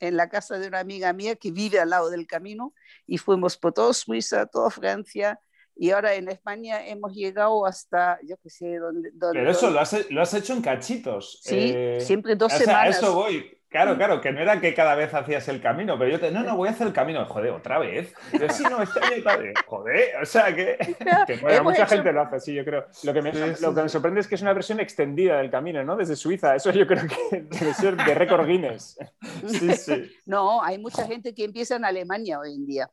en 0.00 0.16
la 0.16 0.28
casa 0.28 0.58
de 0.58 0.68
una 0.68 0.80
amiga 0.80 1.12
mía 1.12 1.36
que 1.36 1.50
vive 1.50 1.80
al 1.80 1.90
lado 1.90 2.10
del 2.10 2.26
camino 2.26 2.74
y 3.06 3.18
fuimos 3.18 3.56
por 3.56 3.72
toda 3.72 3.92
Suiza, 3.92 4.46
toda 4.46 4.70
Francia 4.70 5.38
y 5.80 5.92
ahora 5.92 6.14
en 6.14 6.28
España 6.28 6.84
hemos 6.86 7.14
llegado 7.14 7.64
hasta, 7.64 8.18
yo 8.24 8.36
qué 8.42 8.50
sé, 8.50 8.78
dónde... 8.78 9.12
Pero 9.20 9.50
eso 9.50 9.70
Lo, 9.70 9.78
has, 9.78 10.10
lo 10.10 10.20
has, 10.20 10.34
hecho 10.34 10.52
en 10.52 10.60
cachitos. 10.60 11.38
Sí, 11.42 11.72
eh, 11.74 11.98
siempre 12.00 12.34
dos 12.34 12.52
semanas. 12.52 12.96
A 12.96 12.98
eso 12.98 13.14
voy. 13.14 13.57
Claro, 13.68 13.96
claro, 13.96 14.20
que 14.22 14.32
no 14.32 14.40
era 14.40 14.60
que 14.60 14.72
cada 14.72 14.94
vez 14.94 15.12
hacías 15.12 15.46
el 15.48 15.60
camino, 15.60 15.98
pero 15.98 16.10
yo 16.10 16.18
te, 16.18 16.30
no, 16.30 16.42
no, 16.42 16.56
voy 16.56 16.68
a 16.68 16.70
hacer 16.70 16.86
el 16.86 16.92
camino, 16.94 17.26
joder, 17.26 17.50
otra 17.50 17.78
vez. 17.78 18.14
Yo 18.32 18.48
sí, 18.48 18.62
no, 18.62 18.82
este 18.82 18.98
año 18.98 19.52
joder, 19.66 20.22
o 20.22 20.24
sea 20.24 20.54
que, 20.54 20.78
mucha 21.62 21.86
gente 21.86 22.10
lo 22.10 22.22
hace, 22.22 22.40
sí, 22.40 22.54
yo 22.54 22.64
creo. 22.64 22.86
Lo 23.02 23.12
que, 23.12 23.20
me, 23.20 23.32
lo 23.32 23.74
que 23.74 23.82
me 23.82 23.88
sorprende 23.90 24.20
es 24.20 24.26
que 24.26 24.36
es 24.36 24.42
una 24.42 24.54
versión 24.54 24.80
extendida 24.80 25.36
del 25.36 25.50
camino, 25.50 25.84
¿no? 25.84 25.96
Desde 25.96 26.16
Suiza, 26.16 26.56
eso 26.56 26.70
yo 26.70 26.86
creo 26.86 27.06
que 27.06 27.42
debe 27.60 27.74
ser 27.74 27.96
de 27.96 28.14
récord 28.14 28.46
Guinness. 28.46 28.98
Sí, 29.46 29.72
sí. 29.74 30.12
No, 30.24 30.62
hay 30.62 30.78
mucha 30.78 31.06
gente 31.06 31.34
que 31.34 31.44
empieza 31.44 31.76
en 31.76 31.84
Alemania 31.84 32.38
hoy 32.38 32.54
en 32.54 32.66
día. 32.66 32.90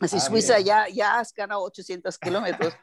Así, 0.00 0.20
Suiza 0.20 0.58
ya, 0.60 0.88
ya 0.88 1.18
has 1.18 1.32
ganado 1.32 1.62
800 1.62 2.18
kilómetros. 2.18 2.74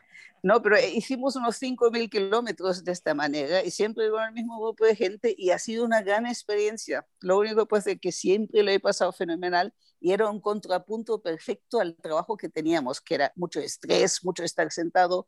No, 0.41 0.62
pero 0.62 0.78
hicimos 0.80 1.36
unos 1.36 1.62
5.000 1.62 2.10
kilómetros 2.10 2.84
de 2.84 2.93
esta 2.93 3.14
manera 3.14 3.64
y 3.64 3.72
siempre 3.72 4.10
con 4.10 4.24
el 4.24 4.32
mismo 4.32 4.57
grupo 4.62 4.86
de 4.86 4.95
gente 4.95 5.36
y 5.38 5.49
ha 5.49 5.60
sido 5.60 5.84
una 5.84 6.01
gran 6.01 6.26
experiencia. 6.26 7.05
Lo 7.20 7.38
único 7.39 7.68
pues 7.68 7.86
es 7.88 7.99
que 7.99 8.12
siempre 8.12 8.64
lo 8.64 8.72
he 8.72 8.80
pasado 8.80 9.12
fenomenal 9.12 9.74
y 9.99 10.14
era 10.14 10.30
un 10.30 10.39
contrapunto 10.39 11.22
perfecto 11.22 11.82
al 11.82 11.95
trabajo 11.97 12.38
que 12.38 12.47
teníamos, 12.47 13.01
que 13.01 13.16
era 13.16 13.34
mucho 13.36 13.60
estrés, 13.60 14.24
mucho 14.24 14.43
estar 14.43 14.72
sentado. 14.72 15.28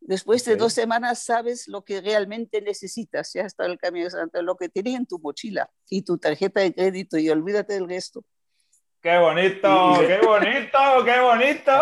Después 0.00 0.44
de 0.44 0.56
dos 0.56 0.72
semanas 0.72 1.24
sabes 1.24 1.66
lo 1.68 1.84
que 1.84 2.00
realmente 2.00 2.60
necesitas, 2.60 3.32
ya 3.32 3.42
está 3.42 3.66
el 3.66 3.78
camino 3.78 4.08
de 4.32 4.42
lo 4.42 4.56
que 4.56 4.68
tienes 4.68 4.94
en 4.94 5.06
tu 5.06 5.18
mochila 5.18 5.70
y 5.88 6.02
tu 6.02 6.18
tarjeta 6.18 6.60
de 6.60 6.74
crédito 6.74 7.18
y 7.18 7.30
olvídate 7.30 7.74
del 7.74 7.88
resto. 7.88 8.24
¡Qué 9.02 9.18
bonito! 9.18 9.94
¡Qué 9.98 10.20
bonito! 10.24 11.04
¡Qué 11.04 11.20
bonito! 11.20 11.72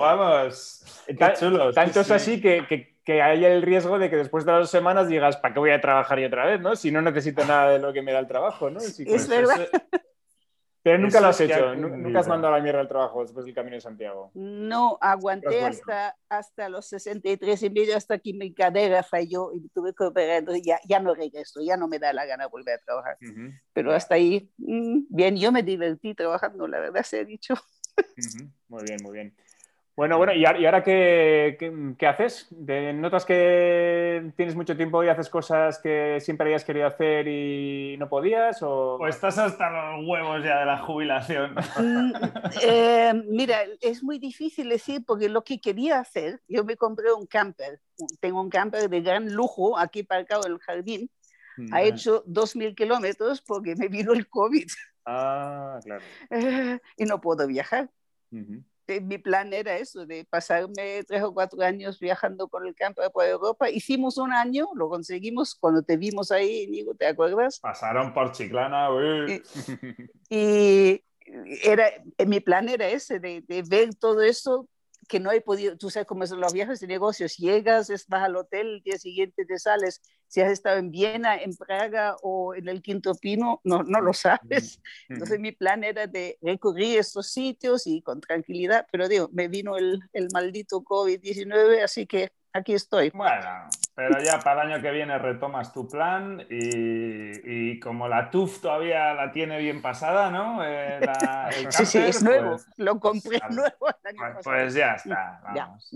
Vamos. 0.00 0.82
Qué 1.06 1.32
chulo. 1.38 1.74
Tanto 1.74 2.00
es 2.00 2.10
así 2.10 2.40
que, 2.40 2.96
que, 3.04 3.20
hay 3.20 3.44
el 3.44 3.60
riesgo 3.60 3.98
de 3.98 4.08
que 4.08 4.16
después 4.16 4.46
de 4.46 4.52
dos 4.52 4.70
semanas 4.70 5.08
digas, 5.08 5.36
¿para 5.36 5.52
qué 5.52 5.60
voy 5.60 5.72
a 5.72 5.80
trabajar 5.82 6.18
yo 6.18 6.28
otra 6.28 6.46
vez? 6.46 6.58
¿no? 6.58 6.74
Si 6.74 6.90
no 6.90 7.02
necesito 7.02 7.44
nada 7.44 7.72
de 7.72 7.80
lo 7.80 7.92
que 7.92 8.00
me 8.00 8.12
da 8.12 8.18
el 8.18 8.26
trabajo. 8.26 8.70
¿no? 8.70 8.80
es 8.80 9.02
pues, 9.06 9.28
verdad. 9.28 9.68
Pero 10.82 10.98
nunca 10.98 11.20
lo 11.20 11.28
has 11.28 11.40
hecho, 11.40 11.74
nunca 11.76 12.20
has 12.20 12.26
mandado 12.26 12.54
a 12.54 12.56
la 12.58 12.62
mierda 12.62 12.80
el 12.80 12.88
trabajo 12.88 13.22
después 13.22 13.46
del 13.46 13.54
Camino 13.54 13.76
de 13.76 13.80
Santiago. 13.80 14.32
No, 14.34 14.98
aguanté 15.00 15.64
hasta, 15.64 16.16
hasta 16.28 16.68
los 16.68 16.88
63 16.88 17.62
y 17.62 17.70
medio, 17.70 17.96
hasta 17.96 18.18
que 18.18 18.32
mi 18.32 18.52
cadera 18.52 19.04
falló 19.04 19.52
y 19.54 19.68
tuve 19.68 19.94
que 19.94 20.04
operar, 20.04 20.38
entonces 20.38 20.64
ya, 20.64 20.80
ya 20.88 20.98
no 20.98 21.14
regreso, 21.14 21.60
ya 21.62 21.76
no 21.76 21.86
me 21.86 22.00
da 22.00 22.12
la 22.12 22.26
gana 22.26 22.48
volver 22.48 22.80
a 22.80 22.84
trabajar. 22.84 23.16
Pero 23.72 23.92
hasta 23.92 24.16
ahí, 24.16 24.50
mm, 24.58 25.02
bien, 25.08 25.36
yo 25.36 25.52
me 25.52 25.62
divertí 25.62 26.14
trabajando, 26.14 26.66
la 26.66 26.80
verdad 26.80 27.04
se 27.04 27.20
ha 27.20 27.24
dicho. 27.24 27.54
Muy 28.68 28.82
bien, 28.84 28.98
muy 29.02 29.12
bien. 29.12 29.36
Bueno, 29.94 30.16
bueno, 30.16 30.32
¿y 30.32 30.46
ahora 30.46 30.82
qué, 30.82 31.58
qué, 31.98 32.06
haces? 32.06 32.48
¿Notas 32.50 33.26
que 33.26 34.32
tienes 34.36 34.56
mucho 34.56 34.74
tiempo 34.74 35.04
y 35.04 35.08
haces 35.08 35.28
cosas 35.28 35.78
que 35.80 36.18
siempre 36.18 36.46
habías 36.46 36.64
querido 36.64 36.86
hacer 36.86 37.28
y 37.28 37.96
no 37.98 38.08
podías? 38.08 38.62
O, 38.62 38.96
pues 38.98 39.16
estás 39.16 39.36
hasta 39.36 39.68
los 39.68 40.08
huevos 40.08 40.42
ya 40.42 40.60
de 40.60 40.64
la 40.64 40.78
jubilación. 40.78 41.54
Mm, 41.76 42.12
eh, 42.62 43.12
mira, 43.28 43.64
es 43.82 44.02
muy 44.02 44.18
difícil 44.18 44.70
decir 44.70 45.04
porque 45.06 45.28
lo 45.28 45.44
que 45.44 45.60
quería 45.60 45.98
hacer, 45.98 46.40
yo 46.48 46.64
me 46.64 46.76
compré 46.76 47.12
un 47.12 47.26
camper. 47.26 47.78
Tengo 48.18 48.40
un 48.40 48.48
camper 48.48 48.88
de 48.88 49.00
gran 49.02 49.30
lujo 49.30 49.78
aquí 49.78 50.04
parcado 50.04 50.46
en 50.46 50.52
el 50.52 50.58
jardín. 50.58 51.10
Ha 51.70 51.82
mm. 51.82 51.84
hecho 51.84 52.24
2.000 52.24 52.74
kilómetros 52.74 53.42
porque 53.42 53.76
me 53.76 53.88
vino 53.88 54.14
el 54.14 54.26
COVID. 54.26 54.68
Ah, 55.04 55.78
claro. 55.84 56.02
y 56.96 57.04
no 57.04 57.20
puedo 57.20 57.46
viajar. 57.46 57.90
Eh, 58.92 59.00
mi 59.00 59.16
plan 59.16 59.52
era 59.52 59.76
eso, 59.76 60.04
de 60.04 60.24
pasarme 60.24 61.02
tres 61.04 61.22
o 61.22 61.32
cuatro 61.32 61.62
años 61.62 61.98
viajando 61.98 62.48
con 62.48 62.66
el 62.66 62.74
campo 62.74 63.02
por 63.10 63.24
Europa. 63.24 63.70
Hicimos 63.70 64.18
un 64.18 64.32
año, 64.32 64.68
lo 64.74 64.88
conseguimos 64.88 65.54
cuando 65.54 65.82
te 65.82 65.96
vimos 65.96 66.30
ahí, 66.30 66.66
Nico, 66.66 66.94
¿te 66.94 67.06
acuerdas? 67.06 67.58
Pasaron 67.60 68.12
por 68.12 68.32
Chiclana, 68.32 68.88
Y, 70.28 71.02
era, 71.62 71.88
eh, 72.18 72.26
mi 72.26 72.40
plan 72.40 72.68
era 72.68 72.88
ese, 72.88 73.18
de, 73.18 73.42
de 73.46 73.62
ver 73.62 73.94
todo 73.94 74.20
eso 74.20 74.68
que 75.08 75.20
no 75.20 75.32
he 75.32 75.40
podido, 75.40 75.76
tú 75.76 75.90
sabes 75.90 76.06
cómo 76.06 76.26
son 76.26 76.40
los 76.40 76.52
viajes 76.52 76.80
de 76.80 76.86
negocios, 76.86 77.36
llegas, 77.36 77.88
vas 78.08 78.22
al 78.22 78.36
hotel, 78.36 78.66
el 78.66 78.82
día 78.82 78.98
siguiente 78.98 79.44
te 79.44 79.58
sales, 79.58 80.00
si 80.26 80.40
has 80.40 80.50
estado 80.50 80.78
en 80.78 80.90
Viena, 80.90 81.36
en 81.36 81.54
Praga 81.56 82.16
o 82.22 82.54
en 82.54 82.68
el 82.68 82.82
Quinto 82.82 83.14
Pino, 83.14 83.60
no, 83.64 83.82
no 83.82 84.00
lo 84.00 84.12
sabes. 84.12 84.80
Entonces 85.08 85.38
mi 85.40 85.52
plan 85.52 85.84
era 85.84 86.06
de 86.06 86.38
recorrer 86.40 86.98
estos 86.98 87.28
sitios 87.28 87.86
y 87.86 88.02
con 88.02 88.20
tranquilidad, 88.20 88.86
pero 88.90 89.08
digo, 89.08 89.28
me 89.32 89.48
vino 89.48 89.76
el, 89.76 90.00
el 90.12 90.28
maldito 90.32 90.82
COVID-19, 90.82 91.82
así 91.82 92.06
que 92.06 92.32
aquí 92.52 92.74
estoy. 92.74 93.10
Bueno, 93.10 93.68
pero 93.94 94.22
ya 94.22 94.38
para 94.38 94.62
el 94.62 94.72
año 94.72 94.82
que 94.82 94.90
viene 94.90 95.18
retomas 95.18 95.72
tu 95.72 95.86
plan 95.86 96.46
y, 96.48 97.78
como 97.80 98.08
la 98.08 98.30
TUF 98.30 98.60
todavía 98.60 99.12
la 99.14 99.32
tiene 99.32 99.58
bien 99.58 99.82
pasada, 99.82 100.30
¿no? 100.30 100.64
Eh, 100.64 101.00
sí, 101.70 101.84
sí, 101.84 101.98
es 101.98 102.22
nuevo. 102.22 102.52
Pues, 102.52 102.66
lo 102.78 102.98
compré 102.98 103.38
pues, 103.40 103.54
nuevo. 103.54 103.88
El 104.04 104.18
año 104.18 104.32
pues, 104.34 104.44
pues, 104.44 104.74
ya 104.74 104.94
está. 104.94 105.40
Vamos. 105.54 105.92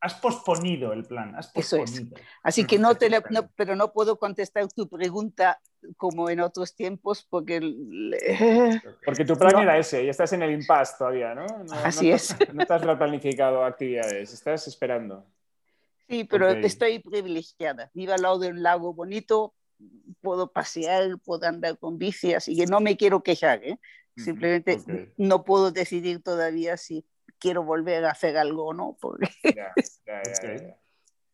has, 0.00 0.14
posponido 0.14 0.92
el 0.92 1.04
plan. 1.04 1.34
Has 1.36 1.48
posponido. 1.48 2.16
Así 2.42 2.66
que 2.66 2.78
no 2.78 2.94
te 2.94 3.08
no, 3.08 3.48
pero 3.56 3.76
no 3.76 3.92
puedo 3.92 4.18
contestar 4.18 4.66
tu 4.68 4.88
pregunta 4.88 5.58
como 5.96 6.28
en 6.28 6.40
otros 6.40 6.74
tiempos 6.74 7.26
porque... 7.28 7.60
Porque 9.04 9.24
tu 9.24 9.36
plan 9.36 9.58
era 9.58 9.78
ese 9.78 10.04
y 10.04 10.08
estás 10.08 10.32
en 10.32 10.42
el 10.42 10.50
impasse 10.50 10.96
todavía, 10.98 11.34
¿no? 11.34 11.46
Así 11.84 12.10
es. 12.10 12.36
No 12.52 12.62
estás 12.62 12.82
replanificado 12.82 13.64
actividades, 13.64 14.32
estás 14.32 14.66
esperando. 14.66 15.24
Sí, 16.08 16.24
pero 16.24 16.50
estoy 16.50 17.00
privilegiada. 17.00 17.90
Vivo 17.94 18.12
al 18.12 18.22
lado 18.22 18.38
de 18.38 18.48
un 18.48 18.62
lago 18.62 18.94
bonito, 18.94 19.54
puedo 20.20 20.52
pasear, 20.52 21.18
puedo 21.24 21.46
andar 21.46 21.78
con 21.78 21.98
bici, 21.98 22.34
así 22.34 22.56
que 22.56 22.66
no 22.66 22.80
me 22.80 22.96
quiero 22.96 23.22
quejar. 23.22 23.64
¿eh? 23.64 23.78
Simplemente 24.16 24.78
no 25.16 25.44
puedo 25.44 25.72
decidir 25.72 26.22
todavía 26.22 26.76
si 26.76 27.04
quiero 27.38 27.64
volver 27.64 28.04
a 28.04 28.10
hacer 28.10 28.36
algo 28.36 28.66
o 28.66 28.74
no. 28.74 28.96
Porque... 29.00 29.28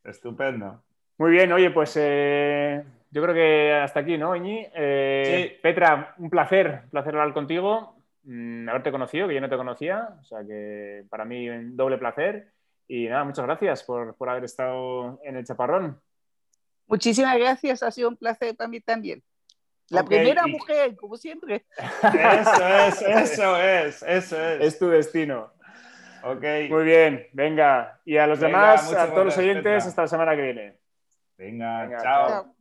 Estupendo. 0.04 0.82
Muy 1.18 1.30
bien, 1.30 1.52
oye, 1.52 1.70
pues 1.70 1.96
eh, 1.96 2.82
yo 3.10 3.22
creo 3.22 3.34
que 3.34 3.72
hasta 3.72 4.00
aquí, 4.00 4.18
¿no, 4.18 4.34
Iñi? 4.34 4.66
Eh, 4.74 5.60
Petra, 5.62 6.14
un 6.18 6.30
placer, 6.30 6.80
un 6.84 6.90
placer 6.90 7.14
hablar 7.14 7.34
contigo, 7.34 7.96
mm, 8.24 8.68
haberte 8.68 8.90
conocido, 8.90 9.28
que 9.28 9.34
yo 9.34 9.40
no 9.40 9.48
te 9.48 9.56
conocía, 9.56 10.16
o 10.20 10.24
sea 10.24 10.44
que 10.44 11.04
para 11.08 11.24
mí 11.24 11.48
un 11.48 11.76
doble 11.76 11.98
placer. 11.98 12.48
Y 12.95 13.09
nada, 13.09 13.24
muchas 13.24 13.47
gracias 13.47 13.82
por, 13.84 14.14
por 14.16 14.28
haber 14.28 14.45
estado 14.45 15.18
en 15.24 15.36
el 15.36 15.47
Chaparrón. 15.47 15.99
Muchísimas 16.86 17.38
gracias, 17.38 17.82
ha 17.82 17.90
sido 17.90 18.11
un 18.11 18.18
placer 18.18 18.55
para 18.55 18.68
mí 18.68 18.82
también. 18.82 19.22
La 19.88 20.05
primera 20.05 20.47
mujer, 20.47 20.95
como 20.97 21.16
siempre. 21.16 21.64
Eso 21.78 22.68
es, 22.68 23.03
eso 23.32 23.57
es, 23.57 24.03
eso 24.03 24.47
es. 24.47 24.61
Es 24.61 24.78
tu 24.78 24.90
destino. 24.90 25.55
Ok. 26.22 26.45
Muy 26.68 26.84
bien, 26.84 27.28
venga. 27.32 27.99
Y 28.05 28.18
a 28.18 28.26
los 28.26 28.40
demás, 28.40 28.93
a 28.93 29.09
todos 29.09 29.24
los 29.24 29.38
oyentes, 29.38 29.86
hasta 29.86 30.03
la 30.03 30.09
semana 30.09 30.36
que 30.36 30.43
viene. 30.43 30.76
Venga, 31.38 31.99
chao. 32.03 32.55